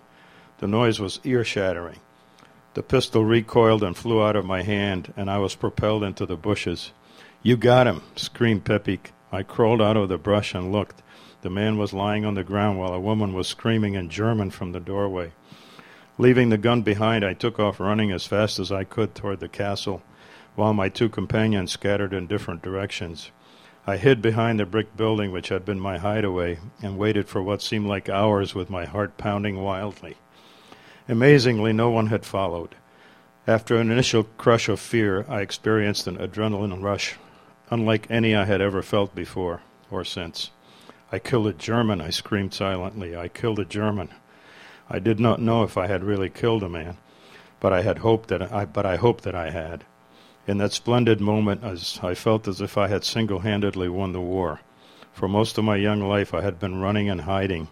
The 0.59 0.67
noise 0.67 0.99
was 0.99 1.19
ear 1.23 1.43
shattering. 1.43 1.99
The 2.73 2.83
pistol 2.83 3.25
recoiled 3.25 3.83
and 3.83 3.95
flew 3.95 4.23
out 4.23 4.35
of 4.35 4.45
my 4.45 4.63
hand, 4.63 5.13
and 5.15 5.29
I 5.29 5.37
was 5.37 5.55
propelled 5.55 6.03
into 6.03 6.25
the 6.25 6.35
bushes. 6.35 6.91
You 7.43 7.57
got 7.57 7.87
him! 7.87 8.01
screamed 8.15 8.65
Pepik. 8.65 9.11
I 9.31 9.43
crawled 9.43 9.81
out 9.81 9.97
of 9.97 10.07
the 10.07 10.17
brush 10.17 10.55
and 10.55 10.71
looked. 10.71 11.01
The 11.41 11.49
man 11.49 11.77
was 11.77 11.93
lying 11.93 12.25
on 12.25 12.35
the 12.35 12.43
ground 12.43 12.79
while 12.79 12.93
a 12.93 12.99
woman 12.99 13.33
was 13.33 13.47
screaming 13.47 13.95
in 13.95 14.09
German 14.09 14.51
from 14.51 14.71
the 14.71 14.79
doorway. 14.79 15.31
Leaving 16.17 16.49
the 16.49 16.57
gun 16.57 16.81
behind, 16.81 17.25
I 17.25 17.33
took 17.33 17.59
off 17.59 17.79
running 17.79 18.11
as 18.11 18.25
fast 18.25 18.57
as 18.57 18.71
I 18.71 18.83
could 18.83 19.13
toward 19.13 19.39
the 19.39 19.49
castle, 19.49 20.01
while 20.55 20.73
my 20.73 20.89
two 20.89 21.09
companions 21.09 21.71
scattered 21.71 22.13
in 22.13 22.25
different 22.25 22.61
directions. 22.61 23.31
I 23.85 23.97
hid 23.97 24.21
behind 24.21 24.59
the 24.59 24.65
brick 24.65 24.97
building 24.97 25.31
which 25.31 25.49
had 25.49 25.63
been 25.63 25.79
my 25.79 25.97
hideaway 25.97 26.59
and 26.81 26.97
waited 26.97 27.27
for 27.27 27.43
what 27.43 27.61
seemed 27.61 27.87
like 27.87 28.09
hours 28.09 28.55
with 28.55 28.69
my 28.69 28.85
heart 28.85 29.17
pounding 29.17 29.61
wildly. 29.61 30.17
Amazingly, 31.07 31.73
no 31.73 31.89
one 31.89 32.07
had 32.07 32.25
followed. 32.25 32.75
After 33.45 33.77
an 33.77 33.91
initial 33.91 34.23
crush 34.23 34.67
of 34.67 34.79
fear, 34.79 35.25
I 35.29 35.41
experienced 35.41 36.07
an 36.07 36.17
adrenaline 36.17 36.81
rush 36.81 37.15
unlike 37.69 38.07
any 38.09 38.35
I 38.35 38.45
had 38.45 38.61
ever 38.61 38.81
felt 38.81 39.13
before 39.13 39.61
or 39.91 40.03
since. 40.03 40.51
I 41.11 41.19
killed 41.19 41.47
a 41.47 41.53
German, 41.53 42.01
I 42.01 42.09
screamed 42.09 42.53
silently. 42.53 43.15
I 43.15 43.27
killed 43.27 43.59
a 43.59 43.65
German. 43.65 44.09
I 44.89 44.99
did 44.99 45.19
not 45.19 45.41
know 45.41 45.63
if 45.63 45.77
I 45.77 45.87
had 45.87 46.03
really 46.03 46.29
killed 46.29 46.63
a 46.63 46.69
man, 46.69 46.97
but 47.59 47.73
I 47.73 47.81
had 47.81 47.99
hoped 47.99 48.29
that 48.29 48.41
I 48.41 48.65
but 48.65 48.85
I 48.85 48.95
hoped 48.95 49.23
that 49.23 49.35
I 49.35 49.49
had. 49.49 49.85
In 50.45 50.57
that 50.59 50.71
splendid 50.71 51.19
moment 51.19 51.63
as 51.63 51.99
I 52.01 52.13
felt 52.13 52.47
as 52.47 52.61
if 52.61 52.77
I 52.77 52.87
had 52.87 53.03
single-handedly 53.03 53.89
won 53.89 54.13
the 54.13 54.21
war. 54.21 54.61
For 55.11 55.27
most 55.27 55.57
of 55.57 55.65
my 55.65 55.75
young 55.75 56.01
life 56.01 56.33
I 56.33 56.41
had 56.41 56.59
been 56.59 56.79
running 56.79 57.09
and 57.09 57.21
hiding. 57.21 57.67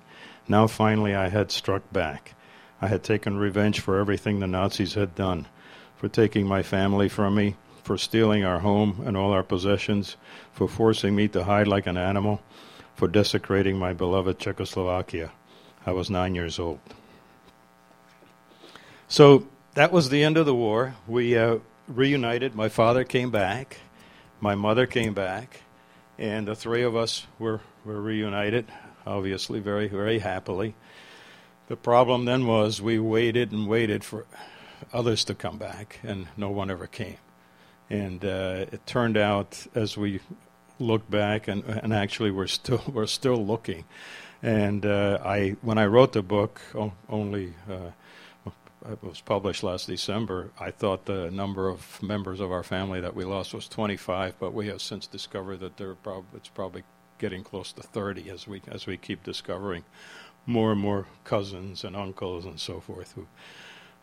Now 0.48 0.68
finally 0.68 1.16
I 1.16 1.30
had 1.30 1.52
struck 1.52 1.84
back. 1.94 2.36
I 2.82 2.88
had 2.88 3.04
taken 3.04 3.38
revenge 3.38 3.80
for 3.80 3.98
everything 3.98 4.40
the 4.40 4.48
Nazis 4.48 4.96
had 4.96 5.16
done, 5.16 5.48
for 5.96 6.10
taking 6.10 6.46
my 6.46 6.64
family 6.64 7.08
from 7.08 7.36
me, 7.36 7.56
for 7.86 8.00
stealing 8.00 8.44
our 8.44 8.60
home 8.60 9.04
and 9.06 9.16
all 9.16 9.32
our 9.32 9.44
possessions, 9.44 10.18
for 10.52 10.68
forcing 10.68 11.16
me 11.16 11.28
to 11.28 11.44
hide 11.44 11.68
like 11.68 11.86
an 11.86 11.98
animal, 11.98 12.42
for 12.96 13.08
desecrating 13.08 13.78
my 13.78 13.94
beloved 13.94 14.40
Czechoslovakia. 14.40 15.32
I 15.86 15.92
was 15.92 16.10
nine 16.10 16.34
years 16.34 16.58
old. 16.58 16.80
So 19.08 19.46
that 19.76 19.92
was 19.92 20.10
the 20.10 20.24
end 20.24 20.36
of 20.36 20.48
the 20.48 20.56
war. 20.56 20.96
We 21.08 21.38
uh, 21.38 21.60
reunited. 21.88 22.56
My 22.56 22.70
father 22.70 23.04
came 23.04 23.30
back, 23.30 23.78
my 24.42 24.56
mother 24.56 24.88
came 24.88 25.14
back, 25.14 25.62
and 26.18 26.48
the 26.48 26.56
three 26.56 26.82
of 26.82 26.96
us 26.96 27.28
were, 27.38 27.62
were 27.86 28.02
reunited, 28.02 28.66
obviously, 29.06 29.60
very, 29.60 29.88
very 29.90 30.18
happily. 30.18 30.74
The 31.68 31.78
problem 31.78 32.26
then 32.26 32.48
was 32.48 32.82
we 32.82 32.98
waited 32.98 33.52
and 33.52 33.68
waited 33.68 34.04
for 34.04 34.26
others 34.92 35.24
to 35.26 35.36
come 35.36 35.60
back, 35.60 36.00
and 36.02 36.30
no 36.36 36.50
one 36.50 36.72
ever 36.72 36.88
came. 36.88 37.18
And 37.90 38.24
uh, 38.26 38.66
it 38.72 38.86
turned 38.86 39.18
out, 39.18 39.68
as 39.76 39.98
we 39.98 40.20
look 40.80 41.10
back, 41.10 41.48
and, 41.48 41.64
and 41.64 41.94
actually 41.94 42.32
we're 42.32 42.48
still 42.48 42.84
we're 42.92 43.08
still 43.08 43.46
looking. 43.46 43.86
And 44.44 44.86
uh, 44.86 45.20
I, 45.24 45.56
when 45.62 45.78
I 45.78 45.86
wrote 45.86 46.14
the 46.14 46.22
book, 46.22 46.62
only 47.10 47.54
uh, 47.70 47.92
it 48.92 49.04
was 49.04 49.22
published 49.22 49.64
last 49.64 49.88
December. 49.88 50.52
I 50.60 50.72
thought 50.72 51.06
the 51.06 51.32
number 51.32 51.70
of 51.70 52.02
members 52.04 52.40
of 52.40 52.52
our 52.52 52.64
family 52.64 53.02
that 53.02 53.16
we 53.16 53.24
lost 53.24 53.54
was 53.54 53.68
25, 53.68 54.36
but 54.40 54.54
we 54.54 54.68
have 54.68 54.82
since 54.82 55.08
discovered 55.08 55.62
that 55.62 55.78
there 55.78 55.96
prob- 55.96 56.26
it's 56.36 56.50
probably 56.50 56.84
getting 57.18 57.44
close 57.44 57.72
to 57.72 57.82
30 57.82 58.30
as 58.30 58.48
we 58.48 58.62
as 58.68 58.86
we 58.86 58.98
keep 58.98 59.24
discovering 59.24 59.84
more 60.46 60.74
and 60.74 60.82
more 60.82 61.08
cousins 61.24 61.84
and 61.84 61.96
uncles 61.96 62.46
and 62.46 62.60
so 62.60 62.80
forth 62.80 63.14
who, 63.14 63.26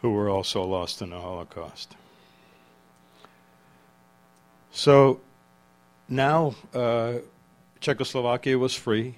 who 0.00 0.10
were 0.10 0.28
also 0.28 0.62
lost 0.64 1.02
in 1.02 1.10
the 1.10 1.20
Holocaust. 1.20 1.94
So 4.72 5.20
now 6.08 6.54
uh, 6.74 7.18
Czechoslovakia 7.80 8.58
was 8.58 8.74
free, 8.74 9.16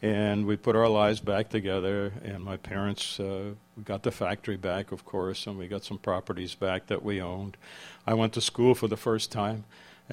and 0.00 0.46
we 0.46 0.56
put 0.56 0.74
our 0.76 0.88
lives 0.88 1.20
back 1.20 1.50
together. 1.50 2.12
And 2.24 2.42
my 2.42 2.56
parents, 2.56 3.20
uh, 3.20 3.52
we 3.76 3.82
got 3.82 4.02
the 4.02 4.10
factory 4.10 4.56
back, 4.56 4.92
of 4.92 5.04
course, 5.04 5.46
and 5.46 5.58
we 5.58 5.68
got 5.68 5.84
some 5.84 5.98
properties 5.98 6.54
back 6.54 6.86
that 6.86 7.02
we 7.02 7.20
owned. 7.20 7.58
I 8.06 8.14
went 8.14 8.32
to 8.32 8.40
school 8.40 8.74
for 8.74 8.88
the 8.88 8.96
first 8.96 9.30
time. 9.30 9.64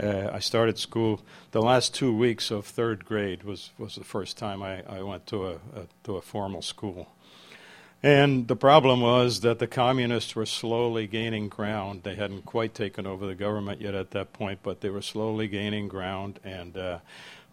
Uh, 0.01 0.29
I 0.31 0.39
started 0.39 0.77
school. 0.77 1.21
The 1.51 1.61
last 1.61 1.95
two 1.95 2.15
weeks 2.15 2.51
of 2.51 2.65
third 2.65 3.05
grade 3.05 3.43
was, 3.43 3.71
was 3.77 3.95
the 3.95 4.03
first 4.03 4.37
time 4.37 4.61
I, 4.61 4.83
I 4.87 5.01
went 5.03 5.25
to 5.27 5.47
a, 5.47 5.53
a, 5.53 5.87
to 6.03 6.17
a 6.17 6.21
formal 6.21 6.61
school. 6.61 7.07
And 8.03 8.47
the 8.47 8.55
problem 8.55 9.01
was 9.01 9.41
that 9.41 9.59
the 9.59 9.67
communists 9.67 10.35
were 10.35 10.47
slowly 10.47 11.05
gaining 11.05 11.49
ground. 11.49 12.01
They 12.01 12.15
hadn't 12.15 12.45
quite 12.45 12.73
taken 12.73 13.05
over 13.05 13.27
the 13.27 13.35
government 13.35 13.79
yet 13.79 13.93
at 13.93 14.11
that 14.11 14.33
point, 14.33 14.59
but 14.63 14.81
they 14.81 14.89
were 14.89 15.03
slowly 15.03 15.47
gaining 15.47 15.87
ground. 15.87 16.39
And 16.43 16.75
uh, 16.75 16.99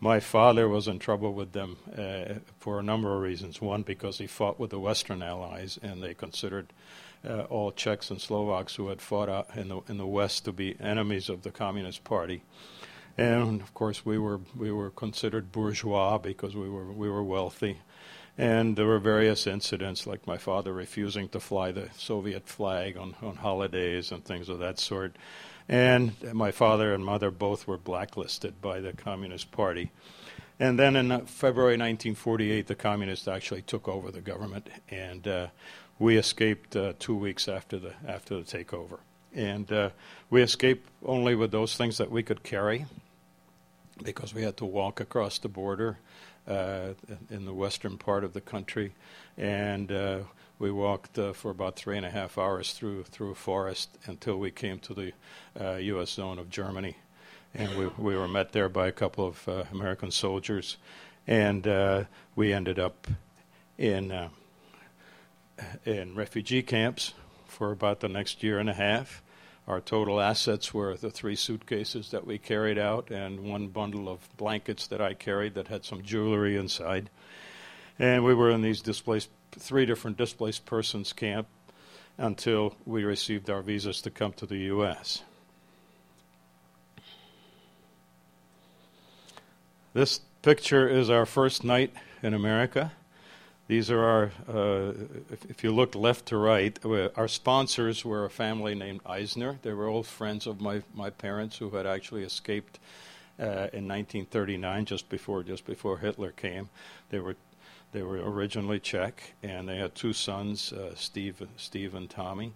my 0.01 0.21
father 0.21 0.67
was 0.67 0.89
in 0.89 1.01
trouble 1.01 1.35
with 1.35 1.53
them 1.53 1.77
uh, 1.97 2.41
for 2.59 2.79
a 2.79 2.83
number 2.83 3.15
of 3.15 3.21
reasons. 3.21 3.61
One, 3.61 3.83
because 3.83 4.17
he 4.19 4.27
fought 4.27 4.59
with 4.59 4.71
the 4.71 4.81
Western 4.81 5.23
Allies, 5.23 5.79
and 5.83 6.03
they 6.03 6.15
considered 6.15 6.73
uh, 7.29 7.43
all 7.43 7.71
Czechs 7.71 8.11
and 8.11 8.21
Slovaks 8.21 8.77
who 8.77 8.89
had 8.89 9.03
fought 9.03 9.29
in 9.55 9.69
the 9.69 9.81
in 9.89 9.99
the 9.99 10.07
West 10.07 10.45
to 10.45 10.53
be 10.53 10.77
enemies 10.81 11.29
of 11.29 11.43
the 11.43 11.51
Communist 11.51 12.05
Party. 12.05 12.43
And 13.19 13.61
of 13.61 13.75
course, 13.75 14.07
we 14.07 14.19
were 14.19 14.41
we 14.57 14.71
were 14.71 14.91
considered 14.91 15.51
bourgeois 15.51 16.19
because 16.19 16.55
we 16.55 16.69
were 16.69 16.93
we 16.93 17.11
were 17.11 17.25
wealthy. 17.25 17.79
And 18.39 18.77
there 18.77 18.87
were 18.87 19.01
various 19.01 19.49
incidents, 19.49 20.07
like 20.07 20.25
my 20.25 20.39
father 20.39 20.73
refusing 20.73 21.29
to 21.31 21.41
fly 21.41 21.73
the 21.73 21.91
Soviet 21.97 22.47
flag 22.47 22.97
on, 22.97 23.17
on 23.21 23.35
holidays 23.35 24.13
and 24.13 24.25
things 24.25 24.49
of 24.49 24.61
that 24.61 24.79
sort. 24.79 25.17
And 25.69 26.13
my 26.33 26.53
father 26.53 26.95
and 26.95 27.05
mother 27.05 27.33
both 27.33 27.67
were 27.67 27.77
blacklisted 27.77 28.61
by 28.63 28.81
the 28.81 28.93
Communist 28.93 29.51
Party. 29.51 29.91
And 30.61 30.79
then 30.79 30.95
in 30.95 31.11
uh, 31.11 31.21
February 31.21 31.75
1948, 31.75 32.69
the 32.69 32.75
communists 32.77 33.27
actually 33.27 33.63
took 33.63 33.89
over 33.89 34.11
the 34.11 34.21
government, 34.21 34.69
and 34.89 35.27
uh, 35.27 35.47
we 35.99 36.17
escaped 36.17 36.75
uh, 36.75 36.95
two 36.99 37.15
weeks 37.15 37.49
after 37.49 37.79
the 37.79 37.93
after 38.07 38.37
the 38.37 38.43
takeover. 38.43 38.99
And 39.35 39.71
uh, 39.71 39.91
we 40.31 40.43
escaped 40.43 40.89
only 41.05 41.37
with 41.37 41.53
those 41.53 41.77
things 41.77 41.99
that 41.99 42.11
we 42.11 42.25
could 42.25 42.43
carry, 42.43 42.87
because 44.03 44.35
we 44.35 44.43
had 44.43 44.57
to 44.57 44.65
walk 44.65 45.01
across 45.01 45.39
the 45.39 45.49
border 45.49 45.99
uh, 46.49 46.95
in 47.31 47.45
the 47.45 47.53
western 47.53 47.99
part 47.99 48.25
of 48.25 48.33
the 48.33 48.41
country, 48.41 48.93
and 49.37 49.93
uh, 49.93 50.19
we 50.59 50.71
walked 50.71 51.19
uh, 51.19 51.33
for 51.33 51.51
about 51.51 51.77
three 51.77 51.97
and 51.97 52.07
a 52.07 52.11
half 52.11 52.39
hours 52.39 52.73
through 52.73 53.05
through 53.05 53.33
a 53.33 53.35
forest 53.35 53.99
until 54.07 54.39
we 54.39 54.51
came 54.51 54.79
to 54.79 54.95
the 54.95 55.13
U.S. 55.81 56.11
zone 56.11 56.39
of 56.39 56.51
Germany, 56.51 56.97
and 57.55 57.77
we 57.79 57.87
we 57.99 58.17
were 58.17 58.29
met 58.29 58.53
there 58.53 58.69
by 58.69 58.87
a 58.87 58.93
couple 58.93 59.27
of 59.27 59.67
American 59.73 60.11
soldiers, 60.11 60.79
and 61.27 61.67
we 62.35 62.53
ended 62.53 62.79
up 62.79 63.07
in 63.77 64.31
in 65.85 66.15
refugee 66.15 66.63
camps 66.63 67.13
for 67.47 67.73
about 67.73 68.01
the 68.01 68.09
next 68.09 68.43
year 68.43 68.59
and 68.59 68.71
a 68.71 68.75
half. 68.75 69.23
Our 69.69 69.83
total 69.83 70.19
assets 70.19 70.73
were 70.73 70.97
the 70.97 71.11
three 71.11 71.37
suitcases 71.37 72.11
that 72.11 72.27
we 72.27 72.39
carried 72.39 72.79
out 72.79 73.11
and 73.11 73.41
one 73.41 73.69
bundle 73.69 74.09
of 74.09 74.27
blankets 74.39 74.87
that 74.87 75.03
I 75.03 75.13
carried 75.13 75.55
that 75.57 75.69
had 75.69 75.85
some 75.85 76.03
jewelry 76.03 76.57
inside. 76.57 77.11
And 77.99 78.25
we 78.25 78.33
were 78.33 78.51
in 78.51 78.63
these 78.63 78.81
displaced, 78.81 79.29
three 79.53 79.85
different 79.85 80.17
displaced 80.17 80.65
persons 80.65 81.13
camp 81.13 81.49
until 82.17 82.77
we 82.87 83.05
received 83.05 83.51
our 83.51 83.61
visas 83.61 84.01
to 84.03 84.11
come 84.11 84.33
to 84.33 84.47
the 84.47 84.57
U.S. 84.57 85.23
This 89.93 90.23
picture 90.41 90.89
is 90.89 91.11
our 91.11 91.27
first 91.27 91.63
night 91.63 91.93
in 92.23 92.33
America. 92.33 92.93
These 93.69 93.91
are 93.91 94.03
our, 94.03 94.25
uh, 94.49 94.93
if, 95.51 95.63
you 95.63 95.73
look 95.73 95.95
left 95.95 96.25
to 96.27 96.39
right, 96.39 96.79
uh, 96.87 97.11
our 97.17 97.29
sponsors 97.29 98.03
were 98.03 98.25
a 98.25 98.31
family 98.31 98.75
named 98.75 99.03
Eisner. 99.05 99.59
They 99.61 99.75
were 99.75 99.87
old 99.87 100.07
friends 100.07 100.47
of 100.47 100.59
my, 100.59 100.83
my 100.95 101.11
parents 101.11 101.59
who 101.59 101.69
had 101.71 101.87
actually 101.87 102.23
escaped 102.23 102.79
uh, 103.39 103.69
in 103.75 103.87
1939, 103.87 104.87
just 104.87 105.11
before 105.11 105.43
just 105.43 105.67
before 105.67 105.99
Hitler 105.99 106.33
came. 106.33 106.71
They 107.11 107.19
were 107.19 107.37
they 107.93 108.03
were 108.03 108.17
originally 108.17 108.81
Czech, 108.81 109.35
and 109.43 109.69
they 109.69 109.77
had 109.77 109.95
two 109.95 110.13
sons, 110.15 110.73
uh, 110.73 110.95
Steve, 110.95 111.47
Steve 111.57 111.95
and 111.95 112.09
Tommy. 112.09 112.53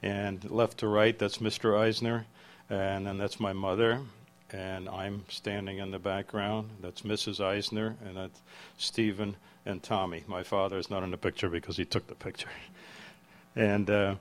And 0.00 0.48
left 0.50 0.78
to 0.78 0.88
right, 0.88 1.16
that's 1.16 1.38
Mr. 1.38 1.78
Eisner, 1.78 2.26
and 2.70 3.06
then 3.06 3.18
that's 3.18 3.38
my 3.38 3.52
mother, 3.52 4.00
and 4.50 4.88
I'm 4.88 5.24
standing 5.28 5.78
in 5.78 5.90
the 5.90 6.00
background. 6.00 6.70
That's 6.80 7.02
Mrs. 7.02 7.40
Eisner, 7.40 7.96
and 8.04 8.16
that's 8.16 8.40
Stephen 8.76 9.36
and 9.64 9.82
Tommy. 9.82 10.24
My 10.26 10.42
father 10.42 10.78
is 10.78 10.90
not 10.90 11.02
in 11.02 11.10
the 11.10 11.16
picture 11.16 11.48
because 11.48 11.76
he 11.76 11.84
took 11.84 12.06
the 12.06 12.14
picture. 12.14 12.48
And 13.54 13.88
uh, 13.90 14.14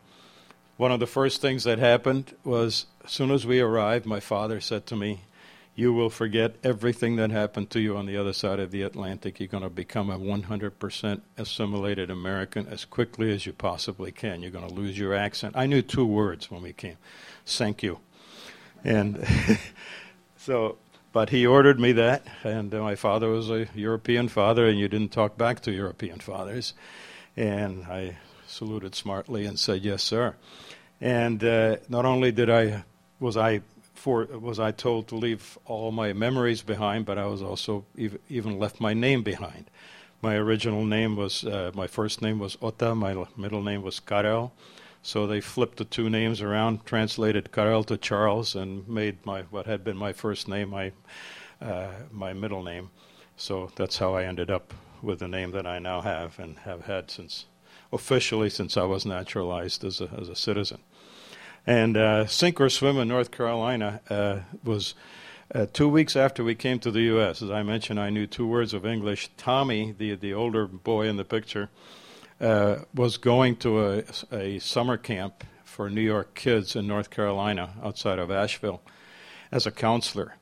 one 0.77 0.91
of 0.91 0.99
the 0.99 1.07
first 1.07 1.41
things 1.41 1.63
that 1.63 1.79
happened 1.79 2.35
was 2.43 2.85
as 3.03 3.11
soon 3.11 3.31
as 3.31 3.45
we 3.45 3.59
arrived, 3.59 4.05
my 4.05 4.19
father 4.19 4.59
said 4.59 4.85
to 4.87 4.95
me, 4.95 5.21
You 5.75 5.93
will 5.93 6.09
forget 6.09 6.55
everything 6.63 7.15
that 7.15 7.31
happened 7.31 7.69
to 7.71 7.79
you 7.79 7.95
on 7.95 8.05
the 8.05 8.17
other 8.17 8.33
side 8.33 8.59
of 8.59 8.71
the 8.71 8.81
Atlantic. 8.81 9.39
You're 9.39 9.47
going 9.47 9.63
to 9.63 9.69
become 9.69 10.09
a 10.09 10.19
100% 10.19 11.21
assimilated 11.37 12.09
American 12.09 12.67
as 12.67 12.85
quickly 12.85 13.33
as 13.33 13.45
you 13.45 13.53
possibly 13.53 14.11
can. 14.11 14.41
You're 14.41 14.51
going 14.51 14.67
to 14.67 14.73
lose 14.73 14.97
your 14.97 15.13
accent. 15.13 15.55
I 15.55 15.65
knew 15.65 15.81
two 15.81 16.05
words 16.05 16.51
when 16.51 16.61
we 16.61 16.73
came 16.73 16.97
thank 17.45 17.83
you. 17.83 17.99
And 18.83 19.25
so 20.37 20.77
but 21.13 21.29
he 21.29 21.45
ordered 21.45 21.79
me 21.79 21.91
that, 21.93 22.25
and 22.43 22.73
uh, 22.73 22.81
my 22.81 22.95
father 22.95 23.29
was 23.29 23.49
a 23.49 23.67
European 23.75 24.27
father, 24.27 24.67
and 24.67 24.79
you 24.79 24.87
didn't 24.87 25.11
talk 25.11 25.37
back 25.37 25.61
to 25.61 25.71
European 25.71 26.19
fathers. 26.19 26.73
And 27.35 27.85
I 27.85 28.17
saluted 28.47 28.95
smartly 28.95 29.45
and 29.45 29.59
said, 29.59 29.81
"Yes, 29.81 30.03
sir." 30.03 30.35
And 30.99 31.43
uh, 31.43 31.77
not 31.89 32.05
only 32.05 32.31
did 32.31 32.49
I 32.49 32.83
was 33.19 33.37
I 33.37 33.61
for 33.93 34.25
was 34.25 34.59
I 34.59 34.71
told 34.71 35.07
to 35.09 35.15
leave 35.15 35.57
all 35.65 35.91
my 35.91 36.13
memories 36.13 36.61
behind, 36.61 37.05
but 37.05 37.17
I 37.17 37.25
was 37.25 37.41
also 37.41 37.85
ev- 37.97 38.19
even 38.29 38.59
left 38.59 38.79
my 38.79 38.93
name 38.93 39.23
behind. 39.23 39.69
My 40.21 40.35
original 40.35 40.85
name 40.85 41.15
was 41.15 41.43
uh, 41.43 41.71
my 41.73 41.87
first 41.87 42.21
name 42.21 42.39
was 42.39 42.57
Otta, 42.61 42.95
my 42.95 43.25
middle 43.35 43.63
name 43.63 43.81
was 43.81 43.99
Karel. 43.99 44.53
So 45.03 45.25
they 45.25 45.41
flipped 45.41 45.77
the 45.77 45.85
two 45.85 46.09
names 46.09 46.41
around, 46.41 46.85
translated 46.85 47.51
Karel 47.51 47.83
to 47.85 47.97
Charles, 47.97 48.55
and 48.55 48.87
made 48.87 49.25
my 49.25 49.43
what 49.43 49.65
had 49.65 49.83
been 49.83 49.97
my 49.97 50.13
first 50.13 50.47
name 50.47 50.69
my 50.69 50.91
uh, 51.59 51.91
my 52.11 52.33
middle 52.33 52.63
name. 52.63 52.91
So 53.35 53.71
that's 53.75 53.97
how 53.97 54.15
I 54.15 54.25
ended 54.25 54.51
up 54.51 54.73
with 55.01 55.19
the 55.19 55.27
name 55.27 55.51
that 55.51 55.65
I 55.65 55.79
now 55.79 56.01
have 56.01 56.37
and 56.37 56.59
have 56.59 56.85
had 56.85 57.09
since 57.09 57.45
officially 57.91 58.49
since 58.49 58.77
I 58.77 58.83
was 58.83 59.05
naturalized 59.05 59.83
as 59.83 60.01
a 60.01 60.09
as 60.19 60.29
a 60.29 60.35
citizen. 60.35 60.79
And 61.65 61.97
uh, 61.97 62.27
sink 62.27 62.61
or 62.61 62.69
swim 62.69 62.97
in 62.97 63.07
North 63.07 63.31
Carolina 63.31 64.01
uh, 64.09 64.39
was. 64.63 64.93
Uh, 65.53 65.65
two 65.73 65.89
weeks 65.89 66.15
after 66.15 66.45
we 66.45 66.55
came 66.55 66.79
to 66.79 66.89
the 66.89 67.01
U.S., 67.01 67.41
as 67.41 67.51
I 67.51 67.61
mentioned, 67.61 67.99
I 67.99 68.09
knew 68.09 68.25
two 68.25 68.47
words 68.47 68.73
of 68.73 68.85
English. 68.85 69.29
Tommy, 69.35 69.91
the 69.91 70.15
the 70.15 70.33
older 70.33 70.65
boy 70.65 71.09
in 71.09 71.17
the 71.17 71.25
picture, 71.25 71.69
uh, 72.41 72.79
was 72.93 73.17
going 73.17 73.55
to 73.57 73.85
a, 73.85 74.03
a 74.31 74.59
summer 74.59 74.97
camp 74.97 75.43
for 75.63 75.89
New 75.89 76.01
York 76.01 76.33
kids 76.35 76.75
in 76.75 76.87
North 76.87 77.09
Carolina 77.09 77.75
outside 77.83 78.19
of 78.19 78.31
Asheville 78.31 78.81
as 79.51 79.65
a 79.65 79.71
counselor. 79.71 80.35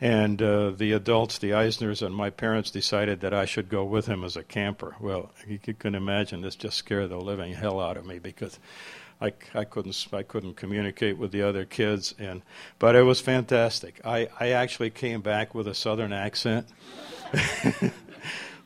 And 0.00 0.40
uh, 0.40 0.70
the 0.70 0.92
adults, 0.92 1.38
the 1.38 1.50
Eisners, 1.50 2.06
and 2.06 2.14
my 2.14 2.30
parents 2.30 2.70
decided 2.70 3.20
that 3.20 3.34
I 3.34 3.46
should 3.46 3.68
go 3.68 3.84
with 3.84 4.06
him 4.06 4.22
as 4.22 4.36
a 4.36 4.44
camper. 4.44 4.94
Well, 5.00 5.32
you 5.48 5.58
can 5.58 5.94
imagine 5.96 6.40
this 6.40 6.54
just 6.54 6.76
scared 6.76 7.10
the 7.10 7.16
living 7.16 7.54
hell 7.54 7.80
out 7.80 7.96
of 7.96 8.06
me 8.06 8.20
because 8.20 8.60
I, 9.20 9.32
I 9.54 9.64
couldn't 9.64 10.06
I 10.12 10.22
couldn't 10.22 10.56
communicate 10.56 11.18
with 11.18 11.32
the 11.32 11.42
other 11.42 11.64
kids, 11.64 12.14
and 12.16 12.42
but 12.78 12.94
it 12.94 13.02
was 13.02 13.20
fantastic. 13.20 14.00
I, 14.04 14.28
I 14.38 14.50
actually 14.50 14.90
came 14.90 15.20
back 15.20 15.52
with 15.54 15.66
a 15.66 15.74
southern 15.74 16.12
accent. 16.12 16.68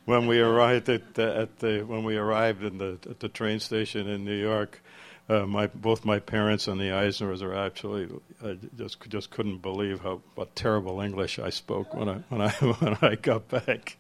when 0.05 0.27
we 0.27 0.41
arrived 0.41 0.89
at 0.89 1.15
the, 1.15 1.37
at 1.37 1.59
the 1.59 1.83
when 1.83 2.05
we 2.05 2.17
arrived 2.17 2.63
in 2.63 2.79
the 2.79 2.99
at 3.09 3.21
the 3.21 3.29
train 3.29 3.61
station 3.61 4.09
in 4.09 4.25
New 4.25 4.37
York, 4.37 4.83
uh, 5.29 5.47
my 5.47 5.69
both 5.69 6.05
my 6.05 6.19
parents 6.19 6.67
and 6.67 6.81
the 6.81 6.91
Eisners 6.91 7.43
are 7.43 7.55
actually 7.55 8.09
I 8.45 8.59
just 8.77 9.09
just 9.09 9.31
couldn't 9.31 9.59
believe 9.59 10.01
how 10.01 10.21
what 10.35 10.55
terrible 10.57 11.01
English 11.01 11.39
I 11.39 11.51
spoke 11.51 11.95
when 11.95 12.09
I 12.09 12.15
when 12.29 12.41
I 12.41 12.51
when 12.79 12.99
I 13.01 13.15
got 13.15 13.49
back, 13.49 13.97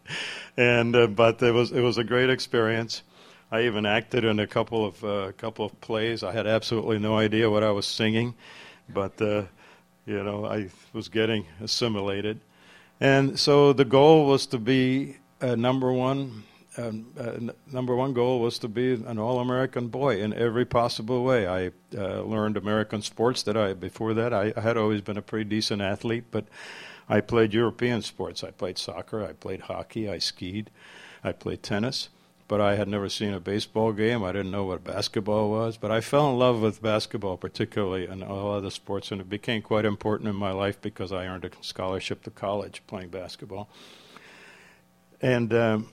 and 0.56 0.94
uh, 0.96 1.06
but 1.06 1.42
it 1.42 1.52
was 1.52 1.70
it 1.72 1.80
was 1.80 1.98
a 1.98 2.04
great 2.04 2.30
experience. 2.30 3.02
I 3.50 3.64
even 3.64 3.84
acted 3.84 4.24
in 4.24 4.40
a 4.40 4.46
couple 4.46 4.84
of 4.84 5.04
uh, 5.04 5.32
couple 5.36 5.64
of 5.64 5.80
plays. 5.80 6.22
I 6.22 6.32
had 6.32 6.46
absolutely 6.46 6.98
no 6.98 7.16
idea 7.16 7.50
what 7.50 7.62
I 7.62 7.70
was 7.70 7.86
singing, 7.86 8.34
but 8.88 9.20
uh, 9.22 9.44
you 10.06 10.22
know 10.22 10.46
I 10.46 10.70
was 10.92 11.08
getting 11.08 11.46
assimilated, 11.60 12.40
and 12.98 13.38
so 13.38 13.72
the 13.72 13.84
goal 13.84 14.26
was 14.26 14.46
to 14.46 14.58
be 14.58 15.18
uh, 15.42 15.54
number 15.54 15.92
one 15.92 16.44
um, 16.78 17.06
uh, 17.18 17.52
number 17.70 17.94
one 17.94 18.14
goal 18.14 18.40
was 18.40 18.58
to 18.60 18.68
be 18.68 18.94
an 18.94 19.18
all-American 19.18 19.88
boy 19.88 20.22
in 20.22 20.32
every 20.32 20.64
possible 20.64 21.22
way. 21.22 21.46
I 21.46 21.70
uh, 21.96 22.22
learned 22.22 22.56
American 22.56 23.02
sports 23.02 23.42
that 23.42 23.56
I 23.58 23.74
before 23.74 24.14
that 24.14 24.32
I, 24.32 24.54
I, 24.56 24.60
had 24.60 24.78
always 24.78 25.02
been 25.02 25.18
a 25.18 25.22
pretty 25.22 25.48
decent 25.50 25.82
athlete, 25.82 26.24
but 26.30 26.46
I 27.10 27.20
played 27.20 27.52
European 27.52 28.00
sports. 28.00 28.42
I 28.42 28.52
played 28.52 28.78
soccer, 28.78 29.22
I 29.22 29.32
played 29.32 29.62
hockey, 29.62 30.08
I 30.08 30.18
skied, 30.18 30.70
I 31.22 31.32
played 31.32 31.62
tennis, 31.62 32.08
but 32.48 32.62
I 32.62 32.76
had 32.76 32.88
never 32.88 33.10
seen 33.10 33.34
a 33.34 33.40
baseball 33.40 33.92
game. 33.92 34.24
I 34.24 34.32
didn't 34.32 34.50
know 34.50 34.64
what 34.64 34.82
basketball 34.82 35.50
was, 35.50 35.76
but 35.76 35.90
I 35.90 36.00
fell 36.00 36.30
in 36.30 36.38
love 36.38 36.62
with 36.62 36.80
basketball, 36.80 37.36
particularly 37.36 38.06
and 38.06 38.24
all 38.24 38.50
other 38.50 38.70
sports, 38.70 39.12
and 39.12 39.20
it 39.20 39.28
became 39.28 39.60
quite 39.60 39.84
important 39.84 40.30
in 40.30 40.36
my 40.36 40.52
life 40.52 40.80
because 40.80 41.12
I 41.12 41.26
earned 41.26 41.44
a 41.44 41.50
scholarship 41.60 42.22
to 42.22 42.30
college 42.30 42.82
playing 42.86 43.10
basketball. 43.10 43.68
And 45.22 45.54
um, 45.54 45.88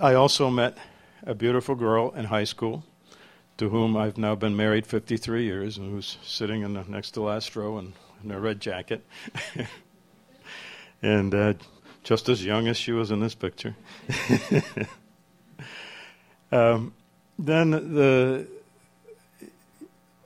I 0.00 0.14
also 0.14 0.48
met 0.48 0.78
a 1.22 1.34
beautiful 1.34 1.74
girl 1.74 2.12
in 2.12 2.24
high 2.24 2.44
school 2.44 2.82
to 3.58 3.68
whom 3.68 3.96
I've 3.96 4.16
now 4.16 4.34
been 4.34 4.56
married 4.56 4.86
53 4.86 5.44
years 5.44 5.76
and 5.76 5.90
who's 5.90 6.18
sitting 6.24 6.62
in 6.62 6.72
the 6.72 6.82
next 6.84 7.12
to 7.12 7.20
last 7.20 7.54
row 7.54 7.78
in, 7.78 7.92
in 8.24 8.30
a 8.30 8.40
red 8.40 8.60
jacket. 8.60 9.04
and 11.02 11.34
uh, 11.34 11.54
just 12.02 12.28
as 12.28 12.44
young 12.44 12.66
as 12.66 12.78
she 12.78 12.92
was 12.92 13.10
in 13.10 13.20
this 13.20 13.34
picture. 13.34 13.76
um, 16.52 16.94
then 17.38 17.70
the 17.70 18.46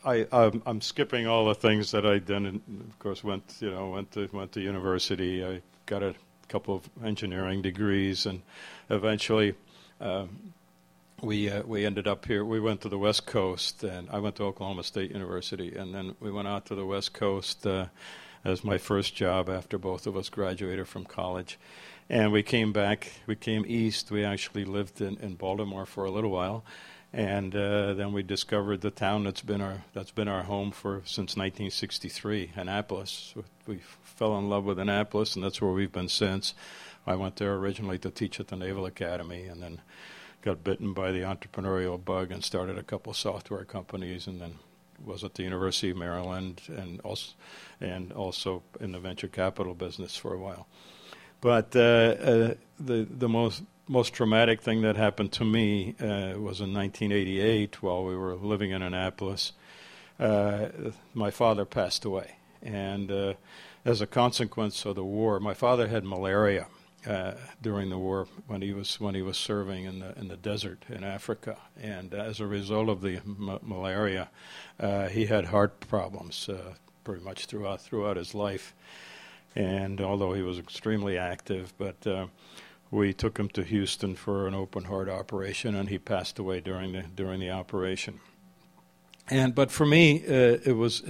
I, 0.04 0.26
I'm, 0.32 0.62
I'm, 0.64 0.80
skipping 0.80 1.26
all 1.26 1.46
the 1.46 1.54
things 1.54 1.90
that 1.90 2.06
I 2.06 2.18
then, 2.18 2.62
of 2.88 2.98
course, 2.98 3.24
went 3.24 3.56
you 3.60 3.70
know 3.70 3.90
went 3.90 4.12
to 4.12 4.28
went 4.32 4.52
to 4.52 4.60
university. 4.60 5.44
I 5.44 5.60
got 5.86 6.02
a 6.02 6.14
couple 6.48 6.74
of 6.74 6.88
engineering 7.04 7.62
degrees, 7.62 8.26
and 8.26 8.42
eventually 8.90 9.54
um, 10.00 10.52
we 11.22 11.50
uh, 11.50 11.62
we 11.62 11.84
ended 11.84 12.06
up 12.06 12.26
here. 12.26 12.44
We 12.44 12.60
went 12.60 12.80
to 12.82 12.88
the 12.88 12.98
West 12.98 13.26
Coast, 13.26 13.84
and 13.84 14.08
I 14.10 14.18
went 14.18 14.36
to 14.36 14.44
Oklahoma 14.44 14.82
State 14.82 15.10
University, 15.10 15.74
and 15.76 15.94
then 15.94 16.14
we 16.20 16.30
went 16.30 16.48
out 16.48 16.66
to 16.66 16.74
the 16.74 16.86
West 16.86 17.12
Coast 17.12 17.66
uh, 17.66 17.86
as 18.44 18.64
my 18.64 18.78
first 18.78 19.14
job 19.14 19.48
after 19.48 19.78
both 19.78 20.06
of 20.06 20.16
us 20.16 20.28
graduated 20.28 20.88
from 20.88 21.04
college. 21.04 21.58
And 22.10 22.32
we 22.32 22.42
came 22.42 22.72
back. 22.72 23.12
We 23.26 23.36
came 23.36 23.64
east. 23.66 24.10
We 24.10 24.24
actually 24.24 24.64
lived 24.64 25.00
in, 25.00 25.18
in 25.18 25.34
Baltimore 25.34 25.84
for 25.84 26.04
a 26.04 26.10
little 26.10 26.30
while, 26.30 26.64
and 27.12 27.54
uh, 27.56 27.94
then 27.94 28.12
we 28.12 28.22
discovered 28.22 28.80
the 28.80 28.90
town 28.90 29.24
that's 29.24 29.40
been 29.40 29.60
our 29.60 29.84
that's 29.94 30.10
been 30.10 30.28
our 30.28 30.42
home 30.42 30.70
for 30.70 31.02
since 31.04 31.36
1963, 31.36 32.52
Annapolis. 32.54 33.34
We 33.66 33.80
fell 34.02 34.38
in 34.38 34.50
love 34.50 34.64
with 34.64 34.78
Annapolis, 34.78 35.34
and 35.34 35.44
that's 35.44 35.60
where 35.60 35.72
we've 35.72 35.92
been 35.92 36.08
since. 36.08 36.54
I 37.06 37.14
went 37.14 37.36
there 37.36 37.54
originally 37.54 37.98
to 38.00 38.10
teach 38.10 38.38
at 38.38 38.48
the 38.48 38.56
Naval 38.56 38.84
Academy, 38.84 39.44
and 39.44 39.62
then 39.62 39.80
got 40.42 40.62
bitten 40.62 40.92
by 40.92 41.10
the 41.10 41.20
entrepreneurial 41.20 42.02
bug 42.02 42.30
and 42.30 42.44
started 42.44 42.78
a 42.78 42.82
couple 42.82 43.12
software 43.14 43.64
companies, 43.64 44.26
and 44.26 44.40
then 44.40 44.58
was 45.04 45.24
at 45.24 45.34
the 45.34 45.42
University 45.42 45.90
of 45.90 45.96
Maryland 45.96 46.60
and 46.68 47.00
also 47.00 47.32
and 47.80 48.12
also 48.12 48.62
in 48.80 48.92
the 48.92 48.98
venture 48.98 49.28
capital 49.28 49.74
business 49.74 50.16
for 50.16 50.34
a 50.34 50.38
while. 50.38 50.66
But 51.40 51.74
uh, 51.74 51.78
uh, 51.80 52.54
the 52.78 53.06
the 53.08 53.28
most 53.28 53.62
most 53.88 54.12
traumatic 54.12 54.60
thing 54.60 54.82
that 54.82 54.96
happened 54.96 55.32
to 55.32 55.44
me 55.44 55.94
uh, 56.00 56.38
was 56.38 56.60
in 56.60 56.74
1988 56.74 57.82
while 57.82 58.04
we 58.04 58.14
were 58.14 58.34
living 58.34 58.70
in 58.70 58.82
Annapolis. 58.82 59.52
Uh, 60.20 60.68
my 61.14 61.30
father 61.30 61.64
passed 61.64 62.04
away, 62.04 62.36
and 62.62 63.10
uh, 63.10 63.34
as 63.84 64.00
a 64.00 64.06
consequence 64.06 64.84
of 64.84 64.94
the 64.94 65.04
war, 65.04 65.40
my 65.40 65.54
father 65.54 65.88
had 65.88 66.04
malaria 66.04 66.66
uh, 67.06 67.32
during 67.62 67.88
the 67.88 67.98
war 67.98 68.26
when 68.46 68.60
he 68.60 68.72
was 68.72 69.00
when 69.00 69.14
he 69.14 69.22
was 69.22 69.38
serving 69.38 69.84
in 69.84 70.00
the 70.00 70.18
in 70.18 70.28
the 70.28 70.36
desert 70.36 70.84
in 70.88 71.04
Africa, 71.04 71.56
and 71.80 72.12
as 72.12 72.40
a 72.40 72.46
result 72.46 72.88
of 72.88 73.00
the 73.00 73.16
m- 73.16 73.58
malaria, 73.62 74.28
uh, 74.80 75.08
he 75.08 75.26
had 75.26 75.46
heart 75.46 75.80
problems 75.80 76.48
uh, 76.48 76.74
pretty 77.04 77.24
much 77.24 77.46
throughout 77.46 77.80
throughout 77.80 78.16
his 78.16 78.34
life. 78.34 78.74
And 79.54 80.00
although 80.00 80.34
he 80.34 80.42
was 80.42 80.58
extremely 80.58 81.16
active, 81.16 81.72
but 81.78 82.06
uh, 82.06 82.26
we 82.90 83.12
took 83.12 83.38
him 83.38 83.48
to 83.50 83.62
Houston 83.62 84.14
for 84.14 84.46
an 84.46 84.54
open 84.54 84.84
heart 84.84 85.08
operation, 85.08 85.74
and 85.74 85.88
he 85.88 85.98
passed 85.98 86.38
away 86.38 86.60
during 86.60 86.92
the 86.92 87.02
during 87.02 87.40
the 87.40 87.50
operation. 87.50 88.20
And 89.30 89.54
but 89.54 89.70
for 89.70 89.84
me, 89.84 90.24
uh, 90.26 90.58
it 90.64 90.76
was 90.76 91.02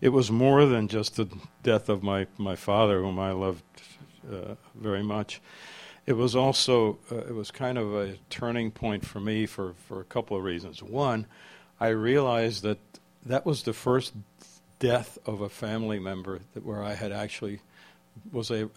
it 0.00 0.10
was 0.10 0.30
more 0.30 0.64
than 0.66 0.88
just 0.88 1.16
the 1.16 1.28
death 1.62 1.88
of 1.88 2.02
my 2.02 2.26
my 2.38 2.56
father, 2.56 3.00
whom 3.00 3.18
I 3.18 3.32
loved 3.32 3.64
uh, 4.30 4.54
very 4.74 5.02
much. 5.02 5.40
It 6.06 6.12
was 6.12 6.36
also 6.36 6.98
uh, 7.10 7.16
it 7.16 7.34
was 7.34 7.50
kind 7.50 7.78
of 7.78 7.94
a 7.94 8.16
turning 8.30 8.70
point 8.70 9.04
for 9.04 9.20
me 9.20 9.46
for 9.46 9.74
for 9.88 10.00
a 10.00 10.04
couple 10.04 10.36
of 10.36 10.44
reasons. 10.44 10.82
One, 10.82 11.26
I 11.80 11.88
realized 11.88 12.62
that 12.62 12.78
that 13.26 13.44
was 13.44 13.62
the 13.62 13.72
first 13.72 14.14
death 14.78 15.18
of 15.26 15.40
a 15.40 15.48
family 15.48 15.98
member 15.98 16.40
that 16.52 16.64
where 16.64 16.82
I 16.82 16.94
had 16.94 17.10
actually 17.10 17.60
was 18.30 18.50
a, 18.50 18.68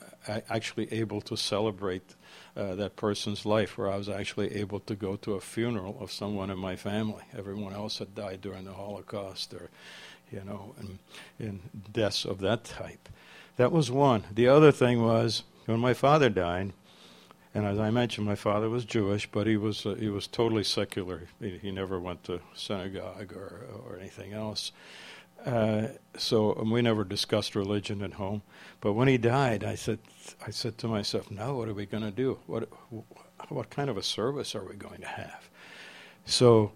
actually 0.50 0.92
able 0.92 1.22
to 1.22 1.38
celebrate 1.38 2.16
uh, 2.58 2.76
that 2.76 2.96
person's 2.96 3.46
life, 3.46 3.78
where 3.78 3.92
I 3.92 3.98
was 3.98 4.10
actually 4.10 4.56
able 4.56 4.80
to 4.82 4.96
go 4.96 5.16
to 5.18 5.36
a 5.36 5.42
funeral 5.42 5.96
of 6.00 6.12
someone 6.12 6.50
in 6.50 6.58
my 6.58 6.76
family. 6.76 7.24
Everyone 7.38 7.74
else 7.74 8.00
had 8.00 8.16
died 8.16 8.42
during 8.42 8.66
the 8.66 8.74
Holocaust, 8.74 9.54
or 9.54 9.70
you 10.32 10.44
know, 10.44 10.74
in, 11.40 11.62
deaths 11.92 12.26
of 12.26 12.40
that 12.40 12.64
type. 12.64 13.10
That 13.58 13.72
was 13.72 13.92
one. 13.92 14.24
The 14.32 14.48
other 14.48 14.72
thing 14.72 15.04
was 15.04 15.44
when 15.66 15.80
my 15.80 15.94
father 15.94 16.30
died, 16.30 16.74
and 17.54 17.66
as 17.66 17.80
I 17.80 17.92
mentioned, 17.92 18.26
my 18.26 18.36
father 18.36 18.70
was 18.70 18.86
Jewish, 18.86 19.30
but 19.32 19.46
he 19.46 19.56
was 19.56 19.86
uh, 19.86 19.94
he 19.94 20.10
was 20.10 20.26
totally 20.26 20.64
secular. 20.64 21.28
He, 21.40 21.60
he, 21.60 21.72
never 21.72 22.00
went 22.00 22.24
to 22.24 22.42
synagogue 22.56 23.34
or 23.34 23.68
or 23.86 24.00
anything 24.00 24.34
else. 24.34 24.72
Uh, 25.46 25.88
so 26.18 26.62
we 26.64 26.82
never 26.82 27.04
discussed 27.04 27.56
religion 27.56 28.02
at 28.02 28.14
home. 28.14 28.42
But 28.82 28.94
when 28.94 29.08
he 29.08 29.18
died, 29.18 29.64
I 29.64 29.76
said 29.76 30.00
I 30.46 30.52
said 30.52 30.78
to 30.80 30.88
myself, 30.88 31.32
"Now 31.32 31.56
what 31.56 31.68
are 31.68 31.74
we 31.74 31.86
going 31.86 32.04
to 32.04 32.12
do? 32.12 32.40
What 32.48 32.70
what 33.50 33.70
kind 33.70 33.90
of 33.90 33.98
a 33.98 34.04
service 34.04 34.56
are 34.56 34.64
we 34.64 34.76
going 34.76 35.02
to 35.02 35.08
have?" 35.08 35.50
So 36.26 36.72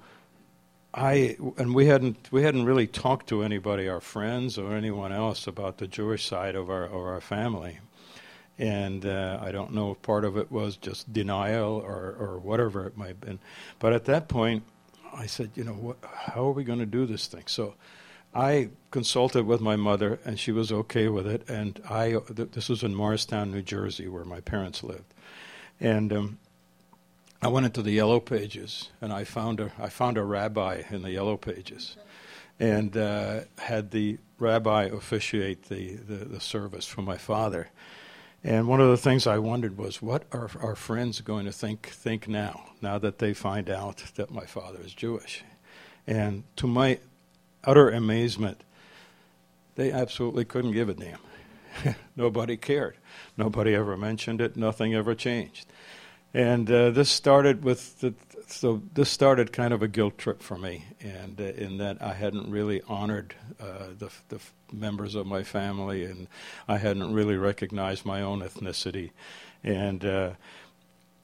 I 0.93 1.37
and 1.57 1.73
we 1.73 1.85
hadn't 1.85 2.31
we 2.31 2.43
hadn't 2.43 2.65
really 2.65 2.87
talked 2.87 3.27
to 3.29 3.43
anybody, 3.43 3.87
our 3.87 4.01
friends 4.01 4.57
or 4.57 4.75
anyone 4.75 5.11
else, 5.13 5.47
about 5.47 5.77
the 5.77 5.87
Jewish 5.87 6.25
side 6.25 6.55
of 6.55 6.69
our 6.69 6.85
of 6.85 6.95
our 6.95 7.21
family, 7.21 7.79
and 8.57 9.05
uh, 9.05 9.39
I 9.41 9.51
don't 9.51 9.73
know 9.73 9.91
if 9.91 10.01
part 10.01 10.25
of 10.25 10.35
it 10.37 10.51
was 10.51 10.75
just 10.75 11.11
denial 11.13 11.73
or 11.73 12.15
or 12.19 12.39
whatever 12.39 12.85
it 12.87 12.97
might 12.97 13.07
have 13.07 13.21
been, 13.21 13.39
but 13.79 13.93
at 13.93 14.05
that 14.05 14.27
point, 14.27 14.63
I 15.13 15.27
said, 15.27 15.51
you 15.55 15.63
know, 15.63 15.73
what, 15.73 15.97
how 16.03 16.47
are 16.47 16.51
we 16.51 16.63
going 16.63 16.79
to 16.79 16.85
do 16.85 17.05
this 17.05 17.27
thing? 17.27 17.43
So. 17.47 17.75
I 18.33 18.69
consulted 18.91 19.45
with 19.45 19.61
my 19.61 19.75
mother, 19.75 20.19
and 20.25 20.39
she 20.39 20.51
was 20.51 20.71
okay 20.71 21.07
with 21.07 21.27
it. 21.27 21.49
And 21.49 21.81
I, 21.89 22.17
th- 22.35 22.51
this 22.51 22.69
was 22.69 22.83
in 22.83 22.95
Morristown, 22.95 23.51
New 23.51 23.61
Jersey, 23.61 24.07
where 24.07 24.23
my 24.23 24.39
parents 24.39 24.83
lived. 24.83 25.13
And 25.79 26.13
um, 26.13 26.39
I 27.41 27.47
went 27.47 27.65
into 27.65 27.81
the 27.81 27.91
yellow 27.91 28.19
pages 28.19 28.89
and 29.01 29.11
I 29.11 29.23
found 29.23 29.59
a 29.59 29.71
I 29.79 29.89
found 29.89 30.17
a 30.17 30.23
rabbi 30.23 30.83
in 30.91 31.01
the 31.01 31.09
yellow 31.09 31.37
pages, 31.37 31.97
and 32.59 32.95
uh, 32.95 33.41
had 33.57 33.89
the 33.89 34.19
rabbi 34.37 34.83
officiate 34.83 35.63
the, 35.63 35.95
the, 35.95 36.25
the 36.25 36.39
service 36.39 36.85
for 36.85 37.01
my 37.01 37.17
father. 37.17 37.69
And 38.43 38.67
one 38.67 38.79
of 38.79 38.89
the 38.89 38.97
things 38.97 39.27
I 39.27 39.37
wondered 39.37 39.77
was, 39.77 40.01
what 40.01 40.23
are 40.31 40.49
our 40.61 40.75
friends 40.75 41.21
going 41.21 41.45
to 41.45 41.51
think 41.51 41.87
think 41.87 42.27
now? 42.27 42.69
Now 42.81 42.99
that 42.99 43.17
they 43.17 43.33
find 43.33 43.69
out 43.69 44.03
that 44.15 44.31
my 44.31 44.45
father 44.45 44.79
is 44.85 44.93
Jewish, 44.93 45.43
and 46.05 46.43
to 46.57 46.67
my 46.67 46.99
utter 47.63 47.89
amazement, 47.89 48.63
they 49.75 49.91
absolutely 49.91 50.45
couldn't 50.45 50.73
give 50.73 50.89
a 50.89 50.93
damn. 50.93 51.19
Nobody 52.15 52.57
cared. 52.57 52.97
Nobody 53.37 53.73
ever 53.75 53.95
mentioned 53.97 54.41
it. 54.41 54.55
Nothing 54.57 54.93
ever 54.93 55.15
changed. 55.15 55.65
And 56.33 56.69
uh, 56.71 56.91
this 56.91 57.09
started 57.09 57.63
with 57.63 57.99
the, 57.99 58.13
so 58.47 58.81
this 58.93 59.09
started 59.09 59.51
kind 59.51 59.73
of 59.73 59.81
a 59.81 59.87
guilt 59.87 60.17
trip 60.17 60.41
for 60.41 60.57
me, 60.57 60.85
and 61.01 61.39
uh, 61.39 61.43
in 61.43 61.77
that 61.77 62.01
I 62.01 62.13
hadn't 62.13 62.49
really 62.49 62.81
honored 62.87 63.35
uh, 63.59 63.87
the, 63.97 64.09
the 64.29 64.39
members 64.71 65.15
of 65.15 65.25
my 65.25 65.43
family, 65.43 66.05
and 66.05 66.27
I 66.67 66.77
hadn't 66.77 67.13
really 67.13 67.35
recognized 67.35 68.05
my 68.05 68.21
own 68.21 68.41
ethnicity, 68.41 69.11
and 69.63 70.05
uh, 70.05 70.31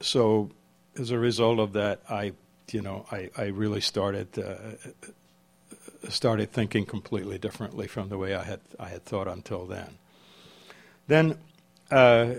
so 0.02 0.52
as 0.98 1.12
a 1.12 1.18
result 1.18 1.60
of 1.60 1.74
that, 1.74 2.02
I, 2.10 2.34
you 2.72 2.82
know, 2.82 3.06
I, 3.12 3.30
I 3.38 3.46
really 3.46 3.82
started 3.82 4.38
uh, 4.38 4.90
started 6.10 6.52
thinking 6.52 6.86
completely 6.86 7.38
differently 7.38 7.88
from 7.88 8.10
the 8.10 8.18
way 8.18 8.36
I 8.36 8.44
had 8.44 8.62
I 8.80 8.90
had 8.90 9.06
thought 9.06 9.28
until 9.28 9.66
then. 9.66 9.98
Then. 11.08 11.38
Uh, 11.90 12.36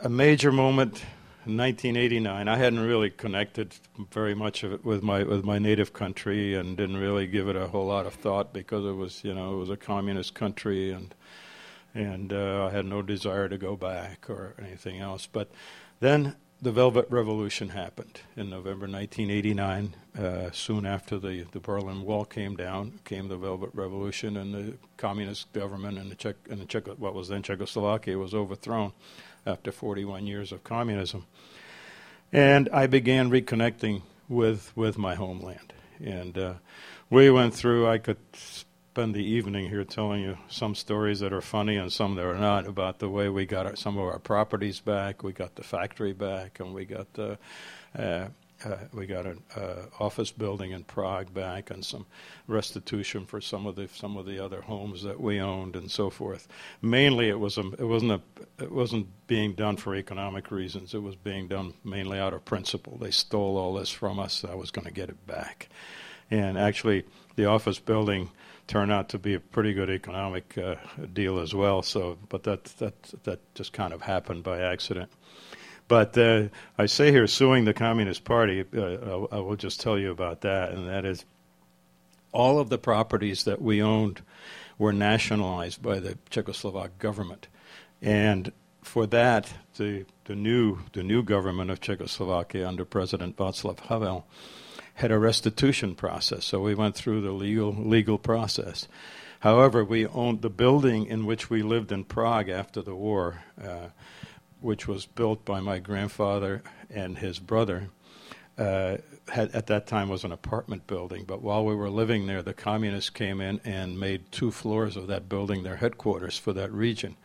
a 0.00 0.08
major 0.08 0.52
moment 0.52 1.02
in 1.46 1.56
1989. 1.56 2.48
I 2.48 2.56
hadn't 2.56 2.80
really 2.80 3.10
connected 3.10 3.74
very 4.12 4.34
much 4.34 4.62
of 4.62 4.72
it 4.72 4.84
with 4.84 5.02
my 5.02 5.22
with 5.22 5.44
my 5.44 5.58
native 5.58 5.92
country, 5.92 6.54
and 6.54 6.76
didn't 6.76 6.98
really 6.98 7.26
give 7.26 7.48
it 7.48 7.56
a 7.56 7.68
whole 7.68 7.86
lot 7.86 8.06
of 8.06 8.14
thought 8.14 8.52
because 8.52 8.84
it 8.84 8.96
was 8.96 9.24
you 9.24 9.34
know 9.34 9.54
it 9.54 9.56
was 9.56 9.70
a 9.70 9.76
communist 9.76 10.34
country, 10.34 10.90
and 10.90 11.14
and 11.94 12.32
uh, 12.32 12.66
I 12.66 12.70
had 12.70 12.84
no 12.84 13.02
desire 13.02 13.48
to 13.48 13.56
go 13.56 13.76
back 13.76 14.28
or 14.28 14.54
anything 14.58 15.00
else. 15.00 15.26
But 15.26 15.50
then 16.00 16.36
the 16.60 16.72
Velvet 16.72 17.06
Revolution 17.10 17.68
happened 17.68 18.20
in 18.36 18.48
November 18.48 18.86
1989. 18.86 19.94
Uh, 20.18 20.50
soon 20.52 20.86
after 20.86 21.18
the, 21.18 21.46
the 21.52 21.60
Berlin 21.60 22.02
Wall 22.02 22.24
came 22.24 22.56
down, 22.56 22.98
came 23.04 23.28
the 23.28 23.36
Velvet 23.36 23.70
Revolution, 23.74 24.36
and 24.36 24.54
the 24.54 24.76
communist 24.96 25.52
government 25.52 25.98
in 25.98 26.08
the 26.08 26.14
Czech, 26.14 26.36
in 26.48 26.58
the 26.58 26.64
Czech 26.64 26.86
what 26.86 27.14
was 27.14 27.28
then 27.28 27.42
Czechoslovakia 27.42 28.18
was 28.18 28.32
overthrown 28.32 28.92
after 29.44 29.70
41 29.70 30.26
years 30.26 30.50
of 30.50 30.64
communism. 30.64 31.26
And 32.32 32.68
I 32.72 32.86
began 32.86 33.30
reconnecting 33.30 34.02
with, 34.28 34.74
with 34.74 34.98
my 34.98 35.14
homeland. 35.14 35.72
And 36.02 36.36
uh, 36.36 36.54
we 37.10 37.30
went 37.30 37.54
through, 37.54 37.86
I 37.86 37.98
could 37.98 38.18
spend 38.96 39.14
the 39.14 39.22
evening 39.22 39.68
here 39.68 39.84
telling 39.84 40.22
you 40.22 40.38
some 40.48 40.74
stories 40.74 41.20
that 41.20 41.30
are 41.30 41.42
funny 41.42 41.76
and 41.76 41.92
some 41.92 42.14
that 42.14 42.24
are 42.24 42.38
not 42.38 42.66
about 42.66 42.98
the 42.98 43.10
way 43.10 43.28
we 43.28 43.44
got 43.44 43.66
our, 43.66 43.76
some 43.76 43.98
of 43.98 44.02
our 44.02 44.18
properties 44.18 44.80
back. 44.80 45.22
We 45.22 45.34
got 45.34 45.54
the 45.54 45.62
factory 45.62 46.14
back, 46.14 46.60
and 46.60 46.72
we 46.72 46.86
got 46.86 47.12
the. 47.12 47.36
Uh, 47.94 48.28
uh, 48.64 48.76
we 48.94 49.04
got 49.04 49.26
an 49.26 49.42
uh, 49.54 49.82
office 50.00 50.30
building 50.30 50.70
in 50.70 50.82
Prague 50.82 51.34
back, 51.34 51.70
and 51.70 51.84
some 51.84 52.06
restitution 52.46 53.26
for 53.26 53.38
some 53.38 53.66
of 53.66 53.76
the 53.76 53.86
some 53.88 54.16
of 54.16 54.24
the 54.24 54.42
other 54.42 54.62
homes 54.62 55.02
that 55.02 55.20
we 55.20 55.40
owned, 55.40 55.76
and 55.76 55.90
so 55.90 56.08
forth. 56.08 56.48
Mainly, 56.80 57.28
it 57.28 57.38
was 57.38 57.58
a, 57.58 57.66
it 57.78 57.84
wasn't 57.84 58.12
a, 58.12 58.20
it 58.64 58.72
wasn't 58.72 59.08
being 59.26 59.52
done 59.52 59.76
for 59.76 59.94
economic 59.94 60.50
reasons. 60.50 60.94
It 60.94 61.02
was 61.02 61.16
being 61.16 61.48
done 61.48 61.74
mainly 61.84 62.18
out 62.18 62.32
of 62.32 62.46
principle. 62.46 62.96
They 62.96 63.10
stole 63.10 63.58
all 63.58 63.74
this 63.74 63.90
from 63.90 64.18
us. 64.18 64.42
I 64.42 64.54
was 64.54 64.70
going 64.70 64.86
to 64.86 64.90
get 64.90 65.10
it 65.10 65.26
back, 65.26 65.68
and 66.30 66.56
actually, 66.56 67.04
the 67.34 67.44
office 67.44 67.78
building 67.78 68.30
turned 68.66 68.92
out 68.92 69.08
to 69.10 69.18
be 69.18 69.34
a 69.34 69.40
pretty 69.40 69.72
good 69.72 69.90
economic 69.90 70.56
uh, 70.58 70.76
deal 71.12 71.38
as 71.38 71.54
well. 71.54 71.82
So, 71.82 72.18
but 72.28 72.42
that 72.44 72.64
that 72.78 73.02
that 73.24 73.54
just 73.54 73.72
kind 73.72 73.92
of 73.92 74.02
happened 74.02 74.42
by 74.42 74.60
accident. 74.60 75.10
But 75.88 76.18
uh, 76.18 76.48
I 76.76 76.86
say 76.86 77.12
here, 77.12 77.26
suing 77.26 77.64
the 77.64 77.74
Communist 77.74 78.24
Party, 78.24 78.64
uh, 78.76 79.26
I 79.30 79.38
will 79.38 79.56
just 79.56 79.80
tell 79.80 79.98
you 79.98 80.10
about 80.10 80.40
that, 80.40 80.72
and 80.72 80.88
that 80.88 81.04
is 81.04 81.24
all 82.32 82.58
of 82.58 82.68
the 82.68 82.78
properties 82.78 83.44
that 83.44 83.62
we 83.62 83.82
owned 83.82 84.22
were 84.78 84.92
nationalized 84.92 85.80
by 85.80 86.00
the 86.00 86.18
Czechoslovak 86.30 86.98
government. 86.98 87.48
And 88.02 88.52
for 88.82 89.06
that, 89.06 89.52
the, 89.76 90.04
the, 90.24 90.34
new, 90.34 90.78
the 90.92 91.02
new 91.02 91.22
government 91.22 91.70
of 91.70 91.80
Czechoslovakia 91.80 92.68
under 92.68 92.84
President 92.84 93.36
Václav 93.36 93.80
Havel 93.80 94.26
had 94.96 95.10
a 95.10 95.18
restitution 95.18 95.94
process. 95.94 96.44
So 96.44 96.60
we 96.60 96.74
went 96.74 96.94
through 96.94 97.22
the 97.22 97.32
legal, 97.32 97.72
legal 97.72 98.18
process. 98.18 98.88
However, 99.40 99.84
we 99.84 100.06
owned 100.06 100.42
the 100.42 100.50
building 100.50 101.06
in 101.06 101.24
which 101.24 101.48
we 101.48 101.62
lived 101.62 101.92
in 101.92 102.04
Prague 102.04 102.50
after 102.50 102.82
the 102.82 102.94
war. 102.94 103.44
Uh, 103.62 103.88
which 104.60 104.88
was 104.88 105.06
built 105.06 105.44
by 105.44 105.60
my 105.60 105.78
grandfather 105.78 106.62
and 106.90 107.18
his 107.18 107.38
brother, 107.38 107.88
uh, 108.58 108.96
had, 109.28 109.50
at 109.54 109.66
that 109.66 109.86
time 109.86 110.08
was 110.08 110.24
an 110.24 110.32
apartment 110.32 110.86
building. 110.86 111.24
But 111.24 111.42
while 111.42 111.64
we 111.64 111.74
were 111.74 111.90
living 111.90 112.26
there, 112.26 112.42
the 112.42 112.54
communists 112.54 113.10
came 113.10 113.40
in 113.40 113.60
and 113.64 114.00
made 114.00 114.32
two 114.32 114.50
floors 114.50 114.96
of 114.96 115.08
that 115.08 115.28
building 115.28 115.62
their 115.62 115.76
headquarters 115.76 116.38
for 116.38 116.52
that 116.54 116.72
region. 116.72 117.16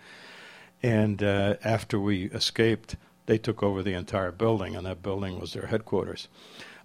And 0.84 1.24
uh, 1.24 1.56
after 1.64 2.00
we 2.00 2.26
escaped, 2.26 2.96
they 3.28 3.38
took 3.38 3.64
over 3.64 3.82
the 3.82 3.94
entire 3.94 4.32
building, 4.32 4.76
and 4.76 4.86
that 4.86 5.04
building 5.04 5.40
was 5.40 5.54
their 5.54 5.68
headquarters. 5.68 6.28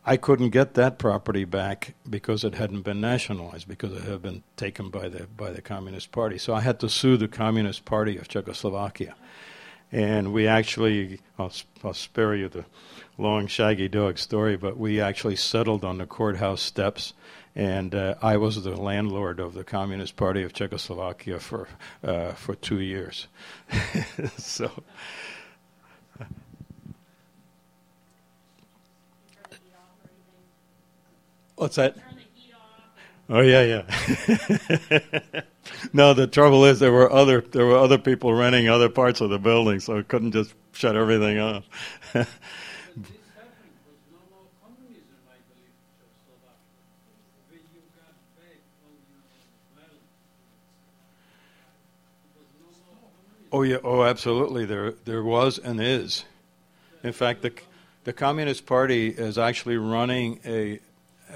I 0.09 0.17
couldn't 0.17 0.51
get 0.51 0.75
that 0.75 0.99
property 0.99 1.45
back 1.45 1.95
because 2.09 2.45
it 2.45 2.55
hadn't 2.55 2.83
been 2.83 3.01
nationalized, 3.01 3.67
because 3.67 3.93
it 3.93 4.05
had 4.05 4.23
been 4.23 4.45
taken 4.57 4.89
by 4.89 5.09
the 5.09 5.27
by 5.37 5.51
the 5.51 5.61
Communist 5.61 6.13
Party. 6.13 6.39
So 6.39 6.55
I 6.55 6.61
had 6.61 6.79
to 6.81 6.89
sue 6.89 7.17
the 7.17 7.27
Communist 7.27 7.85
Party 7.85 8.17
of 8.17 8.29
Czechoslovakia. 8.29 9.17
And 9.91 10.33
we 10.33 10.47
actually, 10.47 11.21
I'll, 11.39 11.53
I'll 11.85 11.95
spare 11.95 12.35
you 12.35 12.49
the 12.49 12.65
long, 13.19 13.47
shaggy 13.47 13.89
dog 13.89 14.19
story, 14.19 14.57
but 14.57 14.77
we 14.77 15.01
actually 15.01 15.37
settled 15.37 15.85
on 15.85 15.99
the 15.99 16.07
courthouse 16.07 16.61
steps. 16.61 17.13
And 17.55 17.95
uh, 17.95 18.17
I 18.21 18.37
was 18.37 18.63
the 18.63 18.77
landlord 18.77 19.41
of 19.41 19.55
the 19.55 19.65
Communist 19.65 20.17
Party 20.17 20.43
of 20.43 20.53
Czechoslovakia 20.53 21.41
for 21.41 21.69
uh, 22.05 22.33
for 22.33 22.55
two 22.55 22.81
years. 22.81 23.27
so, 24.37 24.71
what's 31.57 31.77
that? 31.77 31.97
Oh 33.29 33.41
yeah, 33.41 33.63
yeah. 33.63 35.41
no, 35.93 36.15
the 36.15 36.29
trouble 36.29 36.65
is 36.65 36.79
there 36.79 36.93
were 36.93 37.11
other 37.11 37.41
there 37.41 37.67
were 37.67 37.77
other 37.77 37.99
people 37.99 38.33
renting 38.33 38.69
other 38.69 38.89
parts 38.89 39.21
of 39.21 39.31
the 39.31 39.39
building, 39.39 39.81
so 39.81 39.97
it 39.97 40.07
couldn't 40.07 40.33
just 40.33 40.55
shut 40.73 40.95
everything 40.97 41.39
off. 41.39 41.65
Oh 53.53 53.63
yeah, 53.63 53.79
oh 53.85 54.03
absolutely. 54.03 54.67
There 54.67 54.93
there 55.07 55.23
was 55.23 55.59
and 55.59 55.81
is. 55.81 56.25
In 57.03 57.13
fact, 57.13 57.41
the 57.43 57.53
the 58.05 58.13
Communist 58.13 58.67
Party 58.67 59.09
is 59.09 59.39
actually 59.39 59.79
running 59.79 60.41
a 60.45 60.79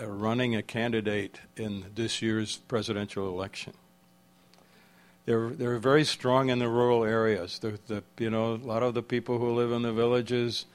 running 0.05 0.55
a 0.55 0.63
candidate 0.63 1.41
in 1.57 1.87
this 1.95 2.23
year's 2.23 2.57
presidential 2.57 3.29
election. 3.29 3.73
They're 5.27 5.51
they're 5.51 5.79
very 5.79 6.05
strong 6.05 6.49
in 6.49 6.59
the 6.59 6.69
rural 6.69 7.05
areas. 7.05 7.59
The, 7.59 7.79
the 7.87 8.03
you 8.19 8.31
know 8.31 8.55
a 8.55 8.57
lot 8.57 8.83
of 8.83 8.95
the 8.95 9.03
people 9.03 9.39
who 9.39 9.51
live 9.55 9.73
in 9.73 9.83
the 9.83 9.93
villages. 9.93 10.67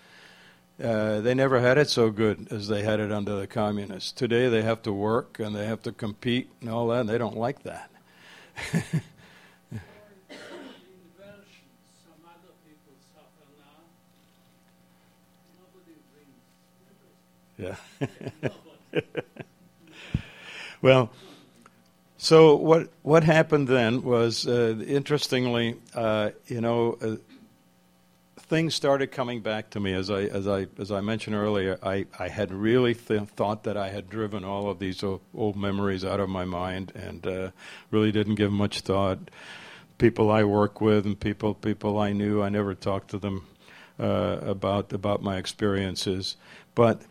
Uh, 0.82 1.22
they 1.22 1.34
never 1.34 1.62
had 1.62 1.78
it 1.78 1.90
so 1.90 2.10
good 2.10 2.48
as 2.52 2.68
they 2.68 2.84
had 2.84 3.00
it 3.00 3.10
under 3.10 3.40
the 3.40 3.48
communists. 3.48 4.12
Today 4.12 4.50
they 4.50 4.62
have 4.62 4.82
to 4.82 4.92
work 4.92 5.40
and 5.40 5.56
they 5.56 5.66
have 5.66 5.82
to 5.84 5.94
compete 5.94 6.50
and 6.60 6.70
all 6.70 6.88
that. 6.88 7.02
And 7.02 7.10
they 7.10 7.18
don't 7.18 7.38
like 7.38 7.64
that. 7.64 7.90
yeah. 17.58 17.76
well, 20.82 21.12
so 22.18 22.56
what 22.56 22.90
what 23.02 23.24
happened 23.24 23.68
then 23.68 24.02
was, 24.02 24.48
uh, 24.48 24.76
interestingly, 24.88 25.76
uh, 25.94 26.32
you 26.48 26.62
know, 26.62 26.98
uh, 27.02 27.16
things 28.48 28.76
started 28.76 29.12
coming 29.12 29.42
back 29.42 29.72
to 29.72 29.80
me 29.80 29.94
as 29.94 30.10
I 30.10 30.24
as 30.24 30.48
I 30.48 30.68
as 30.80 30.92
I 30.92 31.02
mentioned 31.02 31.36
earlier. 31.36 31.78
I 31.84 32.06
I 32.18 32.30
had 32.30 32.52
really 32.52 32.94
th- 32.94 33.24
thought 33.30 33.64
that 33.64 33.78
I 33.78 33.90
had 33.90 34.10
driven 34.10 34.44
all 34.44 34.70
of 34.70 34.80
these 34.80 35.04
old, 35.04 35.22
old 35.34 35.56
memories 35.56 36.06
out 36.06 36.20
of 36.20 36.30
my 36.30 36.46
mind, 36.46 36.92
and 36.96 37.26
uh, 37.28 37.52
really 37.92 38.12
didn't 38.12 38.36
give 38.36 38.52
much 38.52 38.82
thought. 38.82 39.20
People 39.98 40.30
I 40.30 40.44
work 40.44 40.82
with 40.82 41.06
and 41.06 41.20
people 41.20 41.54
people 41.54 41.98
I 41.98 42.12
knew, 42.12 42.42
I 42.42 42.50
never 42.50 42.76
talked 42.76 43.12
to 43.12 43.18
them 43.18 43.46
uh, 44.00 44.40
about 44.42 44.94
about 44.94 45.22
my 45.22 45.38
experiences, 45.38 46.38
but 46.76 47.02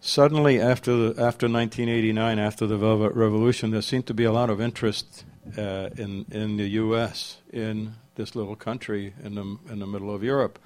suddenly 0.00 0.60
after 0.60 0.96
the, 0.96 1.22
after 1.22 1.48
1989, 1.48 2.38
after 2.38 2.66
the 2.66 2.76
Velvet 2.76 3.14
Revolution, 3.14 3.70
there 3.70 3.82
seemed 3.82 4.06
to 4.06 4.14
be 4.14 4.24
a 4.24 4.32
lot 4.32 4.50
of 4.50 4.60
interest 4.60 5.24
uh, 5.56 5.88
in 5.96 6.26
in 6.30 6.56
the 6.56 6.68
U.S. 6.68 7.38
in 7.52 7.94
this 8.16 8.34
little 8.34 8.56
country 8.56 9.14
in 9.22 9.34
the 9.34 9.72
in 9.72 9.78
the 9.78 9.86
middle 9.86 10.14
of 10.14 10.22
Europe, 10.22 10.58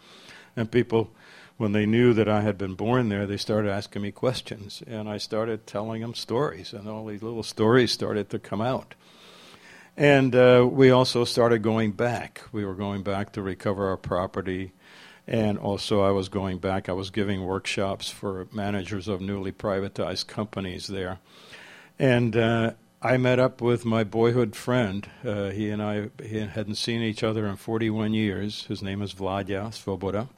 and 0.57 0.71
people. 0.71 1.11
When 1.59 1.73
they 1.73 1.87
knew 1.87 2.13
that 2.15 2.29
I 2.29 2.41
had 2.41 2.59
been 2.59 2.75
born 2.75 3.09
there, 3.09 3.25
they 3.25 3.37
started 3.37 3.71
asking 3.71 4.03
me 4.03 4.11
questions, 4.11 4.83
and 4.85 5.09
I 5.09 5.19
started 5.19 5.65
telling 5.65 6.01
them 6.01 6.15
stories, 6.15 6.73
and 6.73 6.89
all 6.89 7.07
these 7.07 7.23
little 7.23 7.45
stories 7.45 7.93
started 7.93 8.31
to 8.31 8.41
come 8.41 8.61
out. 8.61 8.95
And 9.97 10.35
uh, 10.35 10.67
we 10.69 10.91
also 10.91 11.25
started 11.25 11.63
going 11.63 11.93
back. 11.93 12.43
We 12.51 12.65
were 12.65 12.75
going 12.75 13.03
back 13.03 13.33
to 13.35 13.43
recover 13.43 13.91
our 13.91 13.97
property 13.97 14.73
and 15.27 15.57
also, 15.59 16.03
I 16.03 16.11
was 16.11 16.29
going 16.29 16.59
back, 16.59 16.89
I 16.89 16.93
was 16.93 17.11
giving 17.11 17.45
workshops 17.45 18.11
for 18.11 18.49
managers 18.53 19.07
of 19.07 19.21
newly 19.21 19.53
privatized 19.53 20.27
companies 20.27 20.89
there. 20.89 21.21
And 21.99 22.37
uh, 22.37 22.73
I 23.01 23.17
met 23.19 23.39
up 23.39 23.61
with 23.61 23.85
my 23.85 24.03
boyhood 24.03 24.57
friend. 24.57 25.09
Uh, 25.25 25.51
he 25.51 25.71
and 25.71 25.81
I 25.81 26.11
he 26.23 26.41
hadn't 26.41 26.75
seen 26.75 27.03
each 27.03 27.23
other 27.23 27.47
in 27.47 27.57
41 27.57 28.15
years. 28.15 28.65
His 28.67 28.83
name 28.83 29.01
is 29.01 29.15
Vladya 29.15 29.71
Svoboda. 29.71 30.29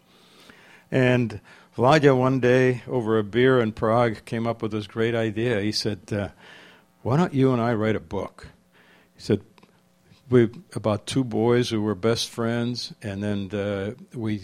And 0.90 1.40
Vladya, 1.76 2.16
one 2.16 2.40
day 2.40 2.82
over 2.86 3.18
a 3.18 3.24
beer 3.24 3.60
in 3.60 3.72
Prague, 3.72 4.24
came 4.26 4.46
up 4.46 4.62
with 4.62 4.72
this 4.72 4.86
great 4.86 5.14
idea. 5.14 5.60
He 5.60 5.72
said, 5.72 6.12
uh, 6.12 6.28
Why 7.02 7.16
don't 7.16 7.32
you 7.34 7.52
and 7.52 7.60
I 7.60 7.72
write 7.72 7.96
a 7.96 8.00
book? 8.00 8.48
He 9.16 9.22
said, 9.22 9.40
we 10.30 10.50
about 10.74 11.06
two 11.06 11.22
boys 11.22 11.68
who 11.68 11.82
were 11.82 11.94
best 11.94 12.30
friends, 12.30 12.94
and 13.02 13.22
then 13.22 13.50
uh, 13.52 13.92
we 14.14 14.42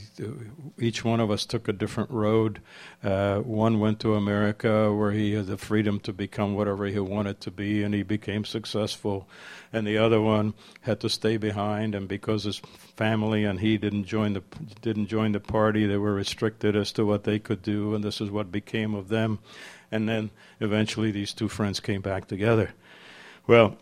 each 0.78 1.04
one 1.04 1.20
of 1.20 1.30
us 1.30 1.46
took 1.46 1.68
a 1.68 1.72
different 1.72 2.10
road. 2.10 2.60
Uh, 3.02 3.38
one 3.38 3.80
went 3.80 4.00
to 4.00 4.14
America, 4.14 4.92
where 4.92 5.12
he 5.12 5.32
had 5.32 5.46
the 5.46 5.56
freedom 5.56 5.98
to 6.00 6.12
become 6.12 6.54
whatever 6.54 6.84
he 6.86 6.98
wanted 6.98 7.40
to 7.40 7.50
be, 7.50 7.82
and 7.82 7.94
he 7.94 8.02
became 8.02 8.44
successful. 8.44 9.26
And 9.72 9.86
the 9.86 9.96
other 9.96 10.20
one 10.20 10.52
had 10.82 11.00
to 11.00 11.08
stay 11.08 11.38
behind, 11.38 11.94
and 11.94 12.06
because 12.06 12.44
his 12.44 12.58
family 12.96 13.44
and 13.44 13.60
he 13.60 13.78
didn't 13.78 14.04
join 14.04 14.34
the 14.34 14.42
didn't 14.82 15.06
join 15.06 15.32
the 15.32 15.40
party, 15.40 15.86
they 15.86 15.96
were 15.96 16.14
restricted 16.14 16.76
as 16.76 16.92
to 16.92 17.06
what 17.06 17.24
they 17.24 17.38
could 17.38 17.62
do, 17.62 17.94
and 17.94 18.04
this 18.04 18.20
is 18.20 18.30
what 18.30 18.52
became 18.52 18.94
of 18.94 19.08
them. 19.08 19.38
And 19.90 20.08
then 20.08 20.30
eventually, 20.60 21.10
these 21.10 21.32
two 21.32 21.48
friends 21.48 21.80
came 21.80 22.02
back 22.02 22.28
together. 22.28 22.74
Well 23.46 23.78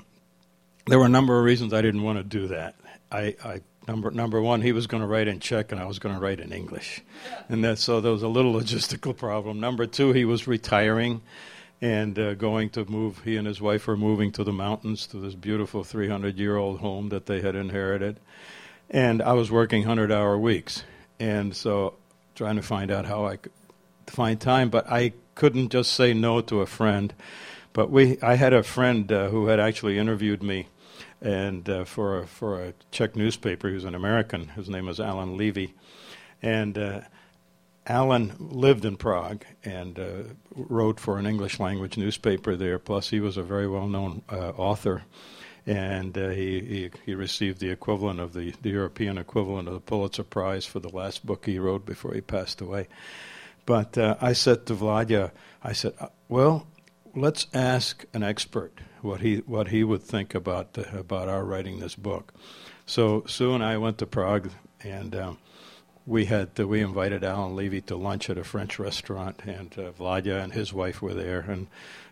there 0.88 0.98
were 0.98 1.06
a 1.06 1.10
number 1.10 1.38
of 1.38 1.44
reasons 1.44 1.72
I 1.72 1.82
didn't 1.82 2.02
want 2.02 2.18
to 2.18 2.24
do 2.24 2.48
that. 2.48 2.74
I, 3.10 3.36
I 3.44 3.60
number 3.86 4.10
number 4.10 4.40
one, 4.40 4.62
he 4.62 4.72
was 4.72 4.86
going 4.86 5.02
to 5.02 5.06
write 5.06 5.28
in 5.28 5.40
Czech 5.40 5.72
and 5.72 5.80
I 5.80 5.86
was 5.86 5.98
going 5.98 6.14
to 6.14 6.20
write 6.20 6.40
in 6.40 6.52
English, 6.52 7.02
and 7.48 7.64
that 7.64 7.78
so 7.78 8.00
there 8.00 8.12
was 8.12 8.22
a 8.22 8.28
little 8.28 8.52
logistical 8.60 9.16
problem. 9.16 9.60
Number 9.60 9.86
two, 9.86 10.12
he 10.12 10.24
was 10.24 10.46
retiring 10.46 11.22
and 11.80 12.18
uh, 12.18 12.34
going 12.34 12.70
to 12.70 12.84
move. 12.84 13.22
He 13.24 13.36
and 13.36 13.46
his 13.46 13.60
wife 13.60 13.86
were 13.86 13.96
moving 13.96 14.32
to 14.32 14.44
the 14.44 14.52
mountains 14.52 15.06
to 15.08 15.18
this 15.18 15.34
beautiful 15.34 15.84
300-year-old 15.84 16.80
home 16.80 17.10
that 17.10 17.26
they 17.26 17.40
had 17.40 17.54
inherited, 17.54 18.18
and 18.90 19.22
I 19.22 19.34
was 19.34 19.50
working 19.50 19.84
100-hour 19.84 20.38
weeks, 20.38 20.82
and 21.20 21.54
so 21.54 21.94
trying 22.34 22.56
to 22.56 22.62
find 22.62 22.90
out 22.90 23.06
how 23.06 23.26
I 23.26 23.36
could 23.36 23.52
find 24.06 24.40
time, 24.40 24.70
but 24.70 24.90
I 24.90 25.12
couldn't 25.34 25.70
just 25.70 25.92
say 25.92 26.14
no 26.14 26.40
to 26.42 26.60
a 26.60 26.66
friend. 26.66 27.14
But 27.72 27.90
we, 27.90 28.20
I 28.22 28.34
had 28.34 28.52
a 28.52 28.62
friend 28.62 29.10
uh, 29.12 29.28
who 29.28 29.46
had 29.46 29.60
actually 29.60 29.98
interviewed 29.98 30.42
me, 30.42 30.66
and 31.20 31.68
uh, 31.68 31.84
for 31.84 32.20
a, 32.20 32.26
for 32.26 32.62
a 32.62 32.74
Czech 32.90 33.16
newspaper. 33.16 33.70
Was 33.70 33.84
an 33.84 33.94
American. 33.94 34.48
His 34.48 34.68
name 34.68 34.86
was 34.86 35.00
Alan 35.00 35.36
Levy, 35.36 35.74
and 36.42 36.76
uh, 36.76 37.00
Alan 37.86 38.34
lived 38.38 38.84
in 38.84 38.96
Prague 38.96 39.44
and 39.64 39.98
uh, 39.98 40.22
wrote 40.54 41.00
for 41.00 41.18
an 41.18 41.26
English 41.26 41.58
language 41.58 41.96
newspaper 41.96 42.56
there. 42.56 42.78
Plus, 42.78 43.08
he 43.08 43.20
was 43.20 43.36
a 43.36 43.42
very 43.42 43.68
well 43.68 43.88
known 43.88 44.22
uh, 44.28 44.50
author 44.50 45.04
and 45.68 46.16
uh, 46.16 46.30
he, 46.30 46.60
he, 46.60 46.90
he 47.04 47.14
received 47.14 47.60
the 47.60 47.70
equivalent 47.70 48.18
of 48.20 48.32
the, 48.32 48.54
the 48.62 48.70
European 48.70 49.18
equivalent 49.18 49.68
of 49.68 49.74
the 49.74 49.80
Pulitzer 49.80 50.24
Prize 50.24 50.64
for 50.64 50.80
the 50.80 50.88
last 50.88 51.26
book 51.26 51.44
he 51.44 51.58
wrote 51.58 51.84
before 51.84 52.14
he 52.14 52.22
passed 52.22 52.62
away. 52.62 52.88
But 53.66 53.98
uh, 53.98 54.16
I 54.18 54.32
said 54.32 54.64
to 54.66 54.74
Vladya, 54.74 55.30
I 55.62 55.74
said, 55.74 55.92
well, 56.26 56.66
let's 57.14 57.48
ask 57.52 58.06
an 58.14 58.22
expert 58.22 58.72
what 59.02 59.20
he 59.20 59.36
what 59.38 59.68
he 59.68 59.84
would 59.84 60.02
think 60.02 60.34
about 60.34 60.74
the, 60.74 60.98
about 60.98 61.28
our 61.28 61.44
writing 61.44 61.78
this 61.78 61.94
book. 61.94 62.32
So 62.86 63.24
Sue 63.26 63.54
and 63.54 63.62
I 63.62 63.76
went 63.76 63.98
to 63.98 64.06
Prague, 64.06 64.50
and 64.82 65.14
um, 65.14 65.38
we 66.06 66.24
had 66.24 66.50
uh, 66.58 66.66
we 66.66 66.80
invited 66.80 67.22
Alan 67.22 67.54
Levy 67.54 67.82
to 67.82 67.96
lunch 67.96 68.30
at 68.30 68.38
a 68.38 68.44
French 68.44 68.78
restaurant, 68.78 69.40
and 69.44 69.72
uh, 69.78 69.92
Vladya 69.92 70.42
and 70.42 70.52
his 70.52 70.72
wife 70.72 71.02
were 71.02 71.14
there, 71.14 71.40
and 71.40 71.66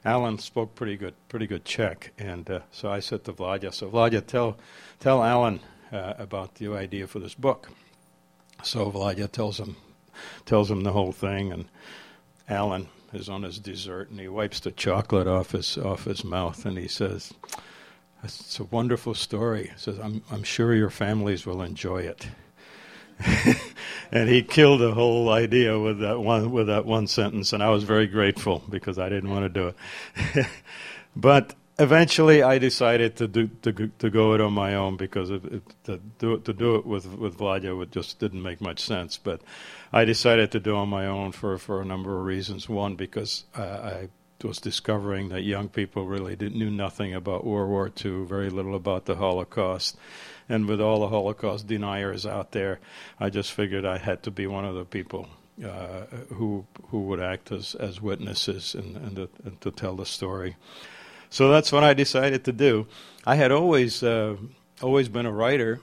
Alan 0.05 0.39
spoke 0.39 0.75
pretty 0.75 0.97
good 0.97 1.15
pretty 1.29 1.47
good 1.47 1.65
Czech, 1.65 2.13
and 2.19 2.49
uh, 2.51 2.61
so 2.71 2.91
I 2.91 3.01
said 3.01 3.25
to 3.25 3.33
Vladya, 3.33 3.73
"So 3.73 3.89
Vladya, 3.89 4.25
tell 4.25 4.59
tell 5.01 5.23
Alan 5.23 5.61
uh, 5.91 6.15
about 6.19 6.57
the 6.57 6.69
idea 6.75 7.07
for 7.07 7.19
this 7.21 7.35
book." 7.35 7.71
So 8.63 8.91
Vladya 8.91 9.31
tells 9.31 9.59
him 9.59 9.77
tells 10.45 10.71
him 10.71 10.83
the 10.83 10.93
whole 10.93 11.13
thing, 11.13 11.51
and 11.51 11.65
Alan 12.49 12.89
is 13.13 13.29
on 13.29 13.43
his 13.43 13.59
dessert, 13.59 14.11
and 14.11 14.21
he 14.21 14.29
wipes 14.29 14.61
the 14.61 14.73
chocolate 14.73 15.27
off 15.27 15.53
his 15.53 15.79
off 15.79 16.05
his 16.05 16.25
mouth, 16.25 16.65
and 16.67 16.79
he 16.79 16.89
says. 16.89 17.33
It's 18.25 18.59
a 18.59 18.65
wonderful 18.65 19.15
story. 19.15 19.71
He 19.75 19.79
says, 19.79 20.01
I'm, 20.01 20.23
I'm 20.33 20.43
sure 20.43 20.75
your 20.75 20.91
families 20.91 21.47
will 21.47 21.63
enjoy 21.63 21.99
it. 21.99 22.27
and 24.13 24.29
he 24.29 24.43
killed 24.43 24.81
the 24.81 24.93
whole 24.93 25.31
idea 25.31 25.79
with 25.79 26.01
that 26.01 26.21
one 26.21 26.51
with 26.53 26.67
that 26.67 26.85
one 26.85 27.07
sentence, 27.07 27.53
and 27.53 27.63
I 27.63 27.71
was 27.71 27.85
very 27.85 28.07
grateful 28.07 28.63
because 28.69 28.99
I 28.99 29.09
didn't 29.09 29.31
want 29.31 29.45
to 29.45 29.49
do 29.49 29.75
it. 30.37 30.47
but 31.17 31.55
eventually, 31.79 32.43
I 32.43 32.59
decided 32.59 33.17
to 33.17 33.29
do 33.29 33.49
to, 33.63 33.73
to 33.73 34.11
go 34.11 34.35
it 34.35 34.41
on 34.41 34.53
my 34.53 34.75
own 34.75 34.97
because 34.97 35.31
it, 35.31 35.45
it, 35.47 35.63
to 35.85 36.01
do 36.19 36.35
it 36.35 36.45
to 36.45 36.53
do 36.53 36.77
it 36.77 36.85
with 36.85 37.07
with 37.07 37.39
Vladya 37.39 37.81
it 37.83 37.91
just 37.91 38.19
didn't 38.19 38.43
make 38.43 38.61
much 38.61 38.81
sense. 38.81 39.17
But 39.17 39.41
I 39.93 40.05
decided 40.05 40.53
to 40.53 40.61
do 40.61 40.77
on 40.77 40.89
my 40.89 41.07
own 41.07 41.33
for 41.33 41.59
for 41.59 41.81
a 41.81 41.85
number 41.85 42.19
of 42.19 42.25
reasons. 42.25 42.69
One, 42.69 42.97
because 42.97 43.45
uh, 43.57 43.63
I 43.63 44.09
was 44.43 44.59
discovering 44.59 45.31
that 45.31 45.43
young 45.43 45.69
people 45.69 46.07
really 46.07 46.37
did, 46.37 46.55
knew 46.55 46.71
nothing 46.71 47.15
about 47.15 47.47
World 47.47 47.71
War 47.71 47.91
II, 48.05 48.25
very 48.25 48.51
little 48.51 48.75
about 48.75 49.07
the 49.07 49.17
Holocaust 49.17 49.97
and 50.49 50.67
with 50.67 50.81
all 50.81 51.01
the 51.01 51.09
Holocaust 51.09 51.67
deniers 51.67 52.25
out 52.25 52.53
there, 52.53 52.79
I 53.19 53.31
just 53.31 53.53
figured 53.53 53.85
I 53.85 53.99
had 53.99 54.23
to 54.25 54.31
be 54.31 54.47
one 54.47 54.65
of 54.65 54.75
the 54.75 54.85
people 54.85 55.29
uh, 55.65 56.03
who 56.35 56.67
who 56.89 57.03
would 57.03 57.21
act 57.21 57.51
as, 57.51 57.75
as 57.75 58.01
witnesses 58.01 58.75
and, 58.75 58.97
and, 58.97 59.17
to, 59.17 59.29
and, 59.45 59.61
to, 59.63 59.71
tell 59.71 59.97
the 59.97 60.05
story. 60.05 60.57
So 61.31 61.49
that's 61.51 61.73
what 61.73 61.83
I 61.83 61.95
decided 61.95 62.45
to 62.45 62.53
do. 62.53 62.87
I 63.25 63.37
had 63.37 63.51
always 63.51 64.03
uh, 64.03 64.37
always 64.83 65.09
been 65.09 65.27
a 65.27 65.33
writer 65.33 65.81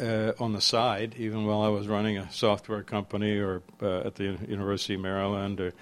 uh, 0.00 0.32
on 0.38 0.52
the 0.52 0.60
side, 0.60 1.14
even 1.18 1.46
while 1.46 1.62
I 1.62 1.68
was 1.68 1.86
running 1.86 2.18
a 2.18 2.30
software 2.32 2.82
company 2.82 3.38
or 3.38 3.62
uh, 3.82 4.00
at 4.00 4.14
the 4.16 4.38
University 4.48 4.94
of 4.94 5.00
Maryland. 5.00 5.60
Or 5.60 5.72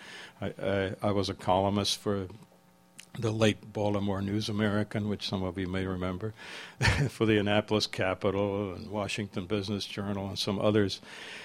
I, 0.40 0.52
I, 0.62 0.94
I 1.02 1.10
was 1.12 1.28
a 1.28 1.34
columnist 1.34 1.98
for 1.98 2.28
the 3.18 3.30
late 3.30 3.72
Baltimore 3.72 4.22
News 4.22 4.48
American, 4.48 5.08
which 5.08 5.28
some 5.28 5.42
of 5.42 5.58
you 5.58 5.66
may 5.66 5.86
remember, 5.86 6.34
for 7.08 7.26
the 7.26 7.38
Annapolis 7.38 7.86
Capital 7.86 8.74
and 8.74 8.90
Washington 8.90 9.46
Business 9.46 9.84
Journal 9.86 10.28
and 10.28 10.38
some 10.38 10.58
others. 10.58 11.00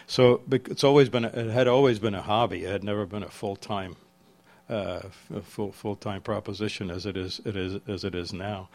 So 0.08 0.42
it's 0.52 0.84
always 0.84 1.10
been 1.10 1.26
a, 1.26 1.30
it 1.30 1.50
had 1.50 1.68
always 1.68 2.00
been 2.00 2.16
a 2.16 2.22
hobby. 2.22 2.66
It 2.66 2.72
had 2.72 2.84
never 2.84 3.06
been 3.06 3.24
a 3.24 3.30
full 3.30 3.56
time 3.56 3.96
uh, 4.74 5.02
full 5.44 5.72
full 5.72 5.96
time 5.96 6.22
proposition 6.22 6.90
as 6.90 7.06
it 7.06 7.16
is 7.16 7.40
it 7.46 7.56
is 7.56 7.80
as 7.88 8.04
it 8.04 8.16
is 8.16 8.34
now. 8.34 8.70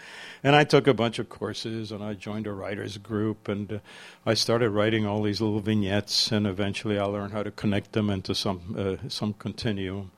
And 0.44 0.54
I 0.54 0.64
took 0.64 0.86
a 0.86 0.94
bunch 0.94 1.18
of 1.18 1.28
courses 1.28 1.90
and 1.90 2.02
I 2.02 2.14
joined 2.14 2.46
a 2.46 2.52
writers 2.52 2.96
group 2.98 3.48
and 3.48 3.72
uh, 3.72 3.78
I 4.24 4.34
started 4.34 4.70
writing 4.70 5.06
all 5.06 5.22
these 5.22 5.40
little 5.40 5.60
vignettes 5.60 6.30
and 6.30 6.46
eventually 6.46 6.98
I 6.98 7.04
learned 7.04 7.32
how 7.32 7.42
to 7.42 7.50
connect 7.50 7.92
them 7.92 8.10
into 8.10 8.34
some 8.34 8.74
uh, 8.78 9.08
some 9.08 9.32
continuum. 9.34 10.12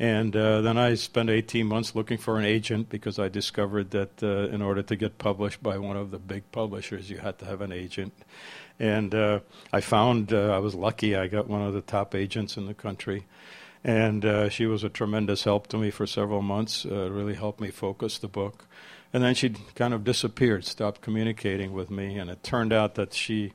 And 0.00 0.34
uh, 0.34 0.62
then 0.62 0.78
I 0.78 0.94
spent 0.94 1.28
18 1.28 1.66
months 1.66 1.94
looking 1.94 2.16
for 2.16 2.38
an 2.38 2.46
agent 2.46 2.88
because 2.88 3.18
I 3.18 3.28
discovered 3.28 3.90
that 3.90 4.22
uh, 4.22 4.48
in 4.48 4.62
order 4.62 4.82
to 4.82 4.96
get 4.96 5.18
published 5.18 5.62
by 5.62 5.76
one 5.76 5.98
of 5.98 6.10
the 6.10 6.18
big 6.18 6.50
publishers, 6.52 7.10
you 7.10 7.18
had 7.18 7.38
to 7.40 7.44
have 7.44 7.60
an 7.60 7.70
agent. 7.70 8.14
And 8.78 9.14
uh, 9.14 9.40
I 9.74 9.82
found 9.82 10.32
uh, 10.32 10.56
I 10.56 10.58
was 10.58 10.74
lucky. 10.74 11.14
I 11.14 11.26
got 11.26 11.48
one 11.48 11.60
of 11.60 11.74
the 11.74 11.82
top 11.82 12.14
agents 12.14 12.56
in 12.56 12.64
the 12.64 12.72
country. 12.72 13.26
And 13.82 14.24
uh, 14.24 14.48
she 14.50 14.66
was 14.66 14.84
a 14.84 14.88
tremendous 14.88 15.44
help 15.44 15.68
to 15.68 15.78
me 15.78 15.90
for 15.90 16.06
several 16.06 16.42
months, 16.42 16.84
uh, 16.84 17.10
really 17.10 17.34
helped 17.34 17.60
me 17.60 17.70
focus 17.70 18.18
the 18.18 18.28
book. 18.28 18.66
And 19.12 19.24
then 19.24 19.34
she 19.34 19.50
kind 19.74 19.94
of 19.94 20.04
disappeared, 20.04 20.64
stopped 20.64 21.00
communicating 21.00 21.72
with 21.72 21.90
me. 21.90 22.18
And 22.18 22.30
it 22.30 22.42
turned 22.42 22.72
out 22.72 22.94
that 22.96 23.14
she 23.14 23.52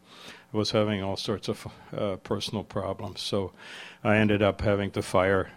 was 0.52 0.72
having 0.72 1.04
all 1.04 1.18
sorts 1.18 1.48
of 1.48 1.68
personal 2.24 2.64
problems. 2.64 3.22
So 3.22 3.52
I 4.04 4.18
ended 4.18 4.42
up 4.42 4.62
having 4.62 4.92
to 4.92 5.02
fire 5.02 5.50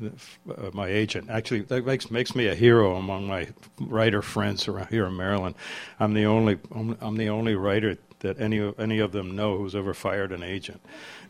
uh, 0.00 0.70
my 0.72 0.86
agent. 0.88 1.28
Actually, 1.28 1.62
that 1.62 1.84
makes 1.84 2.10
makes 2.10 2.34
me 2.34 2.46
a 2.46 2.54
hero 2.54 2.96
among 2.96 3.26
my 3.26 3.48
writer 3.80 4.22
friends 4.22 4.68
around 4.68 4.88
here 4.88 5.06
in 5.06 5.16
Maryland. 5.16 5.54
I'm 5.98 6.14
the 6.14 6.26
only 6.26 6.58
I'm 6.72 7.16
the 7.16 7.28
only 7.28 7.54
writer 7.54 7.96
that 8.20 8.40
any 8.40 8.72
any 8.78 9.00
of 9.00 9.12
them 9.12 9.34
know 9.34 9.58
who's 9.58 9.74
ever 9.74 9.94
fired 9.94 10.32
an 10.32 10.42
agent. 10.42 10.80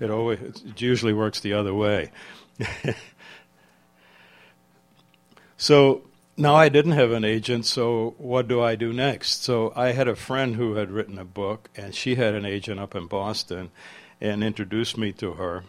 It 0.01 0.11
always 0.11 0.41
it 0.41 0.81
usually 0.81 1.15
works 1.15 1.41
the 1.41 1.55
other 1.55 1.73
way. 1.73 2.11
so 5.57 6.03
now 6.37 6.55
I 6.55 6.69
didn't 6.69 6.93
have 6.93 7.11
an 7.11 7.25
agent, 7.25 7.67
so 7.67 8.15
what 8.19 8.49
do 8.49 8.63
I 8.63 8.77
do 8.77 8.93
next? 8.93 9.43
So 9.45 9.73
I 9.75 9.93
had 9.93 10.09
a 10.09 10.17
friend 10.17 10.57
who 10.57 10.75
had 10.75 10.91
written 10.91 11.19
a 11.19 11.25
book, 11.25 11.69
and 11.77 11.95
she 11.95 12.15
had 12.15 12.35
an 12.35 12.45
agent 12.45 12.81
up 12.81 12.95
in 12.95 13.07
Boston, 13.07 13.71
and 14.21 14.43
introduced 14.43 14.97
me 14.97 15.13
to 15.13 15.33
her. 15.35 15.65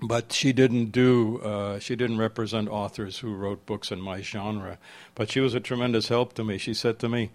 But 0.00 0.32
she 0.32 0.52
didn't 0.52 0.92
do 0.92 1.38
uh, 1.38 1.80
she 1.80 1.96
didn't 1.96 2.18
represent 2.18 2.68
authors 2.68 3.18
who 3.18 3.34
wrote 3.34 3.66
books 3.66 3.90
in 3.90 4.00
my 4.00 4.20
genre. 4.20 4.78
But 5.16 5.30
she 5.30 5.40
was 5.40 5.54
a 5.54 5.60
tremendous 5.60 6.08
help 6.08 6.34
to 6.34 6.44
me. 6.44 6.56
She 6.56 6.72
said 6.72 7.00
to 7.00 7.08
me 7.08 7.30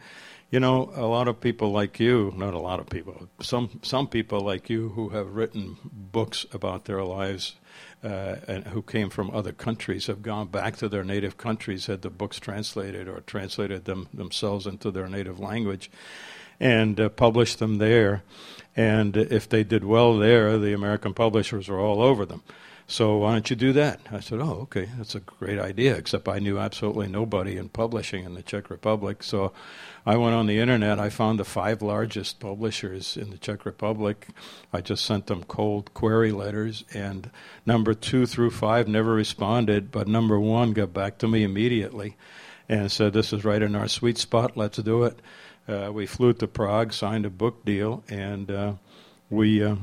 you 0.53 0.59
know 0.59 0.91
a 0.95 1.07
lot 1.07 1.28
of 1.28 1.41
people 1.41 1.72
like 1.72 1.99
you 1.99 2.32
not 2.38 2.53
a 2.53 2.59
lot 2.59 2.80
of 2.80 2.88
people 2.88 3.28
some 3.41 3.80
some 3.82 4.07
people 4.07 4.39
like 4.39 4.70
you 4.70 4.89
who 4.89 5.09
have 5.09 5.36
written 5.36 5.78
books 5.84 6.45
about 6.53 6.86
their 6.86 7.03
lives 7.03 7.55
uh, 8.03 8.35
and 8.47 8.67
who 8.67 8.81
came 8.81 9.09
from 9.09 9.31
other 9.31 9.51
countries 9.51 10.07
have 10.07 10.21
gone 10.21 10.47
back 10.47 10.75
to 10.77 10.89
their 10.89 11.03
native 11.03 11.37
countries 11.37 11.85
had 11.85 12.01
the 12.01 12.09
books 12.09 12.39
translated 12.39 13.07
or 13.07 13.21
translated 13.21 13.85
them 13.85 14.07
themselves 14.13 14.67
into 14.67 14.91
their 14.91 15.07
native 15.07 15.39
language 15.39 15.89
and 16.59 16.99
uh, 16.99 17.09
published 17.09 17.59
them 17.59 17.77
there 17.77 18.23
and 18.75 19.15
if 19.15 19.47
they 19.47 19.63
did 19.63 19.83
well 19.83 20.17
there, 20.17 20.57
the 20.57 20.73
American 20.73 21.13
publishers 21.13 21.67
were 21.69 21.79
all 21.79 22.01
over 22.01 22.25
them. 22.25 22.41
So 22.86 23.17
why 23.17 23.31
don't 23.31 23.49
you 23.49 23.55
do 23.55 23.73
that? 23.73 24.01
I 24.11 24.19
said, 24.19 24.39
oh, 24.39 24.59
okay, 24.63 24.89
that's 24.97 25.15
a 25.15 25.19
great 25.19 25.59
idea, 25.59 25.95
except 25.95 26.27
I 26.27 26.39
knew 26.39 26.59
absolutely 26.59 27.07
nobody 27.07 27.57
in 27.57 27.69
publishing 27.69 28.25
in 28.25 28.34
the 28.34 28.43
Czech 28.43 28.69
Republic. 28.69 29.23
So 29.23 29.53
I 30.05 30.17
went 30.17 30.36
on 30.36 30.47
the 30.47 30.59
internet. 30.59 30.99
I 30.99 31.09
found 31.09 31.39
the 31.39 31.45
five 31.45 31.81
largest 31.81 32.39
publishers 32.39 33.15
in 33.17 33.29
the 33.29 33.38
Czech 33.38 33.65
Republic. 33.65 34.27
I 34.71 34.81
just 34.81 35.05
sent 35.05 35.27
them 35.27 35.43
cold 35.43 35.93
query 35.93 36.31
letters, 36.31 36.84
and 36.93 37.31
number 37.65 37.93
two 37.93 38.25
through 38.25 38.51
five 38.51 38.88
never 38.88 39.13
responded, 39.13 39.91
but 39.91 40.07
number 40.07 40.39
one 40.39 40.73
got 40.73 40.93
back 40.93 41.17
to 41.19 41.27
me 41.27 41.43
immediately 41.43 42.17
and 42.69 42.91
said, 42.91 43.13
this 43.13 43.34
is 43.34 43.43
right 43.43 43.61
in 43.61 43.75
our 43.75 43.88
sweet 43.88 44.17
spot, 44.17 44.55
let's 44.55 44.77
do 44.77 45.03
it 45.03 45.19
uh, 45.67 45.91
we 45.93 46.05
flew 46.05 46.34
to 46.34 46.47
Prague, 46.47 46.93
signed 46.93 47.25
a 47.25 47.29
book 47.29 47.63
deal, 47.65 48.03
and 48.09 48.51
uh, 48.51 48.73
we 49.29 49.63
uh, 49.63 49.75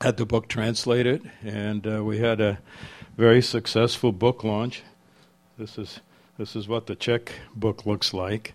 had 0.00 0.16
the 0.16 0.26
book 0.26 0.48
translated, 0.48 1.30
and 1.42 1.86
uh, 1.86 2.04
we 2.04 2.18
had 2.18 2.40
a 2.40 2.58
very 3.16 3.40
successful 3.42 4.12
book 4.12 4.44
launch. 4.44 4.82
This 5.58 5.78
is 5.78 6.00
this 6.38 6.54
is 6.54 6.68
what 6.68 6.86
the 6.86 6.94
Czech 6.94 7.32
book 7.54 7.86
looks 7.86 8.12
like. 8.12 8.54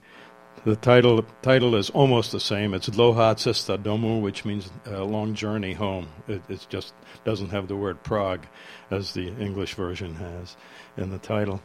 The 0.66 0.76
title 0.76 1.26
title 1.42 1.74
is 1.76 1.90
almost 1.90 2.32
the 2.32 2.40
same. 2.40 2.76
It's 2.76 2.90
Dlouhá 2.90 3.36
cesta 3.36 3.78
domů, 3.78 4.22
which 4.22 4.46
means 4.46 4.70
a 4.86 5.04
long 5.04 5.34
journey 5.34 5.74
home. 5.74 6.08
It, 6.28 6.44
it 6.48 6.68
just 6.70 6.94
doesn't 7.26 7.50
have 7.50 7.68
the 7.68 7.76
word 7.76 8.04
Prague, 8.04 8.46
as 8.92 9.14
the 9.14 9.30
English 9.40 9.74
version 9.74 10.16
has 10.16 10.56
in 10.98 11.10
the 11.10 11.18
title. 11.18 11.62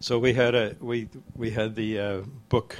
So 0.00 0.18
we 0.18 0.34
had 0.34 0.54
a 0.54 0.76
we 0.80 1.08
we 1.34 1.50
had 1.50 1.74
the 1.74 1.98
uh, 1.98 2.20
book 2.50 2.76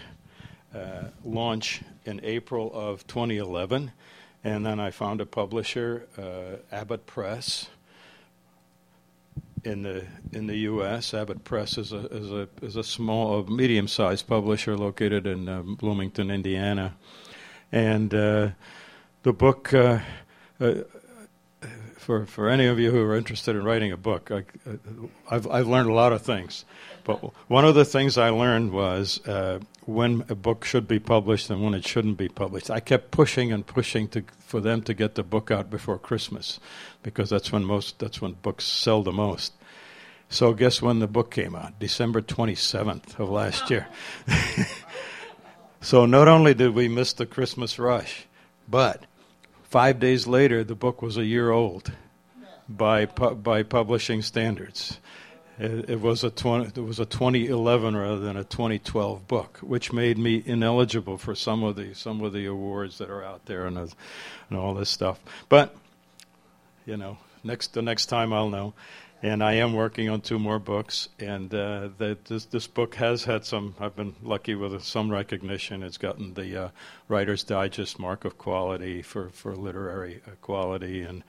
uh, 0.75 1.05
launch 1.25 1.81
in 2.05 2.21
April 2.23 2.71
of 2.75 3.07
2011, 3.07 3.93
and 4.43 4.65
then 4.65 4.81
I 4.81 4.91
found 4.91 5.21
a 5.21 5.27
publisher, 5.27 6.07
uh, 6.19 6.57
Abbott 6.75 7.07
Press. 7.07 7.69
in 9.65 9.83
the 9.83 10.07
in 10.33 10.47
the 10.47 10.57
U.S. 10.57 11.13
Abbott 11.13 11.45
Press 11.45 11.77
is 11.77 11.93
a 11.93 12.07
is 12.07 12.31
a 12.31 12.49
is 12.63 12.77
a 12.77 12.85
small, 12.85 13.45
medium-sized 13.45 14.27
publisher 14.27 14.77
located 14.77 15.27
in 15.27 15.49
uh, 15.49 15.63
Bloomington, 15.63 16.31
Indiana, 16.31 16.97
and 17.71 18.15
uh, 18.15 18.49
the 19.23 19.33
book. 19.33 19.75
Uh, 19.75 20.01
uh, 20.61 20.75
for 22.11 22.27
for 22.27 22.49
any 22.49 22.67
of 22.67 22.81
you 22.81 22.91
who 22.91 23.01
are 23.03 23.15
interested 23.15 23.55
in 23.55 23.63
writing 23.63 23.93
a 23.93 23.97
book, 23.97 24.33
I, 24.33 24.43
have 25.31 25.47
I've 25.47 25.69
learned 25.69 25.89
a 25.89 25.93
lot 25.93 26.13
of 26.13 26.23
things, 26.23 26.65
but 27.05 27.19
one 27.49 27.65
of 27.65 27.77
the 27.77 27.85
things 27.85 28.19
I 28.19 28.31
learned 28.31 28.73
was 28.73 29.25
uh, 29.29 29.61
when 29.87 30.25
a 30.29 30.35
book 30.35 30.65
should 30.65 30.89
be 30.89 30.99
published 30.99 31.51
and 31.51 31.63
when 31.63 31.73
it 31.73 31.87
shouldn't 31.87 32.17
be 32.17 32.29
published. 32.29 32.69
I 32.69 32.81
kept 32.81 33.13
pushing 33.13 33.53
and 33.53 33.65
pushing 33.65 34.09
to 34.09 34.25
for 34.41 34.61
them 34.61 34.83
to 34.83 34.95
get 34.95 35.15
the 35.15 35.23
book 35.23 35.53
out 35.53 35.71
before 35.71 35.99
Christmas, 35.99 36.59
because 37.05 37.31
that's 37.31 37.53
when 37.53 37.65
most 37.65 38.01
that's 38.01 38.21
when 38.21 38.33
books 38.33 38.65
sell 38.65 39.05
the 39.05 39.13
most. 39.13 39.53
So 40.29 40.53
guess 40.53 40.83
when 40.83 40.99
the 40.99 41.07
book 41.07 41.31
came 41.31 41.55
out? 41.55 41.79
December 41.79 42.23
27th 42.23 43.21
of 43.21 43.31
last 43.31 43.71
year. 43.71 43.87
so 45.81 46.07
not 46.07 46.27
only 46.27 46.55
did 46.55 46.75
we 46.75 46.89
miss 46.89 47.13
the 47.13 47.27
Christmas 47.27 47.79
rush, 47.79 48.27
but 48.69 49.07
Five 49.71 50.01
days 50.01 50.27
later, 50.27 50.65
the 50.65 50.75
book 50.75 51.01
was 51.01 51.17
a 51.17 51.25
year 51.25 51.53
old 51.53 51.93
by 52.69 53.07
pu- 53.07 53.37
by 53.37 53.63
publishing 53.63 54.21
standards. 54.21 54.99
It, 55.61 55.91
it 55.91 56.01
was 56.01 56.25
a 56.25 56.31
20, 56.31 56.81
it 56.81 56.85
was 56.85 56.99
a 56.99 57.05
2011 57.05 57.97
rather 57.97 58.19
than 58.19 58.37
a 58.37 58.43
2012 58.43 59.29
book, 59.29 59.59
which 59.63 59.93
made 59.93 60.19
me 60.19 60.43
ineligible 60.45 61.19
for 61.19 61.37
some 61.37 61.63
of 61.63 61.77
the 61.77 61.95
some 61.95 62.21
of 62.21 62.33
the 62.33 62.47
awards 62.47 62.99
that 62.99 63.11
are 63.11 63.23
out 63.23 63.47
there 63.47 63.67
and, 63.67 63.79
uh, 63.79 63.87
and 64.49 64.59
all 64.59 64.75
this 64.75 64.91
stuff. 64.91 65.21
But 65.49 65.73
you 66.85 66.97
know, 66.97 67.19
next 67.45 67.73
the 67.73 67.83
next 67.83 68.07
time 68.07 68.33
I'll 68.33 68.49
know 68.51 68.75
and 69.23 69.43
I 69.43 69.55
am 69.55 69.75
working 69.75 70.09
on 70.09 70.21
two 70.21 70.39
more 70.39 70.59
books. 70.59 71.09
And 71.19 71.53
uh, 71.55 71.91
this 71.99 72.47
this 72.47 72.67
book 72.67 72.95
has 72.97 73.25
had 73.25 73.45
some. 73.45 73.75
I've 73.79 73.97
been 73.97 74.15
lucky 74.23 74.55
with 74.55 74.83
some 74.83 75.11
recognition. 75.11 75.83
It's 75.83 75.99
gotten 75.99 76.35
the 76.35 76.65
uh, 76.65 76.69
Writer's 77.09 77.45
Digest 77.45 77.99
mark 77.99 78.25
of 78.25 78.39
quality 78.39 79.03
for 79.03 79.31
for 79.31 79.55
literary 79.55 80.23
uh, 80.27 80.33
quality, 80.41 81.03
and 81.03 81.23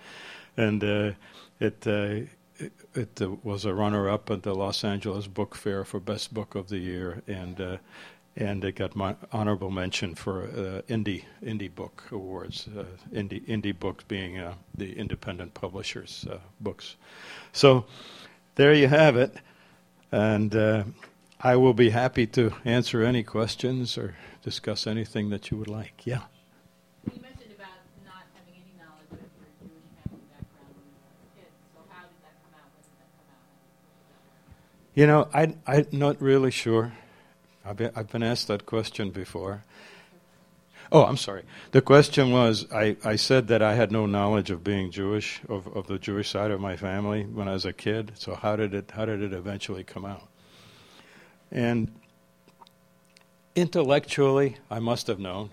and 0.57 0.83
uh, 0.83 1.11
it. 1.59 1.85
Uh, 1.85 2.27
it, 2.57 2.73
it 2.93 3.21
uh, 3.23 3.31
was 3.41 3.65
a 3.65 3.73
runner-up 3.73 4.29
at 4.29 4.43
the 4.43 4.53
Los 4.53 4.83
Angeles 4.83 5.25
Book 5.25 5.55
Fair 5.55 5.83
for 5.83 5.99
Best 5.99 6.31
Book 6.31 6.53
of 6.53 6.69
the 6.69 6.77
Year, 6.77 7.23
and 7.25 7.79
and 8.35 8.63
it 8.63 8.75
got 8.75 8.95
my 8.95 9.15
honorable 9.31 9.71
mention 9.71 10.15
for 10.15 10.43
uh, 10.43 10.81
indie 10.87 11.25
indie 11.43 11.73
book 11.73 12.03
awards. 12.11 12.67
Uh, 12.67 12.85
indie 13.13 13.45
indie 13.47 13.77
books 13.77 14.03
being 14.07 14.39
uh, 14.39 14.53
the 14.77 14.97
independent 14.97 15.53
publishers' 15.53 16.25
uh, 16.29 16.39
books. 16.59 16.95
So 17.51 17.85
there 18.55 18.73
you 18.73 18.87
have 18.87 19.17
it, 19.17 19.35
and 20.11 20.55
uh, 20.55 20.83
I 21.41 21.55
will 21.57 21.73
be 21.73 21.89
happy 21.89 22.25
to 22.27 22.53
answer 22.63 23.03
any 23.03 23.23
questions 23.23 23.97
or 23.97 24.15
discuss 24.43 24.87
anything 24.87 25.29
that 25.31 25.51
you 25.51 25.57
would 25.57 25.67
like. 25.67 26.05
Yeah. 26.05 26.21
You 27.05 27.21
mentioned 27.21 27.51
about 27.55 27.67
not 28.05 28.23
having 28.33 28.55
any 28.55 28.73
knowledge 28.79 29.11
of 29.11 29.19
your 29.19 29.27
Jewish 29.59 29.83
family 30.05 30.23
background 30.31 30.71
when 30.77 30.87
you 30.87 30.95
were. 31.35 31.49
So 31.73 31.79
how 31.89 32.03
did 32.03 32.21
that 32.23 32.35
come 32.43 32.55
out? 32.55 32.71
When 32.71 32.83
did 32.83 32.95
that 32.95 33.11
come 33.17 33.35
out? 33.35 34.55
You 34.95 35.07
know, 35.07 35.27
I 35.33 35.55
I'm 35.67 35.87
not 35.91 36.21
really 36.21 36.51
sure. 36.51 36.93
I've 37.65 37.77
been, 37.77 37.91
I've 37.95 38.09
been 38.09 38.23
asked 38.23 38.47
that 38.47 38.65
question 38.65 39.11
before. 39.11 39.63
Oh, 40.91 41.05
I'm 41.05 41.17
sorry. 41.17 41.43
The 41.71 41.81
question 41.81 42.31
was 42.31 42.69
I, 42.71 42.97
I 43.05 43.15
said 43.15 43.47
that 43.47 43.61
I 43.61 43.75
had 43.75 43.91
no 43.91 44.05
knowledge 44.05 44.49
of 44.49 44.63
being 44.63 44.91
Jewish, 44.91 45.41
of, 45.47 45.67
of 45.67 45.87
the 45.87 45.97
Jewish 45.97 46.29
side 46.29 46.51
of 46.51 46.59
my 46.59 46.75
family 46.75 47.23
when 47.23 47.47
I 47.47 47.53
was 47.53 47.65
a 47.65 47.71
kid. 47.71 48.11
So 48.15 48.35
how 48.35 48.57
did 48.57 48.73
it 48.73 48.91
how 48.91 49.05
did 49.05 49.21
it 49.21 49.31
eventually 49.31 49.85
come 49.85 50.05
out? 50.05 50.27
And 51.49 51.91
intellectually, 53.55 54.57
I 54.69 54.79
must 54.79 55.07
have 55.07 55.19
known. 55.19 55.51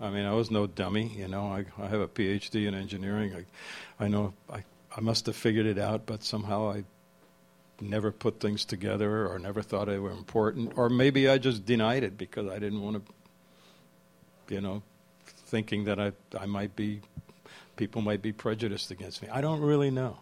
I 0.00 0.10
mean, 0.10 0.24
I 0.24 0.32
was 0.32 0.50
no 0.50 0.66
dummy, 0.66 1.08
you 1.16 1.28
know. 1.28 1.46
I, 1.46 1.66
I 1.82 1.88
have 1.88 2.00
a 2.00 2.08
PhD 2.08 2.66
in 2.66 2.74
engineering. 2.74 3.34
I, 3.34 4.04
I 4.04 4.08
know 4.08 4.34
I, 4.50 4.64
I 4.96 5.00
must 5.00 5.26
have 5.26 5.36
figured 5.36 5.66
it 5.66 5.78
out, 5.78 6.06
but 6.06 6.22
somehow 6.22 6.70
I 6.70 6.84
never 7.80 8.12
put 8.12 8.40
things 8.40 8.64
together 8.64 9.26
or 9.26 9.38
never 9.38 9.62
thought 9.62 9.86
they 9.86 9.98
were 9.98 10.10
important. 10.10 10.72
Or 10.76 10.88
maybe 10.88 11.28
I 11.28 11.38
just 11.38 11.64
denied 11.64 12.02
it 12.04 12.16
because 12.16 12.48
I 12.48 12.58
didn't 12.58 12.82
want 12.82 13.04
to, 14.48 14.54
you 14.54 14.60
know, 14.60 14.82
thinking 15.46 15.84
that 15.84 16.00
I, 16.00 16.12
I 16.38 16.46
might 16.46 16.74
be, 16.76 17.00
people 17.76 18.02
might 18.02 18.22
be 18.22 18.32
prejudiced 18.32 18.90
against 18.90 19.22
me. 19.22 19.28
I 19.28 19.40
don't 19.40 19.60
really 19.60 19.90
know. 19.90 20.18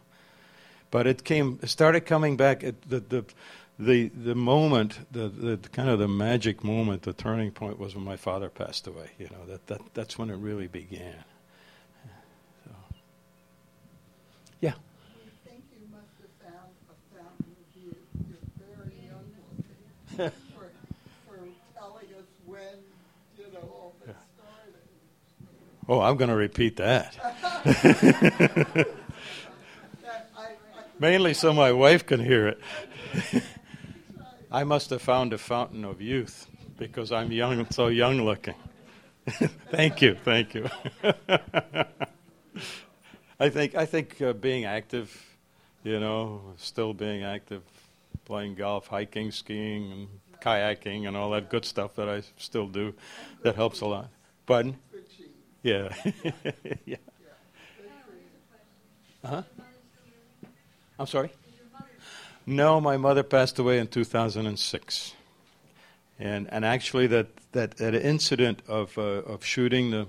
But 0.90 1.06
it 1.06 1.24
came, 1.24 1.58
it 1.62 1.68
started 1.68 2.02
coming 2.02 2.36
back 2.36 2.62
at 2.62 2.82
the, 2.82 3.00
the, 3.00 3.24
the, 3.78 4.08
the 4.08 4.34
moment, 4.34 4.98
the, 5.10 5.28
the 5.28 5.56
kind 5.70 5.88
of 5.88 5.98
the 5.98 6.08
magic 6.08 6.62
moment, 6.62 7.02
the 7.02 7.14
turning 7.14 7.50
point 7.50 7.78
was 7.78 7.94
when 7.94 8.04
my 8.04 8.16
father 8.16 8.48
passed 8.48 8.86
away. 8.86 9.10
You 9.18 9.28
know, 9.30 9.46
that, 9.48 9.66
that, 9.68 9.80
that's 9.94 10.18
when 10.18 10.30
it 10.30 10.36
really 10.36 10.68
began. 10.68 11.24
Yeah. 14.60 14.74
For, 20.30 20.70
for 21.26 21.38
telling 21.74 22.06
us 22.18 22.26
when, 22.46 22.60
you 23.36 23.44
know, 23.52 23.60
all 23.60 23.94
this 24.04 24.14
started. 24.36 24.74
Oh, 25.88 26.00
I'm 26.00 26.16
going 26.16 26.30
to 26.30 26.36
repeat 26.36 26.76
that. 26.76 27.16
Mainly 30.98 31.34
so 31.34 31.52
my 31.52 31.72
wife 31.72 32.06
can 32.06 32.20
hear 32.20 32.48
it. 32.48 32.60
I 34.52 34.64
must 34.64 34.90
have 34.90 35.02
found 35.02 35.32
a 35.32 35.38
fountain 35.38 35.84
of 35.84 36.00
youth 36.00 36.46
because 36.78 37.10
I'm 37.10 37.32
young, 37.32 37.66
so 37.70 37.88
young 37.88 38.22
looking. 38.22 38.54
thank 39.70 40.02
you, 40.02 40.16
thank 40.24 40.54
you. 40.54 40.68
I 43.40 43.48
think 43.48 43.74
I 43.74 43.86
think 43.86 44.22
uh, 44.22 44.34
being 44.34 44.64
active, 44.66 45.10
you 45.82 45.98
know, 45.98 46.54
still 46.58 46.94
being 46.94 47.24
active 47.24 47.62
playing 48.32 48.54
golf, 48.54 48.86
hiking, 48.86 49.30
skiing, 49.30 49.92
and 49.92 50.08
kayaking, 50.40 51.06
and 51.06 51.14
all 51.14 51.32
that 51.32 51.50
good 51.50 51.66
stuff 51.66 51.96
that 51.96 52.08
I 52.08 52.22
still 52.38 52.66
do. 52.66 52.94
That 53.42 53.56
helps 53.56 53.82
a 53.82 53.86
lot. 53.86 54.08
Pardon? 54.46 54.78
Yeah. 55.62 55.94
yeah. 56.86 56.96
huh 59.22 59.42
I'm 60.98 61.06
sorry? 61.06 61.28
No, 62.46 62.80
my 62.80 62.96
mother 62.96 63.22
passed 63.22 63.58
away 63.58 63.78
in 63.78 63.86
2006. 63.88 65.14
And, 66.18 66.50
and 66.50 66.64
actually, 66.64 67.08
that, 67.08 67.26
that, 67.52 67.76
that 67.76 67.94
incident 67.94 68.62
of, 68.66 68.96
uh, 68.96 69.02
of 69.02 69.44
shooting, 69.44 69.90
the, 69.90 70.06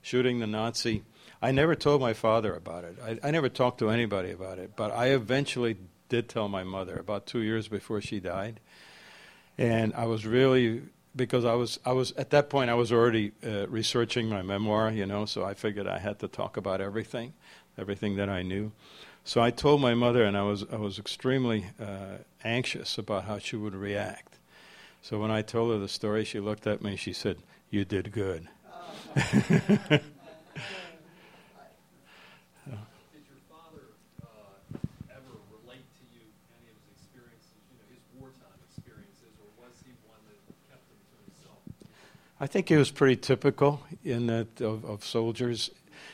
shooting 0.00 0.38
the 0.38 0.46
Nazi, 0.46 1.02
I 1.42 1.52
never 1.52 1.74
told 1.74 2.00
my 2.00 2.14
father 2.14 2.54
about 2.54 2.84
it. 2.84 2.96
I, 3.04 3.28
I 3.28 3.30
never 3.30 3.50
talked 3.50 3.80
to 3.80 3.90
anybody 3.90 4.30
about 4.30 4.58
it. 4.58 4.70
But 4.74 4.90
I 4.92 5.08
eventually 5.08 5.76
did 6.12 6.28
tell 6.28 6.46
my 6.46 6.62
mother 6.62 6.96
about 6.96 7.24
two 7.24 7.38
years 7.38 7.68
before 7.68 8.02
she 8.02 8.20
died, 8.20 8.60
and 9.56 9.94
I 9.94 10.04
was 10.04 10.26
really 10.26 10.82
because 11.16 11.46
I 11.46 11.54
was 11.54 11.80
I 11.86 11.92
was 11.92 12.12
at 12.12 12.28
that 12.30 12.50
point 12.50 12.68
I 12.68 12.74
was 12.74 12.92
already 12.92 13.32
uh, 13.42 13.66
researching 13.68 14.28
my 14.28 14.42
memoir, 14.42 14.90
you 14.90 15.06
know, 15.06 15.24
so 15.24 15.42
I 15.42 15.54
figured 15.54 15.86
I 15.86 15.98
had 15.98 16.18
to 16.18 16.28
talk 16.28 16.58
about 16.58 16.82
everything, 16.82 17.32
everything 17.78 18.16
that 18.16 18.28
I 18.28 18.42
knew. 18.42 18.72
So 19.24 19.40
I 19.40 19.50
told 19.50 19.80
my 19.80 19.94
mother, 19.94 20.24
and 20.24 20.36
I 20.36 20.42
was 20.42 20.66
I 20.70 20.76
was 20.76 20.98
extremely 20.98 21.64
uh, 21.80 22.18
anxious 22.44 22.98
about 22.98 23.24
how 23.24 23.38
she 23.38 23.56
would 23.56 23.74
react. 23.74 24.38
So 25.00 25.18
when 25.18 25.30
I 25.30 25.40
told 25.40 25.72
her 25.72 25.78
the 25.78 25.88
story, 25.88 26.24
she 26.24 26.40
looked 26.40 26.66
at 26.66 26.82
me 26.82 26.90
and 26.90 27.00
she 27.00 27.14
said, 27.14 27.38
"You 27.70 27.86
did 27.86 28.12
good." 28.12 28.48
I 42.42 42.48
think 42.48 42.68
he 42.68 42.74
was 42.74 42.90
pretty 42.90 43.14
typical 43.14 43.84
in 44.04 44.26
that 44.26 44.60
of, 44.60 44.84
of 44.84 45.04
soldiers. 45.04 45.70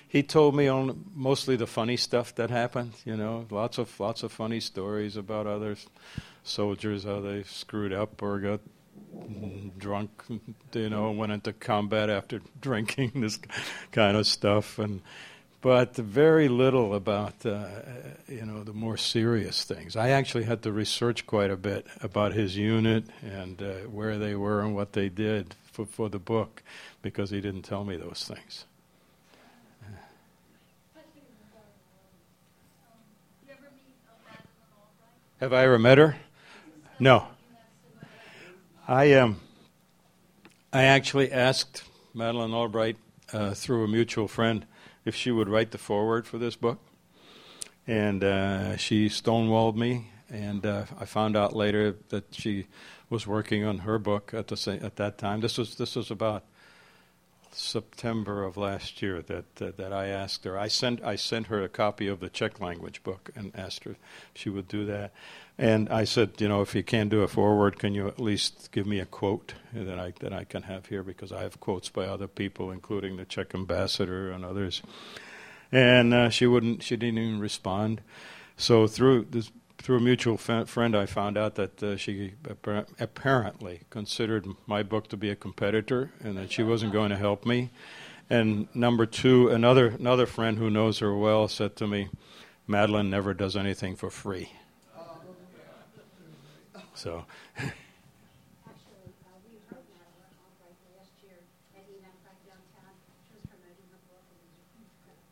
He 0.07 0.23
told 0.23 0.55
me 0.55 0.69
on 0.69 1.07
mostly 1.15 1.57
the 1.57 1.67
funny 1.67 1.97
stuff 1.97 2.35
that 2.35 2.51
happened. 2.51 2.93
You 3.07 3.17
know, 3.17 3.47
lots 3.51 3.79
of 3.79 3.99
lots 3.99 4.23
of 4.23 4.31
funny 4.31 4.61
stories 4.61 5.17
about 5.17 5.47
other 5.47 5.77
soldiers 6.45 7.05
how 7.05 7.21
they 7.21 7.45
screwed 7.45 7.95
up 7.95 8.23
or 8.23 8.41
got 8.41 8.61
drunk. 9.79 10.11
You 10.75 10.91
know, 10.91 11.11
went 11.13 11.33
into 11.33 11.55
combat 11.55 12.11
after 12.11 12.43
drinking 12.61 13.13
this 13.15 13.39
kind 13.91 14.15
of 14.15 14.27
stuff 14.27 14.79
and 14.79 15.01
but 15.63 15.97
very 15.97 16.49
little 16.49 16.95
about 16.95 17.47
uh, 17.47 17.69
you 18.29 18.45
know 18.45 18.65
the 18.65 18.75
more 18.75 18.99
serious 18.99 19.65
things. 19.65 19.97
I 19.97 20.11
actually 20.11 20.45
had 20.45 20.61
to 20.65 20.73
research 20.73 21.27
quite 21.27 21.51
a 21.51 21.57
bit 21.57 21.87
about 22.03 22.35
his 22.35 22.55
unit 22.55 23.05
and 23.23 23.63
uh, 23.63 23.73
where 23.89 24.19
they 24.19 24.35
were 24.35 24.61
and 24.61 24.75
what 24.75 24.93
they 24.93 25.09
did 25.09 25.55
for, 25.79 25.87
for 25.87 26.09
the 26.09 26.19
book 26.19 26.63
because 27.03 27.31
he 27.31 27.41
didn't 27.41 27.63
tell 27.63 27.85
me 27.85 27.97
those 27.97 28.25
things. 28.25 28.65
Have 35.41 35.53
I 35.53 35.63
ever 35.63 35.79
met 35.79 35.99
her? 35.99 36.17
No. 36.99 37.29
I 38.89 39.13
um, 39.13 39.41
I 40.73 40.83
actually 40.83 41.31
asked 41.31 41.85
Madeleine 42.13 42.53
Albright 42.53 42.97
uh, 43.33 43.55
through 43.55 43.85
a 43.85 43.89
mutual 43.89 44.27
friend 44.27 44.67
if 45.05 45.15
she 45.15 45.31
would 45.31 45.49
write 45.49 45.71
the 45.71 45.79
foreword 45.79 46.27
for 46.27 46.39
this 46.39 46.57
book, 46.57 46.81
and 47.87 48.25
uh, 48.25 48.77
she 48.77 49.09
stonewalled 49.09 49.77
me. 49.77 50.11
And 50.29 50.67
uh, 50.67 50.87
I 50.99 51.05
found 51.05 51.37
out 51.37 51.55
later 51.55 51.95
that 52.09 52.35
she 52.35 52.67
was 53.11 53.27
working 53.27 53.65
on 53.65 53.79
her 53.79 53.99
book 53.99 54.33
at 54.35 54.49
the 54.49 54.57
same, 54.57 54.85
at 54.85 54.97
that 54.97 55.19
time. 55.19 55.41
This 55.41 55.59
was 55.59 55.77
this 55.77 55.97
was 55.97 56.11
about 56.11 56.45
September 57.53 58.45
of 58.45 58.57
last 58.57 59.01
year 59.03 59.23
that 59.23 59.57
that 59.57 59.93
I 59.93 60.09
asked 60.09 60.45
her. 60.45 60.59
I 60.59 60.69
sent 60.69 61.03
I 61.03 61.17
sent 61.17 61.47
her 61.47 61.63
a 61.63 61.69
copy 61.69 62.07
of 62.07 62.21
the 62.21 62.29
Czech 62.29 62.61
language 62.61 63.03
book 63.03 63.31
and 63.35 63.53
asked 63.57 63.85
her 63.85 63.93
if 63.93 63.99
she 64.35 64.51
would 64.51 64.69
do 64.69 64.85
that. 64.87 65.13
And 65.57 65.89
I 65.89 66.05
said, 66.05 66.33
you 66.39 66.47
know, 66.47 66.61
if 66.61 66.75
you 66.75 66.85
can't 66.85 67.11
do 67.11 67.23
a 67.23 67.29
foreword, 67.29 67.79
can 67.81 67.93
you 67.95 68.07
at 68.07 68.21
least 68.21 68.71
give 68.71 68.87
me 68.87 69.01
a 69.01 69.07
quote 69.07 69.55
that 69.73 69.99
I 69.99 70.13
that 70.21 70.33
I 70.33 70.45
can 70.45 70.63
have 70.65 70.87
here 70.87 71.03
because 71.03 71.33
I 71.33 71.43
have 71.43 71.61
quotes 71.61 71.89
by 71.89 72.05
other 72.05 72.29
people, 72.29 72.71
including 72.71 73.17
the 73.17 73.25
Czech 73.25 73.55
ambassador 73.55 74.31
and 74.31 74.45
others. 74.45 74.83
And 75.73 76.15
uh, 76.15 76.31
she 76.31 76.47
wouldn't. 76.47 76.83
She 76.83 76.97
didn't 76.97 77.19
even 77.19 77.41
respond. 77.41 78.01
So 78.57 78.87
through 78.87 79.27
this 79.31 79.51
through 79.79 79.97
a 79.97 80.01
mutual 80.01 80.37
friend, 80.37 80.97
I 80.97 81.07
found 81.07 81.39
out 81.39 81.55
that 81.55 81.83
uh, 81.83 81.97
she 81.97 82.35
apparently 82.99 83.83
considered 83.91 84.47
my 84.67 84.83
book 84.83 85.09
to 85.09 85.17
be 85.17 85.31
a 85.31 85.37
competitor 85.37 86.11
and 86.23 86.37
that 86.37 86.53
she 86.53 86.63
wasn't 86.63 86.93
going 86.93 87.11
to 87.11 87.17
help 87.17 87.47
me. 87.47 87.71
And 88.31 88.69
number 88.75 89.07
two, 89.07 89.49
another 89.49 89.87
another 89.89 90.27
friend 90.27 90.59
who 90.59 90.69
knows 90.69 90.99
her 90.99 91.15
well 91.17 91.49
said 91.49 91.77
to 91.77 91.87
me, 91.87 92.09
Madeleine 92.67 93.09
never 93.09 93.33
does 93.33 93.57
anything 93.57 93.97
for 93.97 94.11
free." 94.11 94.53
So. 96.95 97.25
Actually, 97.57 97.73
uh, 99.23 99.39
we 99.47 99.55
heard 99.71 99.87
Madeleine 99.95 100.35
Albright 100.43 100.77
last 100.99 101.15
year 101.23 101.39
at 101.79 101.87
Event 101.89 102.19
Right 102.27 102.43
Downtown. 102.45 102.93
She 103.25 103.39
was 103.39 103.47
promoting 103.49 103.87
her 103.95 104.03
book 104.11 104.25
and 104.29 104.37
it 104.43 104.51
was 104.51 104.59
a 104.59 104.67
huge 104.77 104.93
crowd. 105.07 105.23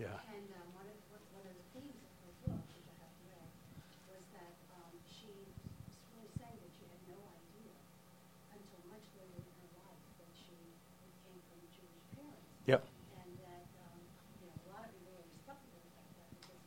Yeah. 0.00 0.16
And 0.32 0.48
um, 0.58 0.68
one, 0.74 0.88
of, 0.88 0.96
one 1.36 1.44
of 1.44 1.54
the 1.54 1.66
themes 1.76 2.00
of 2.02 2.12
her 2.24 2.32
book, 2.48 2.64
which 2.72 2.88
I 2.88 2.96
have 3.04 3.14
read, 3.28 3.50
was 4.08 4.24
that 4.32 4.54
um, 4.80 4.96
she 5.06 5.28
was 5.28 5.92
really 6.16 6.32
saying 6.40 6.56
that 6.56 6.72
she 6.72 6.88
had 6.88 7.02
no 7.04 7.20
idea 7.20 7.76
until 8.56 8.80
much 8.88 9.04
later 9.12 9.44
in 9.44 9.54
her 9.60 9.70
life 9.84 10.02
that 10.24 10.32
she 10.32 10.56
came 11.20 11.36
from 11.52 11.60
Jewish 11.68 12.00
parents. 12.16 12.48
Yep. 12.64 12.80
And 12.80 13.30
that, 13.44 13.68
um, 13.84 14.00
you 14.40 14.48
know, 14.48 14.56
a 14.56 14.66
lot 14.72 14.88
of 14.88 14.90
people 14.96 15.20
were 15.20 15.28
skeptical 15.44 15.84
about 15.84 16.08
that 16.16 16.28
because 16.32 16.64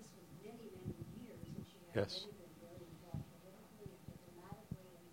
this 0.00 0.08
was 0.16 0.26
many, 0.40 0.64
many 0.80 0.96
years 1.20 1.44
and 1.44 1.60
she 1.68 1.76
had 1.92 2.08
Yes. 2.08 2.24
already 2.24 2.40
been 2.40 2.54
very 2.62 2.86
involved 2.86 3.26
politically 3.34 3.90
and 3.90 4.02
diplomatically 4.06 4.90
and, 4.94 5.08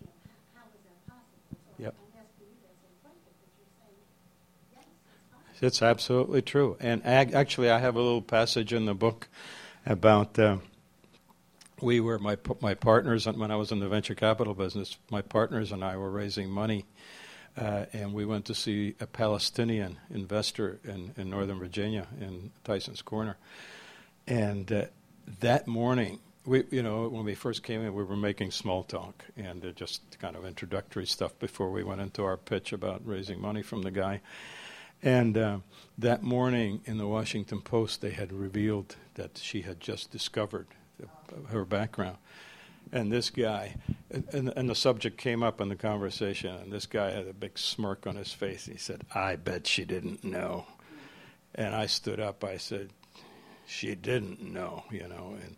you 0.00 0.04
know, 0.08 0.16
how, 0.24 0.36
how 0.56 0.64
was 0.72 0.80
that 0.88 0.98
possible? 1.04 1.52
So 1.52 1.70
Yep. 1.76 1.92
I'm 2.00 2.14
asking 2.16 2.48
you 2.48 2.58
guys 2.64 2.78
some 2.80 2.96
questions, 3.04 3.36
but 3.38 3.50
you're 3.60 3.74
saying, 3.76 4.00
yes, 4.72 4.88
it's 5.62 5.82
absolutely 5.82 6.42
true. 6.42 6.76
And 6.80 7.04
ag- 7.04 7.34
actually, 7.34 7.70
I 7.70 7.78
have 7.78 7.96
a 7.96 8.00
little 8.00 8.22
passage 8.22 8.72
in 8.72 8.86
the 8.86 8.94
book 8.94 9.28
about 9.86 10.38
uh, 10.38 10.58
we 11.80 12.00
were 12.00 12.18
my 12.18 12.36
my 12.60 12.74
partners 12.74 13.26
and 13.26 13.38
when 13.38 13.50
I 13.50 13.56
was 13.56 13.72
in 13.72 13.80
the 13.80 13.88
venture 13.88 14.14
capital 14.14 14.54
business. 14.54 14.98
My 15.10 15.22
partners 15.22 15.72
and 15.72 15.84
I 15.84 15.96
were 15.96 16.10
raising 16.10 16.50
money, 16.50 16.84
uh, 17.56 17.86
and 17.92 18.12
we 18.12 18.24
went 18.24 18.46
to 18.46 18.54
see 18.54 18.94
a 19.00 19.06
Palestinian 19.06 19.98
investor 20.10 20.80
in, 20.84 21.12
in 21.16 21.30
Northern 21.30 21.58
Virginia 21.58 22.06
in 22.20 22.50
Tyson's 22.64 23.02
Corner. 23.02 23.36
And 24.26 24.70
uh, 24.70 24.84
that 25.40 25.66
morning, 25.66 26.18
we 26.44 26.64
you 26.70 26.82
know 26.82 27.08
when 27.08 27.24
we 27.24 27.34
first 27.34 27.62
came 27.62 27.80
in, 27.82 27.94
we 27.94 28.04
were 28.04 28.16
making 28.16 28.50
small 28.50 28.82
talk 28.82 29.24
and 29.36 29.64
uh, 29.64 29.70
just 29.70 30.02
kind 30.18 30.36
of 30.36 30.44
introductory 30.44 31.06
stuff 31.06 31.38
before 31.38 31.70
we 31.70 31.82
went 31.82 32.00
into 32.00 32.24
our 32.24 32.36
pitch 32.36 32.72
about 32.72 33.02
raising 33.04 33.40
money 33.40 33.62
from 33.62 33.82
the 33.82 33.90
guy. 33.90 34.20
And 35.02 35.38
uh, 35.38 35.58
that 35.96 36.22
morning 36.22 36.80
in 36.84 36.98
the 36.98 37.06
Washington 37.06 37.60
Post, 37.60 38.00
they 38.00 38.10
had 38.10 38.32
revealed 38.32 38.96
that 39.14 39.38
she 39.38 39.62
had 39.62 39.80
just 39.80 40.10
discovered 40.10 40.66
her 41.50 41.64
background. 41.64 42.16
And 42.90 43.12
this 43.12 43.30
guy, 43.30 43.76
and, 44.10 44.52
and 44.56 44.68
the 44.68 44.74
subject 44.74 45.18
came 45.18 45.42
up 45.42 45.60
in 45.60 45.68
the 45.68 45.76
conversation, 45.76 46.54
and 46.54 46.72
this 46.72 46.86
guy 46.86 47.10
had 47.10 47.26
a 47.26 47.34
big 47.34 47.58
smirk 47.58 48.06
on 48.06 48.16
his 48.16 48.32
face. 48.32 48.66
and 48.66 48.76
He 48.76 48.80
said, 48.80 49.02
I 49.14 49.36
bet 49.36 49.66
she 49.66 49.84
didn't 49.84 50.24
know. 50.24 50.66
And 51.54 51.74
I 51.74 51.86
stood 51.86 52.18
up, 52.18 52.44
I 52.44 52.56
said, 52.56 52.90
She 53.66 53.94
didn't 53.94 54.40
know, 54.40 54.84
you 54.90 55.06
know. 55.06 55.36
And, 55.42 55.56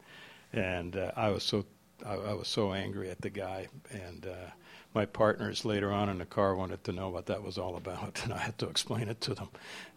and 0.52 0.96
uh, 0.96 1.12
I 1.16 1.28
was 1.30 1.44
so 1.44 1.64
I, 2.04 2.14
I 2.14 2.34
was 2.34 2.48
so 2.48 2.72
angry 2.72 3.10
at 3.10 3.20
the 3.20 3.30
guy, 3.30 3.68
and 3.90 4.26
uh, 4.26 4.50
my 4.94 5.06
partners 5.06 5.64
later 5.64 5.92
on 5.92 6.08
in 6.08 6.18
the 6.18 6.26
car 6.26 6.54
wanted 6.54 6.82
to 6.84 6.92
know 6.92 7.08
what 7.08 7.26
that 7.26 7.42
was 7.42 7.56
all 7.58 7.76
about, 7.76 8.20
and 8.24 8.32
I 8.32 8.38
had 8.38 8.58
to 8.58 8.68
explain 8.68 9.08
it 9.08 9.20
to 9.22 9.34
them. 9.34 9.48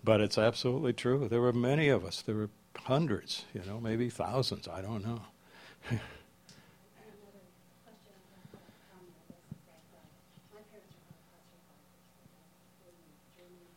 But 0.04 0.22
it's 0.22 0.38
absolutely 0.38 0.94
true. 0.94 1.28
There 1.28 1.42
were 1.42 1.54
many 1.54 1.90
of 1.90 2.06
us. 2.06 2.22
There 2.22 2.36
were 2.36 2.50
hundreds, 2.76 3.46
you 3.54 3.62
know, 3.66 3.80
maybe 3.80 4.10
thousands. 4.10 4.68
I 4.68 4.82
don't 4.82 5.04
know. 5.06 5.22
Another 5.90 6.00
question 7.84 8.14
about 8.24 8.48
that 8.54 8.70
comment 8.94 9.18
is 9.34 9.62
that 9.66 9.84
uh, 9.94 10.00
my 10.54 10.62
parents 10.70 10.94
are 10.94 11.18
Holocaust 11.34 11.66
survivors, 11.66 12.86
uh, 12.86 12.88
in 12.88 12.96
Germany, 13.34 13.72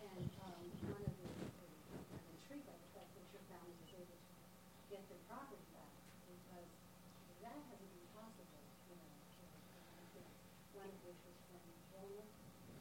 and 0.00 0.24
um, 0.44 0.62
one 0.88 1.02
of 1.04 1.14
the, 1.18 1.28
the, 1.50 1.66
I'm 2.14 2.24
intrigued 2.38 2.66
by 2.70 2.76
the 2.78 2.88
fact 2.94 3.10
that 3.18 3.26
your 3.34 3.44
family 3.50 3.74
was 3.80 3.90
able 3.92 4.18
to 4.18 4.30
get 4.88 5.02
their 5.10 5.22
property 5.28 5.66
back 5.74 5.92
because 6.30 6.68
that 7.42 7.54
hasn't 7.58 7.90
been 7.92 8.06
possible, 8.16 8.60
you 8.88 8.96
know, 8.96 9.08
to, 9.36 9.42
uh, 9.44 10.16
you 10.16 10.20
know, 10.24 10.32
one 10.80 10.88
of 10.90 10.98
which 11.04 11.20
was 11.28 11.36
from 11.52 11.60
Poland 11.92 12.30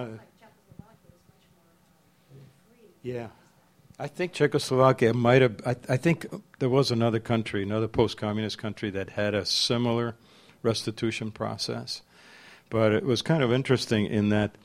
Yeah. 3.02 3.28
I 4.00 4.08
think 4.08 4.34
Czechoslovakia 4.34 5.14
might 5.14 5.42
have. 5.42 5.62
I, 5.66 5.76
I 5.90 5.98
think 5.98 6.26
there 6.60 6.70
was 6.70 6.92
another 6.92 7.20
country, 7.20 7.64
another 7.64 7.88
post-communist 7.88 8.58
country 8.58 8.90
that 8.92 9.12
had 9.12 9.36
a 9.36 9.46
similar 9.46 10.16
restitution 10.64 11.32
process, 11.32 12.02
but 12.70 12.92
it 12.92 13.04
was 13.04 13.22
kind 13.22 13.44
of 13.44 13.52
interesting 13.52 14.06
in 14.06 14.30
that 14.30 14.56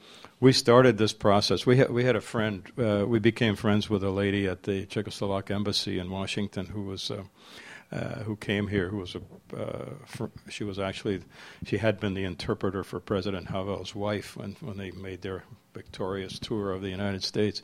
we 0.41 0.53
started 0.53 0.97
this 0.97 1.13
process. 1.13 1.67
We 1.67 1.77
had 1.77 1.91
we 1.91 2.05
had 2.05 2.17
a 2.17 2.21
friend. 2.21 2.63
Uh, 2.79 3.05
we 3.07 3.19
became 3.19 3.57
friends 3.57 3.91
with 3.91 4.03
a 4.03 4.11
lady 4.11 4.47
at 4.47 4.63
the 4.63 4.87
Czechoslovak 4.87 5.51
embassy 5.51 5.99
in 5.99 6.11
Washington 6.11 6.67
who 6.67 6.85
was. 6.85 7.11
Uh, 7.11 7.25
uh, 7.91 8.23
who 8.25 8.37
came 8.37 8.69
here? 8.69 8.89
Who 8.89 8.99
was 8.99 9.15
a? 9.15 9.21
Uh, 9.57 10.29
she 10.49 10.65
was 10.65 10.79
actually, 10.79 11.23
she 11.65 11.79
had 11.79 11.99
been 12.01 12.15
the 12.15 12.25
interpreter 12.25 12.85
for 12.85 13.01
President 13.01 13.49
Havel's 13.49 13.95
wife 13.95 14.37
when 14.37 14.57
when 14.61 14.77
they 14.77 14.91
made 14.91 15.23
their 15.23 15.45
victorious 15.73 16.39
tour 16.39 16.73
of 16.73 16.83
the 16.83 16.91
United 16.91 17.23
States, 17.25 17.63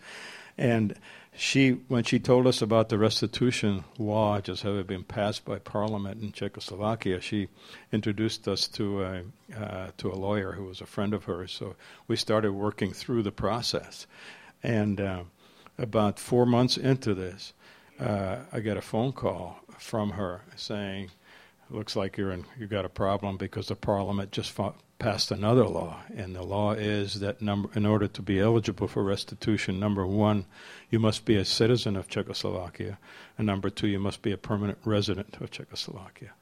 and 0.56 0.94
she, 1.36 1.72
when 1.88 2.04
she 2.04 2.20
told 2.20 2.46
us 2.46 2.62
about 2.62 2.88
the 2.88 2.98
restitution 2.98 3.84
law 3.98 4.40
just 4.40 4.62
having 4.62 4.84
been 4.84 5.02
passed 5.02 5.44
by 5.44 5.58
Parliament 5.58 6.22
in 6.22 6.30
Czechoslovakia, 6.30 7.20
she 7.20 7.48
introduced 7.92 8.46
us 8.46 8.68
to 8.68 9.02
a 9.02 9.22
uh, 9.58 9.88
to 9.96 10.10
a 10.10 10.14
lawyer 10.14 10.52
who 10.52 10.64
was 10.64 10.80
a 10.80 10.86
friend 10.86 11.12
of 11.12 11.24
hers. 11.24 11.52
So 11.52 11.74
we 12.06 12.16
started 12.16 12.52
working 12.52 12.92
through 12.92 13.24
the 13.24 13.32
process, 13.32 14.06
and 14.62 15.00
uh, 15.00 15.24
about 15.76 16.20
four 16.20 16.46
months 16.46 16.76
into 16.76 17.14
this, 17.14 17.52
uh, 18.00 18.38
I 18.52 18.60
get 18.60 18.76
a 18.76 18.82
phone 18.82 19.12
call 19.12 19.60
from 19.78 20.10
her 20.10 20.42
saying, 20.56 21.10
"Looks 21.70 21.96
like 21.96 22.16
you're 22.16 22.32
in, 22.32 22.44
you 22.58 22.66
got 22.66 22.84
a 22.84 22.88
problem 22.88 23.36
because 23.36 23.68
the 23.68 23.76
Parliament 23.76 24.32
just 24.32 24.50
fought, 24.50 24.76
passed 24.98 25.30
another 25.30 25.66
law, 25.66 26.00
and 26.14 26.34
the 26.34 26.42
law 26.42 26.72
is 26.72 27.20
that 27.20 27.40
number, 27.40 27.68
in 27.74 27.86
order 27.86 28.08
to 28.08 28.22
be 28.22 28.40
eligible 28.40 28.88
for 28.88 29.02
restitution, 29.02 29.78
number 29.78 30.06
one, 30.06 30.46
you 30.90 30.98
must 30.98 31.24
be 31.24 31.36
a 31.36 31.44
citizen 31.44 31.96
of 31.96 32.08
Czechoslovakia, 32.08 32.98
and 33.38 33.46
number 33.46 33.70
two, 33.70 33.88
you 33.88 33.98
must 33.98 34.22
be 34.22 34.32
a 34.32 34.36
permanent 34.36 34.78
resident 34.84 35.36
of 35.40 35.50
Czechoslovakia." 35.50 36.32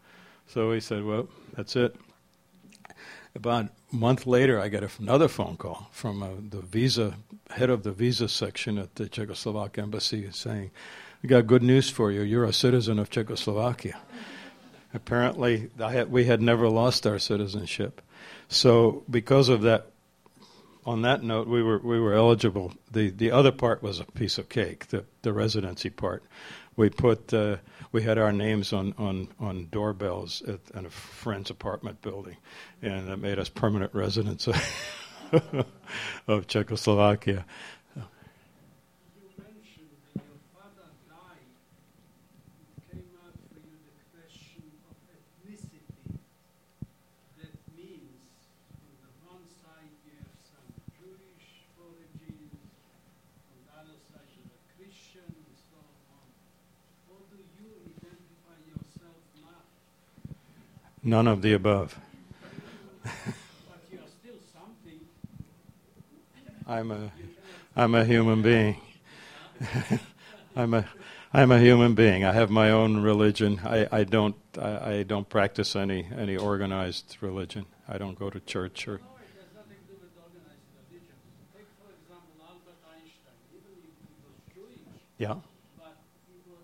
So 0.47 0.73
he 0.73 0.81
said, 0.81 1.05
"Well, 1.05 1.29
that's 1.55 1.77
it." 1.77 1.97
About 3.35 3.67
a 3.93 3.97
month 3.97 4.27
later, 4.27 4.61
I 4.61 4.69
got 4.69 4.85
another 4.99 5.29
phone 5.29 5.57
call 5.57 5.89
from 5.91 6.23
uh, 6.23 6.29
the 6.51 6.61
visa 6.61 7.15
head 7.51 7.71
of 7.71 7.83
the 7.83 7.93
visa 7.93 8.29
section 8.29 8.79
at 8.79 8.97
the 8.97 9.09
Czechoslovak 9.09 9.79
embassy 9.79 10.29
saying, 10.33 10.71
"We 11.23 11.29
got 11.29 11.47
good 11.47 11.63
news 11.63 11.91
for 11.91 12.11
you. 12.11 12.23
You're 12.23 12.45
a 12.45 12.53
citizen 12.53 12.99
of 12.99 13.11
Czechoslovakia." 13.11 13.99
Apparently, 14.95 15.71
I 15.81 15.93
had, 15.93 16.13
we 16.13 16.27
had 16.27 16.43
never 16.43 16.69
lost 16.69 17.07
our 17.07 17.19
citizenship. 17.19 18.03
So, 18.49 19.05
because 19.09 19.49
of 19.49 19.63
that, 19.63 19.87
on 20.85 21.03
that 21.03 21.23
note, 21.23 21.49
we 21.49 21.63
were 21.63 21.79
we 21.79 21.99
were 21.99 22.13
eligible. 22.13 22.75
the 22.91 23.11
The 23.11 23.31
other 23.31 23.53
part 23.53 23.83
was 23.83 24.01
a 24.01 24.05
piece 24.05 24.39
of 24.39 24.49
cake. 24.49 24.89
The 24.89 25.05
the 25.23 25.33
residency 25.33 25.89
part, 25.91 26.23
we 26.77 26.91
put 26.91 27.33
uh, 27.33 27.57
we 27.93 28.03
had 28.03 28.19
our 28.19 28.33
names 28.33 28.73
on 28.73 28.95
on 28.99 29.29
on 29.41 29.69
doorbells 29.71 30.43
at, 30.43 30.61
at 30.75 30.85
a 30.85 30.91
friend's 30.91 31.51
apartment 31.51 32.03
building, 32.03 32.37
and 32.83 33.09
it 33.09 33.19
made 33.19 33.39
us 33.39 33.49
permanent 33.49 33.95
residents. 33.95 34.49
of 36.29 36.47
Czechoslovakia. 36.47 37.45
You 37.97 38.05
mentioned 39.41 39.97
when 40.13 40.29
your 40.29 40.41
father 40.53 40.93
died, 41.09 41.49
it 42.77 42.85
came 42.93 43.09
out 43.25 43.33
for 43.49 43.57
you 43.65 43.81
the 43.81 43.97
question 44.13 44.69
of 44.93 44.97
ethnicity. 45.09 46.21
That 47.41 47.57
means, 47.73 48.29
on 48.85 48.93
the 49.01 49.13
one 49.25 49.45
side, 49.49 49.89
you 50.05 50.21
have 50.21 50.37
some 50.45 50.69
Jewish 51.01 51.65
origins, 51.81 52.61
on 53.49 53.57
the 53.57 53.73
other 53.73 53.97
side, 54.13 54.29
you're 54.37 54.53
a 54.53 54.65
Christian, 54.77 55.33
and 55.33 55.57
so 55.57 55.81
on. 56.13 56.29
How 57.09 57.25
do 57.33 57.41
you 57.57 57.73
identify 57.89 58.61
yourself 58.69 59.17
now? 59.41 59.65
None 61.03 61.27
of 61.27 61.43
the 61.43 61.53
above. 61.53 61.99
I'm 66.67 66.91
a, 66.93 67.11
I'm 67.77 67.95
a 67.95 68.05
human 68.05 68.41
being. 68.43 68.77
I'm 70.57 70.75
a, 70.75 70.87
I'm 71.33 71.51
a 71.51 71.59
human 71.59 71.95
being. 71.95 72.25
I 72.25 72.33
have 72.33 72.51
my 72.51 72.71
own 72.71 72.99
religion. 73.01 73.61
I, 73.65 73.89
I 73.91 74.05
don't, 74.05 74.37
I, 74.61 74.91
I 74.91 75.03
don't 75.03 75.29
practice 75.29 75.75
any, 75.75 76.07
any 76.17 76.37
organized 76.37 77.17
religion. 77.21 77.67
I 77.89 77.99
don't 77.99 78.19
go 78.19 78.31
to 78.31 78.39
church 78.41 78.87
or. 78.87 78.99
No, 78.99 79.17
it 79.19 79.27
has 79.37 79.51
nothing 79.57 79.81
to 79.81 79.93
do 79.93 79.99
with 79.99 80.15
organized 80.23 80.69
religion. 80.87 81.17
Take, 81.51 81.67
for 81.83 81.91
example, 81.91 82.37
Albert 82.47 82.79
Einstein. 82.87 83.37
Even 83.59 83.75
if 83.83 83.91
he 83.99 84.13
was 84.23 84.39
Jewish, 84.55 84.85
Yeah. 85.19 85.35
but 85.81 85.99
he, 86.31 86.39
was, 86.47 86.63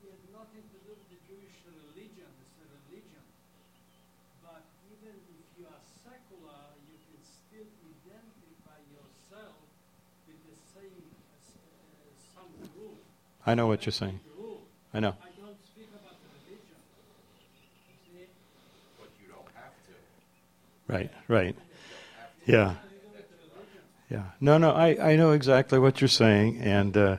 he 0.00 0.08
had 0.08 0.24
nothing 0.32 0.64
to 0.72 0.78
do 0.88 0.94
with 0.96 1.10
the 1.12 1.20
Jewish 1.28 1.52
religion. 1.68 2.30
It's 2.38 2.56
a 2.62 2.66
religion. 2.70 3.22
But 4.46 4.62
even 4.94 5.14
if 5.14 5.46
you 5.58 5.66
are 5.68 5.82
secular, 6.06 6.78
you 6.86 6.96
can 7.02 7.18
still 7.22 7.66
identify 7.82 8.78
yourself 8.94 9.58
with 10.30 10.38
the 10.38 10.54
same 10.70 11.02
as, 11.34 11.50
uh, 11.50 12.14
some 12.30 12.50
rule. 12.78 13.02
I 13.46 13.54
know 13.54 13.66
what 13.66 13.84
you're 13.86 13.92
saying. 13.92 14.20
I 14.92 15.00
know. 15.00 15.08
I 15.08 15.40
don't 15.40 15.56
speak 15.66 15.88
about 15.92 16.16
religion. 16.46 16.64
See? 18.12 18.26
But 18.98 19.08
you 19.20 19.28
don't 19.28 19.48
have 19.54 19.72
to. 19.86 20.92
Right, 20.92 21.10
right. 21.28 21.56
Yeah. 22.46 22.74
Yeah. 24.10 24.24
No, 24.40 24.58
no, 24.58 24.70
I, 24.70 25.12
I 25.12 25.16
know 25.16 25.32
exactly 25.32 25.78
what 25.78 26.00
you're 26.00 26.08
saying, 26.08 26.58
and 26.58 26.96
uh, 26.96 27.16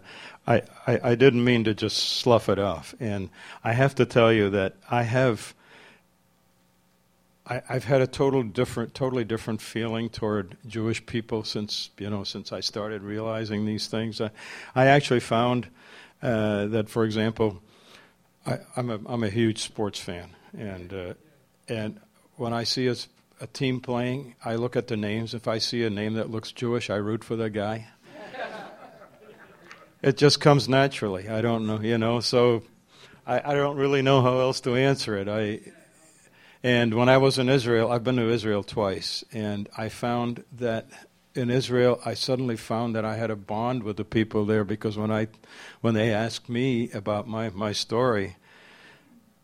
I, 0.47 0.61
I, 0.88 0.99
I 1.11 1.15
didn't 1.15 1.43
mean 1.43 1.63
to 1.65 1.73
just 1.73 1.97
slough 1.97 2.47
it 2.47 2.59
off. 2.59 2.93
And 2.99 3.30
I 3.63 3.73
have 3.73 3.95
to 3.95 4.05
tell 4.05 4.32
you 4.32 4.49
that 4.51 4.76
I 4.89 5.03
have. 5.03 5.53
I, 7.47 7.61
I've 7.69 7.84
had 7.84 8.01
a 8.01 8.07
total 8.07 8.43
different, 8.43 8.93
totally 8.93 9.23
different 9.23 9.61
feeling 9.61 10.09
toward 10.09 10.57
Jewish 10.65 11.05
people 11.05 11.43
since 11.43 11.89
you 11.97 12.09
know 12.09 12.23
since 12.23 12.51
I 12.51 12.59
started 12.59 13.01
realizing 13.01 13.65
these 13.65 13.88
things. 13.88 14.21
I, 14.21 14.32
I 14.73 14.86
actually 14.86 15.19
found 15.19 15.67
uh, 16.26 16.65
that, 16.67 16.89
for 16.89 17.05
example, 17.05 17.61
I, 18.47 18.57
I'm 18.76 18.89
a 18.89 18.99
I'm 19.05 19.23
a 19.23 19.30
huge 19.30 19.59
sports 19.59 19.99
fan, 19.99 20.32
and 20.57 20.91
uh, 20.91 21.13
and 21.67 21.99
when 22.36 22.51
I 22.51 22.63
see 22.63 22.88
a 22.88 23.47
team 23.47 23.80
playing, 23.80 24.36
I 24.43 24.55
look 24.55 24.76
at 24.76 24.88
the 24.88 24.97
names. 24.97 25.36
If 25.36 25.47
I 25.47 25.59
see 25.59 25.84
a 25.84 25.89
name 25.89 26.15
that 26.15 26.32
looks 26.32 26.51
Jewish, 26.51 26.89
I 26.89 26.95
root 26.95 27.23
for 27.23 27.36
the 27.36 27.49
guy. 27.49 27.88
it 30.01 30.17
just 30.17 30.41
comes 30.41 30.67
naturally. 30.67 31.30
I 31.30 31.41
don't 31.41 31.67
know, 31.67 31.80
you 31.80 31.99
know. 31.99 32.21
So 32.21 32.63
I, 33.28 33.51
I 33.51 33.53
don't 33.53 33.78
really 33.78 34.01
know 34.01 34.23
how 34.23 34.39
else 34.39 34.61
to 34.61 34.76
answer 34.76 35.17
it. 35.17 35.28
I 35.28 35.59
and 36.63 36.95
when 36.95 37.07
I 37.07 37.17
was 37.17 37.38
in 37.38 37.49
Israel, 37.49 37.91
I've 37.91 38.03
been 38.03 38.15
to 38.15 38.32
Israel 38.32 38.63
twice, 38.63 39.23
and 39.32 39.69
I 39.78 39.89
found 39.89 40.43
that 40.53 40.88
in 41.36 41.49
Israel, 41.49 41.99
I 42.05 42.13
suddenly 42.13 42.55
found 42.55 42.95
that 42.95 43.03
I 43.03 43.17
had 43.17 43.29
a 43.29 43.36
bond 43.36 43.83
with 43.83 43.97
the 43.97 44.05
people 44.05 44.45
there 44.45 44.63
because 44.63 44.97
when 44.97 45.11
I, 45.11 45.27
when 45.81 45.93
they 45.93 46.13
asked 46.13 46.47
me 46.47 46.89
about 46.91 47.27
my, 47.27 47.49
my 47.49 47.73
story, 47.73 48.38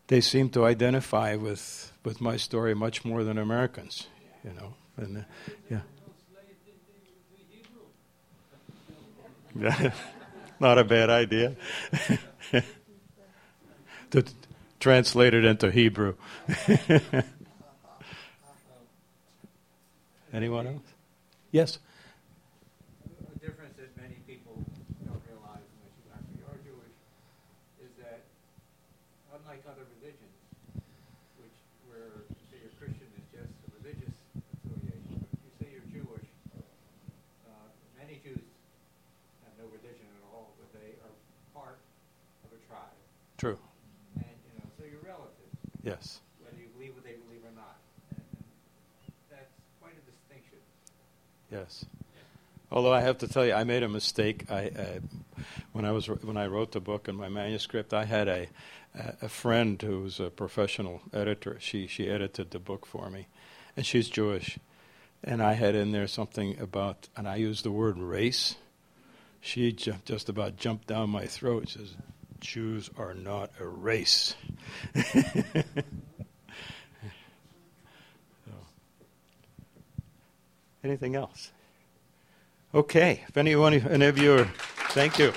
they 0.06 0.22
seemed 0.22 0.54
to 0.54 0.64
identify 0.64 1.36
with, 1.36 1.92
with 2.02 2.20
my 2.20 2.36
story 2.36 2.74
much 2.74 3.04
more 3.04 3.22
than 3.24 3.36
Americans, 3.38 4.06
you 4.42 4.52
know. 4.52 4.74
And 4.96 5.18
uh, 5.18 5.22
yeah, 5.70 5.80
Hebrew. 9.54 9.90
not 10.60 10.78
a 10.78 10.84
bad 10.84 11.10
idea. 11.10 11.56
to 14.10 14.24
translate 14.80 15.34
it 15.34 15.44
into 15.44 15.70
Hebrew. 15.70 16.14
Anyone 20.32 20.66
else? 20.66 20.91
Yes. 21.52 21.76
A 23.04 23.36
difference 23.44 23.76
that 23.76 23.92
many 24.00 24.16
people 24.24 24.56
don't 25.04 25.20
realize 25.28 25.60
unless 25.60 25.92
you 26.00 26.08
actually 26.08 26.40
are 26.48 26.56
Jewish 26.64 26.96
is 27.84 27.92
that 28.00 28.24
unlike 29.36 29.60
other 29.68 29.84
religions, 30.00 30.32
which 31.36 31.52
where 31.92 32.24
you 32.32 32.40
say 32.48 32.56
you're 32.64 32.72
Christian 32.80 33.04
is 33.20 33.26
just 33.36 33.52
a 33.52 33.70
religious 33.84 34.16
affiliation, 34.64 35.20
but 35.20 35.28
if 35.28 35.44
you 35.44 35.52
say 35.60 35.66
you're 35.76 35.88
Jewish, 35.92 36.24
uh, 36.56 37.68
many 38.00 38.16
Jews 38.24 38.48
have 39.44 39.52
no 39.60 39.68
religion 39.68 40.08
at 40.08 40.24
all, 40.32 40.56
but 40.56 40.72
they 40.72 40.96
are 41.04 41.14
part 41.52 41.76
of 42.48 42.56
a 42.56 42.60
tribe, 42.64 42.96
True. 43.36 43.60
and 44.16 44.24
you 44.24 44.52
know, 44.56 44.64
so 44.80 44.88
you're 44.88 45.04
relatives, 45.04 45.52
Yes. 45.84 46.24
whether 46.40 46.56
you 46.56 46.72
believe 46.80 46.96
what 46.96 47.04
they 47.04 47.20
believe 47.28 47.44
or 47.44 47.52
not, 47.52 47.76
and, 48.16 48.24
and 49.04 49.12
that's 49.28 49.52
quite 49.84 49.92
a 49.92 50.04
distinction. 50.08 50.56
Yes. 51.62 51.84
Although 52.72 52.92
I 52.92 53.02
have 53.02 53.18
to 53.18 53.28
tell 53.28 53.46
you, 53.46 53.52
I 53.52 53.62
made 53.64 53.82
a 53.84 53.88
mistake. 53.88 54.50
I, 54.50 54.68
uh, 54.68 55.42
when 55.72 55.84
I 55.84 55.92
was 55.92 56.06
when 56.06 56.36
I 56.36 56.46
wrote 56.46 56.72
the 56.72 56.80
book 56.80 57.06
and 57.06 57.16
my 57.16 57.28
manuscript, 57.28 57.94
I 57.94 58.04
had 58.04 58.26
a 58.28 58.48
a 59.22 59.28
friend 59.28 59.80
who 59.80 60.00
was 60.00 60.18
a 60.18 60.28
professional 60.30 61.02
editor. 61.12 61.56
She 61.60 61.86
she 61.86 62.08
edited 62.10 62.50
the 62.50 62.58
book 62.58 62.84
for 62.84 63.10
me, 63.10 63.28
and 63.76 63.86
she's 63.86 64.08
Jewish, 64.08 64.58
and 65.22 65.40
I 65.42 65.52
had 65.52 65.74
in 65.76 65.92
there 65.92 66.08
something 66.08 66.58
about, 66.58 67.08
and 67.16 67.28
I 67.28 67.36
used 67.36 67.64
the 67.64 67.70
word 67.70 67.98
race. 67.98 68.56
She 69.40 69.72
ju- 69.72 69.94
just 70.04 70.28
about 70.28 70.56
jumped 70.56 70.88
down 70.88 71.10
my 71.10 71.26
throat. 71.26 71.68
She 71.68 71.78
says, 71.78 71.94
"Jews 72.40 72.90
are 72.98 73.14
not 73.14 73.50
a 73.60 73.66
race." 73.66 74.34
So. 78.44 78.52
Anything 80.84 81.14
else? 81.14 81.52
Okay. 82.74 83.24
If 83.28 83.36
anyone, 83.36 83.74
any 83.74 84.06
of 84.06 84.18
you 84.18 84.38
are, 84.38 84.44
thank 84.90 85.18
you. 85.18 85.32